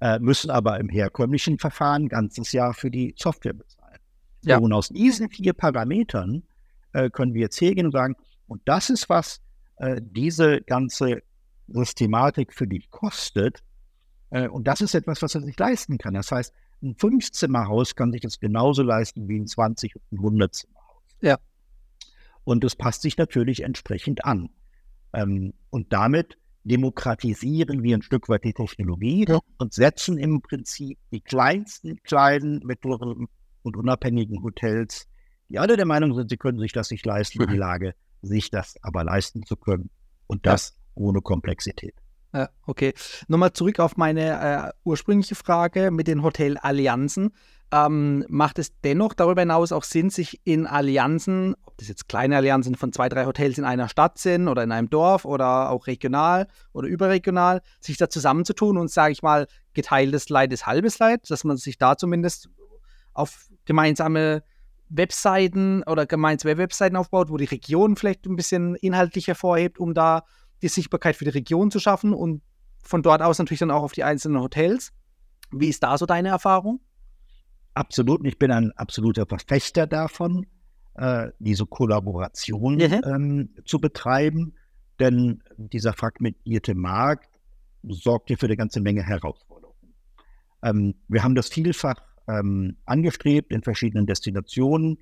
äh, 0.00 0.18
müssen 0.18 0.50
aber 0.50 0.78
im 0.78 0.88
herkömmlichen 0.88 1.58
Verfahren 1.58 2.04
ein 2.04 2.08
ganzes 2.08 2.52
Jahr 2.52 2.74
für 2.74 2.90
die 2.90 3.14
Software 3.16 3.54
bezahlen. 3.54 3.98
Ja. 4.44 4.58
Und 4.58 4.72
aus 4.72 4.88
diesen 4.88 5.30
vier 5.30 5.52
Parametern 5.52 6.44
äh, 6.92 7.10
können 7.10 7.34
wir 7.34 7.42
jetzt 7.42 7.60
hergehen 7.60 7.86
und 7.86 7.92
sagen, 7.92 8.14
und 8.46 8.62
das 8.64 8.90
ist 8.90 9.08
was, 9.08 9.40
äh, 9.76 10.00
diese 10.02 10.60
ganze 10.62 11.22
Systematik 11.66 12.54
für 12.54 12.66
dich 12.66 12.90
kostet. 12.90 13.62
Äh, 14.30 14.48
und 14.48 14.66
das 14.66 14.80
ist 14.80 14.94
etwas, 14.94 15.20
was 15.22 15.34
er 15.34 15.42
sich 15.42 15.58
leisten 15.58 15.98
kann. 15.98 16.14
Das 16.14 16.30
heißt, 16.30 16.52
ein 16.82 16.94
Fünfzimmerhaus 16.96 17.94
kann 17.94 18.12
sich 18.12 18.20
das 18.20 18.38
genauso 18.38 18.82
leisten 18.82 19.28
wie 19.28 19.38
ein 19.38 19.46
20- 19.46 19.94
und 19.94 20.02
ein 20.12 20.18
100-Zimmerhaus. 20.18 21.02
Ja. 21.20 21.38
Und 22.44 22.64
das 22.64 22.76
passt 22.76 23.02
sich 23.02 23.16
natürlich 23.16 23.62
entsprechend 23.62 24.24
an. 24.24 24.50
Ähm, 25.12 25.54
und 25.70 25.92
damit 25.92 26.38
demokratisieren 26.64 27.82
wir 27.82 27.96
ein 27.96 28.02
Stück 28.02 28.28
weit 28.28 28.44
die 28.44 28.52
Technologie 28.52 29.26
ja. 29.28 29.40
und 29.58 29.72
setzen 29.72 30.18
im 30.18 30.42
Prinzip 30.42 30.98
die 31.10 31.20
kleinsten, 31.20 32.02
kleinen, 32.02 32.60
mittleren 32.64 33.26
und 33.62 33.76
unabhängigen 33.76 34.42
Hotels, 34.42 35.08
die 35.48 35.58
alle 35.58 35.76
der 35.76 35.86
Meinung 35.86 36.14
sind, 36.14 36.28
sie 36.30 36.36
können 36.36 36.58
sich 36.58 36.72
das 36.72 36.90
nicht 36.90 37.06
leisten, 37.06 37.42
in 37.42 37.48
die 37.48 37.56
Lage, 37.58 37.94
sich 38.22 38.50
das 38.50 38.76
aber 38.82 39.04
leisten 39.04 39.44
zu 39.44 39.56
können. 39.56 39.90
Und 40.26 40.44
das 40.46 40.70
ja. 40.70 41.02
ohne 41.02 41.22
Komplexität. 41.22 41.94
Ja, 42.34 42.50
okay. 42.66 42.92
Nochmal 43.28 43.52
zurück 43.52 43.80
auf 43.80 43.96
meine 43.96 44.68
äh, 44.68 44.72
ursprüngliche 44.84 45.34
Frage 45.34 45.90
mit 45.90 46.08
den 46.08 46.22
Hotelallianzen. 46.22 47.32
Ähm, 47.70 48.24
macht 48.28 48.58
es 48.58 48.72
dennoch 48.80 49.12
darüber 49.12 49.42
hinaus 49.42 49.72
auch 49.72 49.84
Sinn, 49.84 50.08
sich 50.08 50.40
in 50.44 50.66
Allianzen, 50.66 51.54
ob 51.66 51.76
das 51.76 51.88
jetzt 51.88 52.08
kleine 52.08 52.36
Allianzen 52.36 52.74
von 52.74 52.94
zwei, 52.94 53.10
drei 53.10 53.26
Hotels 53.26 53.58
in 53.58 53.64
einer 53.64 53.90
Stadt 53.90 54.16
sind 54.18 54.48
oder 54.48 54.62
in 54.62 54.72
einem 54.72 54.88
Dorf 54.88 55.26
oder 55.26 55.70
auch 55.70 55.86
regional 55.86 56.46
oder 56.72 56.88
überregional, 56.88 57.60
sich 57.80 57.98
da 57.98 58.08
zusammenzutun 58.08 58.78
und, 58.78 58.90
sage 58.90 59.12
ich 59.12 59.22
mal, 59.22 59.46
geteiltes 59.74 60.30
Leid 60.30 60.50
ist 60.52 60.66
halbes 60.66 60.98
Leid, 60.98 61.30
dass 61.30 61.44
man 61.44 61.58
sich 61.58 61.76
da 61.76 61.98
zumindest 61.98 62.48
auf 63.12 63.48
gemeinsame 63.66 64.42
Webseiten 64.88 65.82
oder 65.82 66.06
gemeinsame 66.06 66.56
Webseiten 66.56 66.96
aufbaut, 66.96 67.28
wo 67.28 67.36
die 67.36 67.44
Region 67.44 67.96
vielleicht 67.96 68.24
ein 68.24 68.36
bisschen 68.36 68.76
inhaltlich 68.76 69.26
hervorhebt, 69.26 69.78
um 69.78 69.92
da 69.92 70.24
die 70.62 70.68
Sichtbarkeit 70.68 71.16
für 71.16 71.24
die 71.24 71.30
Region 71.30 71.70
zu 71.70 71.78
schaffen 71.78 72.12
und 72.12 72.42
von 72.82 73.02
dort 73.02 73.22
aus 73.22 73.38
natürlich 73.38 73.60
dann 73.60 73.70
auch 73.70 73.82
auf 73.82 73.92
die 73.92 74.04
einzelnen 74.04 74.40
Hotels. 74.40 74.92
Wie 75.50 75.68
ist 75.68 75.82
da 75.82 75.96
so 75.98 76.06
deine 76.06 76.28
Erfahrung? 76.28 76.80
Absolut. 77.74 78.26
Ich 78.26 78.38
bin 78.38 78.50
ein 78.50 78.72
absoluter 78.72 79.26
Verfechter 79.26 79.86
davon, 79.86 80.46
äh, 80.94 81.28
diese 81.38 81.66
Kollaboration 81.66 82.76
mhm. 82.76 83.00
ähm, 83.04 83.50
zu 83.64 83.80
betreiben, 83.80 84.54
denn 84.98 85.42
dieser 85.56 85.92
fragmentierte 85.92 86.74
Markt 86.74 87.38
sorgt 87.88 88.28
hier 88.28 88.38
für 88.38 88.46
eine 88.46 88.56
ganze 88.56 88.80
Menge 88.80 89.02
Herausforderungen. 89.02 89.94
Ähm, 90.62 90.94
wir 91.06 91.22
haben 91.22 91.34
das 91.34 91.48
vielfach 91.48 92.02
ähm, 92.26 92.76
angestrebt 92.84 93.52
in 93.52 93.62
verschiedenen 93.62 94.06
Destinationen. 94.06 94.98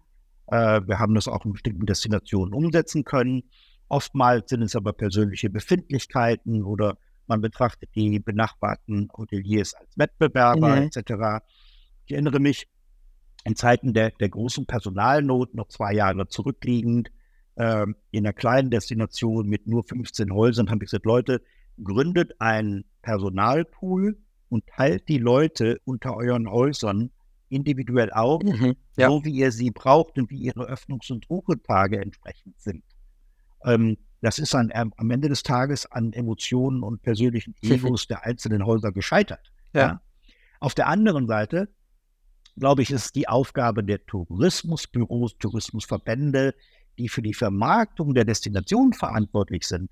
Äh, 0.48 0.82
wir 0.86 0.98
haben 0.98 1.14
das 1.14 1.28
auch 1.28 1.44
in 1.44 1.52
bestimmten 1.52 1.86
Destinationen 1.86 2.54
umsetzen 2.54 3.04
können. 3.04 3.44
Oftmals 3.88 4.50
sind 4.50 4.62
es 4.62 4.74
aber 4.74 4.92
persönliche 4.92 5.50
Befindlichkeiten 5.50 6.64
oder 6.64 6.98
man 7.26 7.40
betrachtet 7.40 7.90
die 7.94 8.18
benachbarten 8.18 9.08
Hoteliers 9.16 9.74
als 9.74 9.96
Wettbewerber 9.96 10.76
mhm. 10.76 10.82
etc. 10.82 11.44
Ich 12.06 12.12
erinnere 12.12 12.40
mich, 12.40 12.68
in 13.44 13.54
Zeiten 13.54 13.94
der, 13.94 14.10
der 14.10 14.28
großen 14.28 14.66
Personalnot, 14.66 15.54
noch 15.54 15.68
zwei 15.68 15.94
Jahre 15.94 16.26
zurückliegend, 16.26 17.10
äh, 17.54 17.86
in 18.10 18.26
einer 18.26 18.32
kleinen 18.32 18.70
Destination 18.70 19.48
mit 19.48 19.68
nur 19.68 19.84
15 19.84 20.32
Häusern, 20.32 20.68
habe 20.68 20.84
ich 20.84 20.90
gesagt, 20.90 21.06
Leute, 21.06 21.42
gründet 21.82 22.40
einen 22.40 22.84
Personalpool 23.02 24.18
und 24.48 24.66
teilt 24.66 25.08
die 25.08 25.18
Leute 25.18 25.80
unter 25.84 26.16
euren 26.16 26.50
Häusern 26.50 27.10
individuell 27.48 28.10
auf, 28.10 28.42
mhm, 28.42 28.74
ja. 28.96 29.08
so 29.08 29.24
wie 29.24 29.30
ihr 29.30 29.52
sie 29.52 29.70
braucht 29.70 30.18
und 30.18 30.30
wie 30.30 30.38
ihre 30.38 30.68
Öffnungs- 30.68 31.12
und 31.12 31.30
Ruhetage 31.30 32.00
entsprechend 32.00 32.60
sind. 32.60 32.82
Ähm, 33.66 33.98
das 34.22 34.38
ist 34.38 34.54
an, 34.54 34.72
am 34.72 35.10
Ende 35.10 35.28
des 35.28 35.42
Tages 35.42 35.84
an 35.86 36.14
Emotionen 36.14 36.82
und 36.82 37.02
persönlichen 37.02 37.54
Egos 37.60 38.06
der 38.06 38.24
einzelnen 38.24 38.64
Häuser 38.64 38.92
gescheitert. 38.92 39.52
Ja. 39.74 39.80
ja. 39.80 40.00
Auf 40.58 40.74
der 40.74 40.86
anderen 40.86 41.26
Seite, 41.26 41.68
glaube 42.56 42.80
ich, 42.82 42.90
ist 42.90 43.14
die 43.14 43.28
Aufgabe 43.28 43.84
der 43.84 44.06
Tourismusbüros, 44.06 45.36
Tourismusverbände, 45.38 46.54
die 46.98 47.10
für 47.10 47.20
die 47.20 47.34
Vermarktung 47.34 48.14
der 48.14 48.24
Destination 48.24 48.94
verantwortlich 48.94 49.66
sind, 49.66 49.90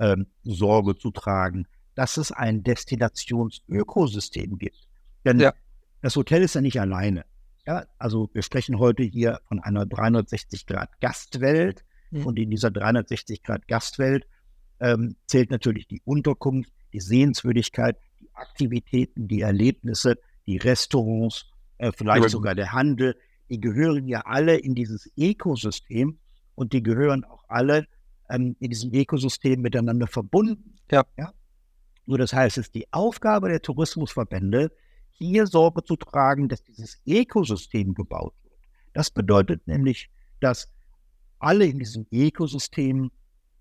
ähm, 0.00 0.26
Sorge 0.42 0.96
zu 0.96 1.12
tragen, 1.12 1.68
dass 1.94 2.16
es 2.16 2.32
ein 2.32 2.64
Destinationsökosystem 2.64 4.58
gibt. 4.58 4.88
Denn 5.24 5.38
ja. 5.38 5.54
das 6.02 6.16
Hotel 6.16 6.42
ist 6.42 6.54
ja 6.54 6.60
nicht 6.60 6.80
alleine. 6.80 7.24
Ja, 7.66 7.84
also 7.98 8.28
wir 8.32 8.42
sprechen 8.42 8.78
heute 8.78 9.04
hier 9.04 9.40
von 9.46 9.60
einer 9.60 9.84
360-Grad-Gastwelt. 9.84 11.84
Mhm. 12.10 12.26
Und 12.26 12.38
in 12.38 12.50
dieser 12.50 12.68
360-Grad-Gastwelt 12.68 14.26
ähm, 14.80 15.16
zählt 15.26 15.50
natürlich 15.50 15.86
die 15.86 16.00
Unterkunft, 16.04 16.72
die 16.92 17.00
Sehenswürdigkeit, 17.00 17.96
die 18.20 18.28
Aktivitäten, 18.34 19.28
die 19.28 19.42
Erlebnisse, 19.42 20.18
die 20.46 20.56
Restaurants, 20.56 21.46
äh, 21.78 21.92
vielleicht 21.96 22.24
mhm. 22.24 22.28
sogar 22.28 22.54
der 22.54 22.72
Handel, 22.72 23.16
die 23.48 23.60
gehören 23.60 24.06
ja 24.08 24.20
alle 24.20 24.56
in 24.56 24.74
dieses 24.74 25.10
Ökosystem 25.16 26.18
und 26.54 26.72
die 26.72 26.82
gehören 26.82 27.24
auch 27.24 27.44
alle 27.48 27.86
ähm, 28.28 28.56
in 28.60 28.70
diesem 28.70 28.92
Ökosystem 28.92 29.60
miteinander 29.60 30.06
verbunden. 30.06 30.78
Ja. 30.90 31.04
ja. 31.16 31.32
Nur 32.06 32.18
das 32.18 32.32
heißt, 32.32 32.58
es 32.58 32.66
ist 32.66 32.74
die 32.74 32.92
Aufgabe 32.92 33.48
der 33.48 33.62
Tourismusverbände, 33.62 34.72
hier 35.10 35.46
Sorge 35.46 35.84
zu 35.84 35.96
tragen, 35.96 36.48
dass 36.48 36.64
dieses 36.64 37.00
Ökosystem 37.06 37.94
gebaut 37.94 38.34
wird. 38.42 38.54
Das 38.94 39.10
bedeutet 39.10 39.66
nämlich, 39.66 40.10
dass 40.40 40.72
alle 41.40 41.66
in 41.66 41.78
diesem 41.78 42.06
Ökosystem 42.12 43.10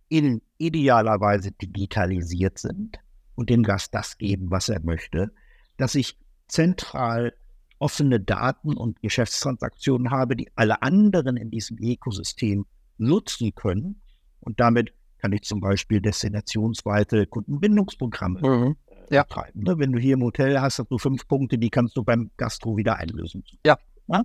in 0.10 0.42
idealerweise 0.58 1.52
digitalisiert 1.52 2.58
sind 2.60 3.00
und 3.36 3.50
dem 3.50 3.64
Gast 3.64 3.94
das 3.94 4.18
geben, 4.18 4.52
was 4.52 4.70
er 4.70 4.82
möchte, 4.82 5.32
dass 5.78 5.96
ich 5.96 6.18
zentral 6.48 7.34
offene 7.78 8.20
Daten 8.20 8.76
und 8.76 9.02
Geschäftstransaktionen 9.02 10.12
habe, 10.12 10.36
die 10.36 10.50
alle 10.56 10.82
anderen 10.82 11.38
in 11.38 11.50
diesem 11.50 11.78
Ökosystem 11.80 12.66
nutzen 12.98 13.56
können. 13.56 14.02
Und 14.42 14.60
damit 14.60 14.94
kann 15.20 15.32
ich 15.32 15.44
zum 15.44 15.62
Beispiel 15.62 16.02
destinationsweite 16.02 17.26
Kundenbindungsprogramme 17.28 18.42
mhm. 18.42 18.76
Äh, 18.88 19.16
ja. 19.16 19.24
betreiben. 19.24 19.64
Ne? 19.64 19.78
Wenn 19.78 19.92
du 19.92 20.00
hier 20.00 20.16
im 20.16 20.24
Hotel 20.24 20.60
hast, 20.60 20.80
hast 20.80 20.92
du 20.92 20.98
fünf 20.98 21.28
Punkte, 21.28 21.58
die 21.58 21.70
kannst 21.70 21.96
du 21.96 22.04
beim 22.04 22.32
Gastro 22.38 22.76
wieder 22.78 22.98
einlösen. 22.98 23.44
Ja. 23.66 23.78
ja? 24.08 24.24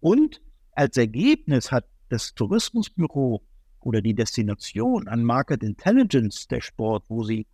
Und 0.00 0.42
als 0.72 0.96
Ergebnis 0.96 1.70
hat 1.72 1.86
das 2.12 2.34
Tourismusbüro 2.34 3.42
oder 3.80 4.02
die 4.02 4.14
Destination 4.14 5.08
an 5.08 5.24
Market 5.24 5.62
Intelligence 5.62 6.46
Dashboard, 6.46 7.04
wo 7.08 7.24
sie 7.24 7.46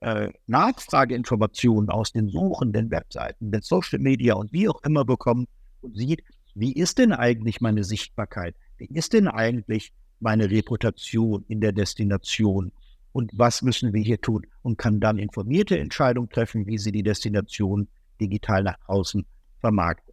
äh, 0.00 0.30
Nachfrageinformationen 0.46 1.90
aus 1.90 2.12
den 2.12 2.28
Suchen, 2.28 2.72
den 2.72 2.90
Webseiten, 2.90 3.50
den 3.50 3.60
Social 3.62 3.98
Media 3.98 4.34
und 4.34 4.52
wie 4.52 4.68
auch 4.68 4.82
immer 4.82 5.04
bekommen 5.04 5.46
und 5.82 5.96
sieht, 5.96 6.22
wie 6.54 6.72
ist 6.72 6.98
denn 6.98 7.12
eigentlich 7.12 7.60
meine 7.60 7.84
Sichtbarkeit? 7.84 8.54
Wie 8.78 8.86
ist 8.86 9.12
denn 9.12 9.28
eigentlich 9.28 9.92
meine 10.20 10.50
Reputation 10.50 11.44
in 11.48 11.60
der 11.60 11.72
Destination? 11.72 12.72
Und 13.12 13.30
was 13.34 13.62
müssen 13.62 13.92
wir 13.92 14.02
hier 14.02 14.20
tun? 14.20 14.46
Und 14.62 14.78
kann 14.78 15.00
dann 15.00 15.18
informierte 15.18 15.78
Entscheidungen 15.78 16.30
treffen, 16.30 16.66
wie 16.66 16.78
sie 16.78 16.92
die 16.92 17.02
Destination 17.02 17.88
digital 18.20 18.62
nach 18.62 18.78
außen 18.86 19.26
vermarktet. 19.58 20.09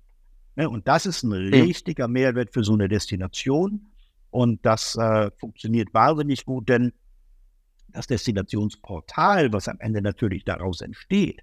Ne? 0.57 0.69
Und 0.69 0.87
das 0.87 1.05
ist 1.05 1.23
ein 1.23 1.31
richtiger 1.31 2.07
Mehrwert 2.07 2.51
für 2.51 2.63
so 2.63 2.73
eine 2.73 2.89
Destination. 2.89 3.87
Und 4.31 4.65
das 4.65 4.95
äh, 4.95 5.31
funktioniert 5.37 5.93
wahnsinnig 5.93 6.45
gut, 6.45 6.67
denn 6.67 6.91
das 7.89 8.07
Destinationsportal, 8.07 9.53
was 9.53 9.69
am 9.69 9.79
Ende 9.79 10.01
natürlich 10.01 10.43
daraus 10.43 10.81
entsteht, 10.81 11.41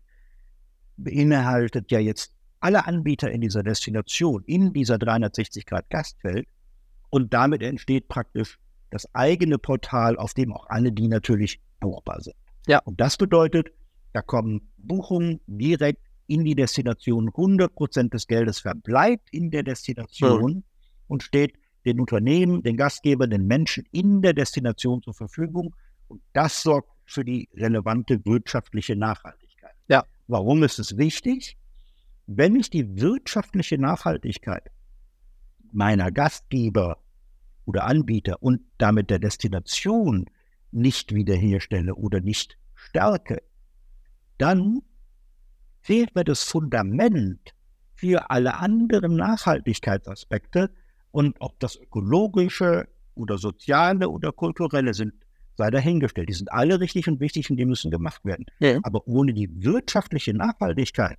beinhaltet 0.96 1.90
ja 1.90 1.98
jetzt 1.98 2.34
alle 2.60 2.86
Anbieter 2.86 3.30
in 3.30 3.40
dieser 3.40 3.62
Destination, 3.62 4.42
in 4.44 4.72
dieser 4.72 4.96
360-Grad-Gastwelt. 4.96 6.46
Und 7.10 7.32
damit 7.32 7.62
entsteht 7.62 8.08
praktisch 8.08 8.58
das 8.90 9.12
eigene 9.14 9.58
Portal, 9.58 10.16
auf 10.16 10.34
dem 10.34 10.52
auch 10.52 10.66
alle 10.68 10.92
die 10.92 11.08
natürlich 11.08 11.60
buchbar 11.80 12.20
sind. 12.20 12.36
Ja. 12.66 12.80
Und 12.80 13.00
das 13.00 13.16
bedeutet, 13.16 13.70
da 14.12 14.22
kommen 14.22 14.72
Buchungen 14.78 15.40
direkt 15.46 16.03
in 16.26 16.44
die 16.44 16.54
Destination. 16.54 17.28
100 17.28 17.74
Prozent 17.74 18.14
des 18.14 18.26
Geldes 18.26 18.60
verbleibt 18.60 19.28
in 19.32 19.50
der 19.50 19.62
Destination 19.62 20.54
mhm. 20.54 20.62
und 21.08 21.22
steht 21.22 21.54
den 21.84 22.00
Unternehmen, 22.00 22.62
den 22.62 22.76
Gastgebern, 22.76 23.30
den 23.30 23.46
Menschen 23.46 23.84
in 23.92 24.22
der 24.22 24.32
Destination 24.32 25.02
zur 25.02 25.14
Verfügung. 25.14 25.74
Und 26.08 26.22
das 26.32 26.62
sorgt 26.62 26.90
für 27.06 27.24
die 27.24 27.48
relevante 27.54 28.24
wirtschaftliche 28.24 28.96
Nachhaltigkeit. 28.96 29.74
Ja. 29.88 30.04
Warum 30.26 30.62
ist 30.62 30.78
es 30.78 30.96
wichtig? 30.96 31.58
Wenn 32.26 32.56
ich 32.56 32.70
die 32.70 33.00
wirtschaftliche 33.00 33.76
Nachhaltigkeit 33.76 34.70
meiner 35.72 36.10
Gastgeber 36.10 36.98
oder 37.66 37.84
Anbieter 37.84 38.42
und 38.42 38.62
damit 38.78 39.10
der 39.10 39.18
Destination 39.18 40.26
nicht 40.70 41.14
wiederherstelle 41.14 41.94
oder 41.94 42.20
nicht 42.20 42.56
stärke, 42.74 43.42
dann 44.38 44.82
fehlt 45.84 46.14
mir 46.14 46.24
das 46.24 46.42
Fundament 46.42 47.54
für 47.94 48.30
alle 48.30 48.56
anderen 48.56 49.16
Nachhaltigkeitsaspekte 49.16 50.70
und 51.12 51.36
ob 51.40 51.60
das 51.60 51.76
ökologische 51.76 52.88
oder 53.14 53.36
soziale 53.36 54.08
oder 54.08 54.32
kulturelle 54.32 54.94
sind, 54.94 55.12
sei 55.56 55.70
dahingestellt. 55.70 56.30
Die 56.30 56.32
sind 56.32 56.50
alle 56.50 56.80
richtig 56.80 57.06
und 57.06 57.20
wichtig 57.20 57.50
und 57.50 57.58
die 57.58 57.66
müssen 57.66 57.90
gemacht 57.90 58.24
werden. 58.24 58.46
Ja. 58.60 58.80
Aber 58.82 59.06
ohne 59.06 59.34
die 59.34 59.62
wirtschaftliche 59.62 60.32
Nachhaltigkeit 60.32 61.18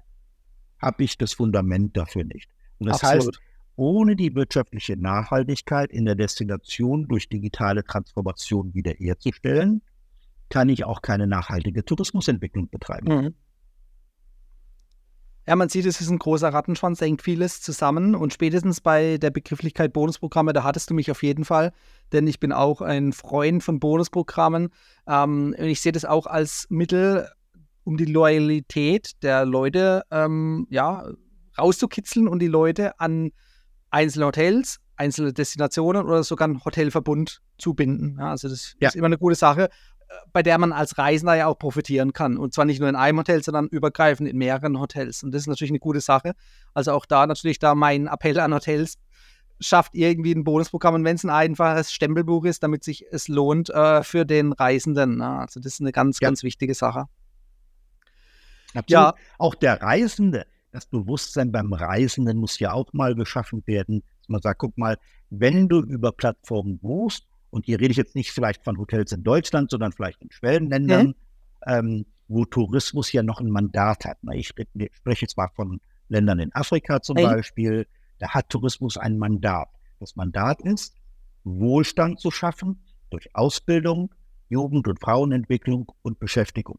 habe 0.81 1.03
ich 1.03 1.17
das 1.17 1.33
Fundament 1.33 1.95
dafür 1.95 2.23
nicht. 2.23 2.49
Und 2.79 2.87
das 2.87 3.03
Absolut. 3.03 3.35
heißt, 3.35 3.39
ohne 3.75 4.15
die 4.15 4.33
wirtschaftliche 4.33 4.97
Nachhaltigkeit 4.97 5.91
in 5.91 6.05
der 6.05 6.15
Destination 6.15 7.07
durch 7.07 7.29
digitale 7.29 7.83
Transformation 7.83 8.73
wiederherzustellen, 8.73 9.83
kann 10.49 10.69
ich 10.69 10.85
auch 10.85 11.03
keine 11.03 11.27
nachhaltige 11.27 11.85
Tourismusentwicklung 11.85 12.69
betreiben. 12.69 13.07
Mhm. 13.07 13.35
Ja, 15.47 15.55
man 15.55 15.69
sieht, 15.69 15.85
es 15.85 16.01
ist 16.01 16.09
ein 16.09 16.17
großer 16.17 16.49
Rattenschwanz, 16.49 17.01
hängt 17.01 17.21
vieles 17.21 17.61
zusammen 17.61 18.15
und 18.15 18.33
spätestens 18.33 18.81
bei 18.81 19.17
der 19.17 19.29
Begrifflichkeit 19.29 19.93
Bonusprogramme, 19.93 20.53
da 20.53 20.63
hattest 20.63 20.89
du 20.89 20.95
mich 20.95 21.11
auf 21.11 21.21
jeden 21.21 21.45
Fall, 21.45 21.71
denn 22.11 22.25
ich 22.25 22.39
bin 22.39 22.51
auch 22.51 22.81
ein 22.81 23.13
Freund 23.13 23.63
von 23.63 23.79
Bonusprogrammen. 23.79 24.69
Ähm, 25.07 25.55
und 25.57 25.65
ich 25.65 25.81
sehe 25.81 25.91
das 25.91 26.03
auch 26.03 26.25
als 26.25 26.65
Mittel, 26.69 27.29
um 27.83 27.97
die 27.97 28.05
Loyalität 28.05 29.11
der 29.21 29.45
Leute 29.45 30.03
ja, 30.09 31.07
rauszukitzeln 31.57 32.27
und 32.27 32.39
die 32.39 32.47
Leute 32.47 32.99
an 32.99 33.31
einzelne 33.91 34.25
Hotels, 34.25 34.79
einzelne 34.97 35.33
Destinationen 35.33 36.05
oder 36.05 36.23
sogar 36.23 36.47
einen 36.47 36.63
Hotelverbund 36.63 37.41
zu 37.57 37.73
binden. 37.73 38.17
Ja, 38.19 38.31
also 38.31 38.49
das 38.49 38.75
ja. 38.79 38.89
ist 38.89 38.95
immer 38.95 39.05
eine 39.05 39.17
gute 39.17 39.35
Sache, 39.35 39.69
bei 40.33 40.43
der 40.43 40.57
man 40.57 40.71
als 40.71 40.97
Reisender 40.97 41.35
ja 41.35 41.47
auch 41.47 41.57
profitieren 41.57 42.13
kann. 42.13 42.37
Und 42.37 42.53
zwar 42.53 42.65
nicht 42.65 42.79
nur 42.79 42.89
in 42.89 42.95
einem 42.95 43.19
Hotel, 43.19 43.43
sondern 43.43 43.67
übergreifend 43.67 44.29
in 44.29 44.37
mehreren 44.37 44.79
Hotels. 44.79 45.23
Und 45.23 45.31
das 45.33 45.43
ist 45.43 45.47
natürlich 45.47 45.71
eine 45.71 45.79
gute 45.79 46.01
Sache. 46.01 46.33
Also 46.73 46.91
auch 46.91 47.05
da 47.05 47.25
natürlich 47.27 47.59
da 47.59 47.75
mein 47.75 48.07
Appell 48.07 48.39
an 48.39 48.53
Hotels, 48.53 48.97
schafft 49.59 49.95
irgendwie 49.95 50.33
ein 50.33 50.43
Bonusprogramm 50.43 50.95
und 50.95 51.05
wenn 51.05 51.15
es 51.15 51.23
ein 51.23 51.29
einfaches 51.29 51.93
Stempelbuch 51.93 52.43
ist, 52.43 52.61
damit 52.61 52.83
sich 52.83 53.05
es 53.09 53.29
lohnt 53.29 53.69
äh, 53.69 54.03
für 54.03 54.25
den 54.25 54.51
Reisenden. 54.51 55.17
Ne? 55.17 55.39
Also 55.39 55.61
das 55.61 55.73
ist 55.73 55.81
eine 55.81 55.93
ganz, 55.93 56.19
ja. 56.19 56.27
ganz 56.27 56.43
wichtige 56.43 56.73
Sache. 56.73 57.05
Absolut. 58.73 58.89
Ja. 58.89 59.13
Auch 59.37 59.55
der 59.55 59.81
Reisende 59.81 60.45
das 60.75 60.85
Bewusstsein 60.85 61.53
beim 61.53 61.71
Reisenden 61.71 62.37
muss 62.37 62.59
ja 62.59 62.73
auch 62.73 62.91
mal 62.91 63.15
geschaffen 63.15 63.63
werden. 63.65 64.03
Dass 64.19 64.29
man 64.29 64.41
sagt, 64.41 64.59
guck 64.59 64.77
mal, 64.77 64.97
wenn 65.29 65.69
du 65.69 65.79
über 65.79 66.11
Plattformen 66.11 66.79
buchst, 66.79 67.25
und 67.55 67.65
hier 67.65 67.79
rede 67.79 67.91
ich 67.91 67.97
jetzt 67.97 68.15
nicht 68.15 68.31
vielleicht 68.31 68.65
von 68.65 68.77
Hotels 68.77 69.13
in 69.13 69.23
Deutschland, 69.23 69.71
sondern 69.71 69.93
vielleicht 69.93 70.21
in 70.21 70.29
Schwellenländern, 70.29 71.07
mhm. 71.07 71.15
ähm, 71.65 72.05
wo 72.27 72.43
Tourismus 72.43 73.13
ja 73.13 73.23
noch 73.23 73.39
ein 73.39 73.49
Mandat 73.49 74.03
hat. 74.03 74.17
Ich 74.33 74.49
spreche 74.49 75.21
jetzt 75.21 75.37
mal 75.37 75.47
von 75.55 75.79
Ländern 76.09 76.39
in 76.39 76.53
Afrika 76.53 77.01
zum 77.01 77.15
hey. 77.15 77.25
Beispiel. 77.25 77.87
Da 78.19 78.33
hat 78.33 78.49
Tourismus 78.49 78.97
ein 78.97 79.17
Mandat. 79.17 79.69
Das 80.01 80.17
Mandat 80.17 80.61
ist, 80.63 80.97
Wohlstand 81.45 82.19
zu 82.19 82.29
schaffen 82.29 82.83
durch 83.09 83.33
Ausbildung, 83.33 84.13
Jugend- 84.49 84.89
und 84.89 84.99
Frauenentwicklung 84.99 85.89
und 86.01 86.19
Beschäftigung. 86.19 86.77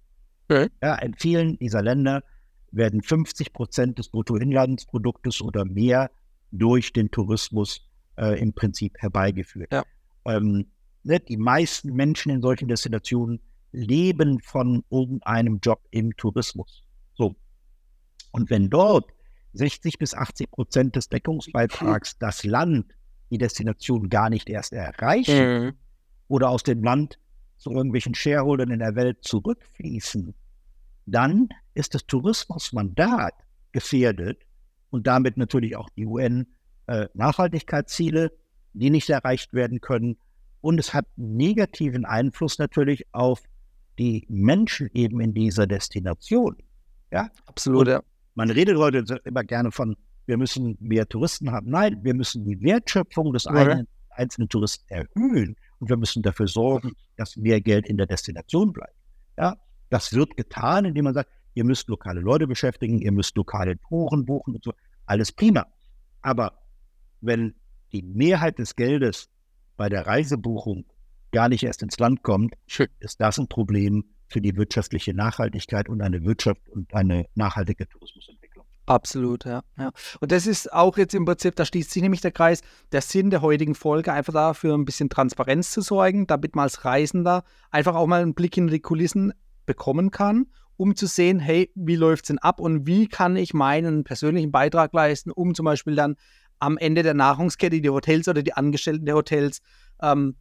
Mhm. 0.51 0.69
Ja, 0.83 0.97
in 0.97 1.15
vielen 1.15 1.59
dieser 1.59 1.81
Länder 1.81 2.23
werden 2.71 3.01
50 3.01 3.55
Prozent 3.55 3.99
des 3.99 4.11
Bruttoinlandsproduktes 4.11 5.41
oder 5.41 5.65
mehr 5.65 6.11
durch 6.53 6.93
den 6.93 7.11
Tourismus 7.11 7.89
äh, 8.19 8.39
im 8.39 8.53
Prinzip 8.53 8.99
herbeigeführt. 8.99 9.73
Ja. 9.73 9.83
Ähm, 10.27 10.67
ne, 11.03 11.21
die 11.21 11.37
meisten 11.37 11.95
Menschen 11.95 12.31
in 12.31 12.43
solchen 12.43 12.69
Destinationen 12.69 13.41
leben 13.73 14.41
von 14.41 14.85
irgendeinem 14.91 15.59
Job 15.63 15.81
im 15.91 16.17
Tourismus. 16.17 16.85
So. 17.15 17.37
Und 18.33 18.51
wenn 18.51 18.71
dort 18.71 19.11
60 19.53 19.99
bis 19.99 20.15
80 20.15 20.51
Prozent 20.51 20.97
des 20.97 21.09
Deckungsbeitrags 21.09 22.19
das 22.23 22.45
Land, 22.45 22.93
die 23.31 23.39
Destination 23.39 24.09
gar 24.09 24.31
nicht 24.31 24.49
erst 24.49 24.73
erreichen 24.73 25.65
mhm. 25.65 25.73
oder 26.29 26.51
aus 26.51 26.63
dem 26.63 26.83
Land 26.83 27.19
zu 27.57 27.71
irgendwelchen 27.71 28.15
Shareholdern 28.15 28.71
in 28.71 28.81
der 28.81 28.95
Welt 28.95 29.19
zurückfließen, 29.23 30.35
dann 31.07 31.49
ist 31.75 31.95
das 31.95 32.07
Tourismusmandat 32.07 33.35
gefährdet 33.73 34.43
und 34.91 35.07
damit 35.07 35.37
natürlich 35.37 35.77
auch 35.77 35.91
die 35.91 36.07
UN-Nachhaltigkeitsziele, 36.07 38.27
äh, 38.27 38.31
die 38.79 38.91
nicht 38.91 39.09
erreicht 39.11 39.53
werden 39.53 39.81
können. 39.81 40.17
Und 40.61 40.79
es 40.79 40.95
hat 40.95 41.07
negativen 41.17 42.05
Einfluss 42.05 42.59
natürlich 42.59 43.07
auf 43.13 43.43
die 43.99 44.27
Menschen 44.29 44.91
eben 44.95 45.21
in 45.21 45.33
dieser 45.33 45.67
Destination. 45.67 46.57
Ja, 47.11 47.31
absolut. 47.47 47.89
Ja. 47.89 48.03
Man 48.35 48.51
redet 48.51 48.77
heute 48.77 49.05
immer 49.25 49.45
gerne 49.45 49.71
von, 49.71 49.97
wir 50.27 50.37
müssen 50.37 50.77
mehr 50.81 51.09
Touristen 51.09 51.53
haben. 51.53 51.71
Nein, 51.71 51.99
wir 52.03 52.15
müssen 52.15 52.45
die 52.45 52.61
Wertschöpfung 52.61 53.33
des 53.33 53.47
einen, 53.47 53.87
einzelnen 54.11 54.49
Touristen 54.49 54.85
erhöhen 54.93 55.57
und 55.79 55.89
wir 55.89 55.97
müssen 55.97 56.23
dafür 56.23 56.49
sorgen, 56.49 56.93
dass 57.17 57.37
mehr 57.37 57.61
Geld 57.61 57.87
in 57.87 57.97
der 57.97 58.07
Destination 58.07 58.73
bleibt. 58.73 58.97
Ja, 59.39 59.57
das 59.91 60.13
wird 60.13 60.37
getan, 60.37 60.85
indem 60.85 61.05
man 61.05 61.15
sagt, 61.15 61.31
ihr 61.55 61.65
müsst 61.65 61.89
lokale 61.89 62.21
Leute 62.21 62.47
beschäftigen, 62.47 63.01
ihr 63.01 63.13
müsst 63.13 63.37
lokale 63.37 63.79
Touren 63.89 64.25
buchen 64.25 64.57
und 64.57 64.65
so. 64.65 64.73
Alles 65.07 65.33
prima. 65.33 65.67
Aber 66.23 66.59
wenn 67.21 67.55
die 67.97 68.03
Mehrheit 68.03 68.59
des 68.59 68.77
Geldes 68.77 69.29
bei 69.77 69.89
der 69.89 70.07
Reisebuchung 70.07 70.85
gar 71.33 71.49
nicht 71.49 71.63
erst 71.63 71.83
ins 71.83 71.99
Land 71.99 72.23
kommt, 72.23 72.55
Schön. 72.67 72.89
ist 73.01 73.21
das 73.21 73.39
ein 73.39 73.49
Problem 73.49 74.05
für 74.29 74.41
die 74.41 74.57
wirtschaftliche 74.57 75.15
Nachhaltigkeit 75.15 75.89
und 75.89 76.03
eine 76.03 76.25
Wirtschaft 76.25 76.69
und 76.69 76.93
eine 76.95 77.27
nachhaltige 77.35 77.89
Tourismusentwicklung. 77.89 78.67
Absolut, 78.87 79.45
ja, 79.45 79.63
ja. 79.79 79.91
Und 80.21 80.31
das 80.31 80.47
ist 80.47 80.73
auch 80.73 80.97
jetzt 80.97 81.15
im 81.15 81.25
Prinzip, 81.25 81.57
da 81.57 81.65
schließt 81.65 81.91
sich 81.91 82.03
nämlich 82.03 82.21
der 82.21 82.31
Kreis, 82.31 82.61
der 82.93 83.01
Sinn 83.01 83.31
der 83.31 83.43
heutigen 83.43 83.75
Folge, 83.75 84.13
einfach 84.13 84.33
dafür 84.33 84.75
ein 84.75 84.85
bisschen 84.85 85.09
Transparenz 85.09 85.71
zu 85.71 85.81
sorgen, 85.81 86.27
damit 86.27 86.55
man 86.55 86.65
als 86.65 86.85
Reisender 86.85 87.45
einfach 87.71 87.95
auch 87.95 88.07
mal 88.07 88.23
einen 88.23 88.35
Blick 88.35 88.57
in 88.57 88.69
die 88.69 88.81
Kulissen 88.81 89.33
bekommen 89.65 90.11
kann, 90.11 90.47
um 90.77 90.95
zu 90.95 91.07
sehen, 91.07 91.41
hey, 91.41 91.73
wie 91.75 91.97
läuft 91.97 92.25
es 92.25 92.29
denn 92.29 92.39
ab 92.39 92.61
und 92.61 92.87
wie 92.87 93.09
kann 93.09 93.37
ich 93.37 93.55
meinen 93.55 94.05
persönlichen 94.05 94.53
Beitrag 94.53 94.93
leisten, 94.93 95.31
um 95.31 95.55
zum 95.55 95.65
Beispiel 95.65 95.97
dann 95.97 96.17
am 96.59 96.79
Ende 96.79 97.03
der 97.03 97.15
Nahrungskette 97.15 97.81
die 97.81 97.91
Hotels 97.91 98.29
oder 98.29 98.43
die 98.43 98.55
Angestellten 98.55 99.07
der 99.07 99.15
Hotels 99.15 99.61
ähm, 100.01 100.37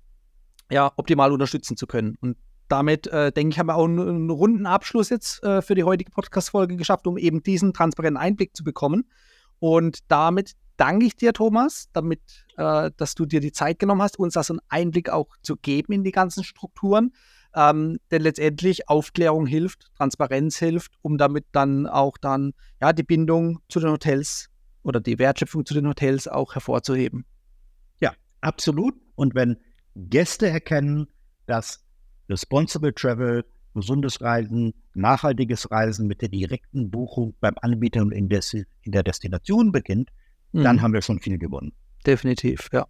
ja, 0.71 0.91
optimal 0.95 1.31
unterstützen 1.31 1.77
zu 1.77 1.87
können. 1.87 2.17
Und 2.21 2.37
damit, 2.67 3.07
äh, 3.07 3.31
denke 3.31 3.53
ich, 3.53 3.59
haben 3.59 3.67
wir 3.67 3.75
auch 3.75 3.85
einen, 3.85 3.99
einen 3.99 4.29
runden 4.29 4.65
Abschluss 4.65 5.09
jetzt 5.09 5.43
äh, 5.43 5.61
für 5.61 5.75
die 5.75 5.83
heutige 5.83 6.11
Podcast-Folge 6.11 6.75
geschafft, 6.77 7.05
um 7.07 7.17
eben 7.17 7.43
diesen 7.43 7.73
transparenten 7.73 8.21
Einblick 8.21 8.55
zu 8.55 8.63
bekommen. 8.63 9.09
Und 9.59 9.99
damit 10.07 10.53
danke 10.77 11.05
ich 11.05 11.15
dir, 11.15 11.33
Thomas, 11.33 11.89
damit, 11.93 12.45
äh, 12.57 12.91
dass 12.97 13.15
du 13.15 13.25
dir 13.25 13.39
die 13.39 13.51
Zeit 13.51 13.79
genommen 13.79 14.01
hast, 14.01 14.17
uns 14.17 14.33
da 14.33 14.43
so 14.43 14.53
einen 14.53 14.61
Einblick 14.69 15.09
auch 15.09 15.27
zu 15.43 15.55
geben 15.55 15.93
in 15.93 16.03
die 16.03 16.11
ganzen 16.11 16.43
Strukturen. 16.43 17.13
Ähm, 17.55 17.99
denn 18.11 18.21
letztendlich 18.21 18.89
Aufklärung 18.89 19.45
hilft, 19.45 19.89
Transparenz 19.95 20.57
hilft, 20.57 20.91
um 21.01 21.17
damit 21.17 21.45
dann 21.53 21.87
auch 21.87 22.17
dann 22.17 22.53
ja 22.81 22.91
die 22.91 23.03
Bindung 23.03 23.59
zu 23.69 23.79
den 23.79 23.91
Hotels 23.91 24.49
oder 24.85 24.99
die 24.99 25.17
Wertschöpfung 25.17 25.65
zu 25.65 25.73
den 25.73 25.87
Hotels 25.87 26.27
auch 26.27 26.53
hervorzuheben. 26.53 27.25
Ja, 27.99 28.13
absolut. 28.41 28.93
Und 29.15 29.33
wenn 29.33 29.57
Gäste 29.95 30.47
erkennen, 30.47 31.07
dass 31.47 31.83
Responsible 32.29 32.93
Travel, 32.93 33.43
gesundes 33.73 34.21
Reisen, 34.21 34.73
nachhaltiges 34.93 35.69
Reisen 35.71 36.07
mit 36.07 36.21
der 36.21 36.29
direkten 36.29 36.89
Buchung 36.91 37.33
beim 37.39 37.55
Anbieter 37.61 38.01
und 38.01 38.11
in, 38.11 38.29
der 38.29 39.03
Destination 39.03 39.71
beginnt, 39.71 40.11
mhm. 40.51 40.63
dann 40.63 40.81
haben 40.81 40.93
wir 40.93 41.01
schon 41.01 41.19
viel 41.19 41.37
gewonnen. 41.37 41.73
Definitiv, 42.05 42.69
ja. 42.71 42.85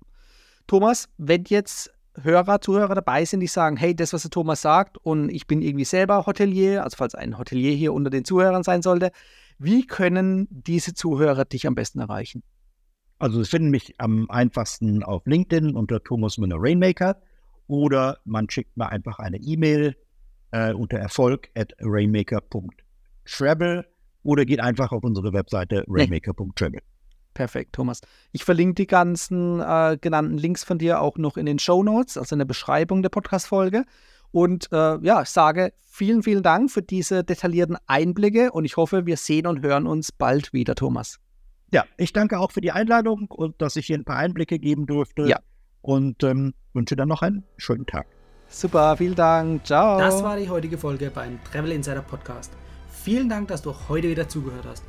Thomas, 0.67 1.07
wenn 1.17 1.45
jetzt 1.47 1.91
Hörer, 2.21 2.61
Zuhörer 2.61 2.95
dabei 2.95 3.25
sind, 3.25 3.39
die 3.39 3.47
sagen, 3.47 3.77
hey, 3.77 3.95
das, 3.95 4.13
was 4.13 4.21
der 4.21 4.31
Thomas 4.31 4.61
sagt, 4.61 4.97
und 4.97 5.29
ich 5.29 5.47
bin 5.47 5.61
irgendwie 5.61 5.85
selber 5.85 6.25
Hotelier, 6.25 6.83
also 6.83 6.97
falls 6.97 7.15
ein 7.15 7.37
Hotelier 7.37 7.75
hier 7.75 7.93
unter 7.93 8.09
den 8.09 8.25
Zuhörern 8.25 8.63
sein 8.63 8.81
sollte, 8.81 9.11
wie 9.57 9.85
können 9.85 10.47
diese 10.49 10.93
Zuhörer 10.93 11.45
dich 11.45 11.67
am 11.67 11.75
besten 11.75 11.99
erreichen? 11.99 12.43
Also 13.17 13.41
sie 13.41 13.49
finden 13.49 13.69
mich 13.69 13.95
am 13.99 14.29
einfachsten 14.29 15.03
auf 15.03 15.25
LinkedIn 15.25 15.75
unter 15.75 16.03
Thomas 16.03 16.37
Müller 16.37 16.57
Rainmaker 16.59 17.21
oder 17.67 18.17
man 18.25 18.49
schickt 18.49 18.75
mir 18.77 18.89
einfach 18.89 19.19
eine 19.19 19.37
E-Mail 19.37 19.95
äh, 20.51 20.73
unter 20.73 20.97
erfolg 20.97 21.49
at 21.55 21.73
rainmaker.travel 21.79 23.87
oder 24.23 24.45
geht 24.45 24.59
einfach 24.59 24.91
auf 24.91 25.03
unsere 25.03 25.33
Webseite 25.33 25.85
rainmaker.travel. 25.87 26.81
Perfekt, 27.33 27.73
Thomas. 27.73 28.01
Ich 28.31 28.45
verlinke 28.45 28.75
die 28.75 28.87
ganzen 28.87 29.59
äh, 29.59 29.97
genannten 29.99 30.37
Links 30.37 30.63
von 30.63 30.77
dir 30.77 31.01
auch 31.01 31.17
noch 31.17 31.37
in 31.37 31.45
den 31.45 31.59
Show 31.59 31.83
Notes, 31.83 32.17
also 32.17 32.35
in 32.35 32.39
der 32.39 32.45
Beschreibung 32.45 33.01
der 33.01 33.09
Podcast-Folge. 33.09 33.85
Und 34.31 34.71
äh, 34.71 34.97
ja, 35.01 35.21
ich 35.21 35.29
sage 35.29 35.73
vielen, 35.81 36.23
vielen 36.23 36.43
Dank 36.43 36.71
für 36.71 36.81
diese 36.81 37.23
detaillierten 37.23 37.77
Einblicke 37.87 38.51
und 38.51 38.65
ich 38.65 38.77
hoffe, 38.77 39.05
wir 39.05 39.17
sehen 39.17 39.47
und 39.47 39.63
hören 39.63 39.87
uns 39.87 40.11
bald 40.11 40.51
wieder, 40.51 40.75
Thomas. 40.75 41.19
Ja, 41.71 41.85
ich 41.97 42.13
danke 42.13 42.39
auch 42.39 42.51
für 42.51 42.61
die 42.61 42.71
Einladung 42.71 43.27
und 43.29 43.61
dass 43.61 43.75
ich 43.75 43.87
hier 43.87 43.97
ein 43.97 44.05
paar 44.05 44.17
Einblicke 44.17 44.59
geben 44.59 44.85
durfte. 44.85 45.23
Ja. 45.23 45.39
Und 45.81 46.23
ähm, 46.23 46.53
wünsche 46.73 46.95
dann 46.95 47.07
noch 47.07 47.21
einen 47.21 47.43
schönen 47.57 47.85
Tag. 47.85 48.07
Super, 48.47 48.95
vielen 48.97 49.15
Dank. 49.15 49.65
Ciao. 49.65 49.97
Das 49.97 50.23
war 50.23 50.37
die 50.37 50.49
heutige 50.49 50.77
Folge 50.77 51.11
beim 51.11 51.39
Travel 51.43 51.71
Insider 51.71 52.01
Podcast. 52.01 52.51
Vielen 52.89 53.29
Dank, 53.29 53.47
dass 53.49 53.61
du 53.61 53.73
heute 53.89 54.09
wieder 54.09 54.27
zugehört 54.27 54.65
hast. 54.65 54.83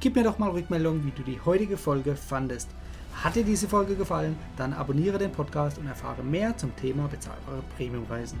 Gib 0.00 0.16
mir 0.16 0.24
doch 0.24 0.38
mal 0.38 0.50
Rückmeldung, 0.50 1.04
wie 1.04 1.10
du 1.10 1.22
die 1.22 1.40
heutige 1.44 1.76
Folge 1.76 2.14
fandest. 2.14 2.68
Hat 3.14 3.34
dir 3.34 3.44
diese 3.44 3.68
Folge 3.68 3.96
gefallen, 3.96 4.36
dann 4.56 4.72
abonniere 4.72 5.18
den 5.18 5.32
Podcast 5.32 5.78
und 5.78 5.86
erfahre 5.86 6.22
mehr 6.22 6.56
zum 6.56 6.74
Thema 6.76 7.08
bezahlbare 7.08 7.62
Premiumreisen. 7.76 8.40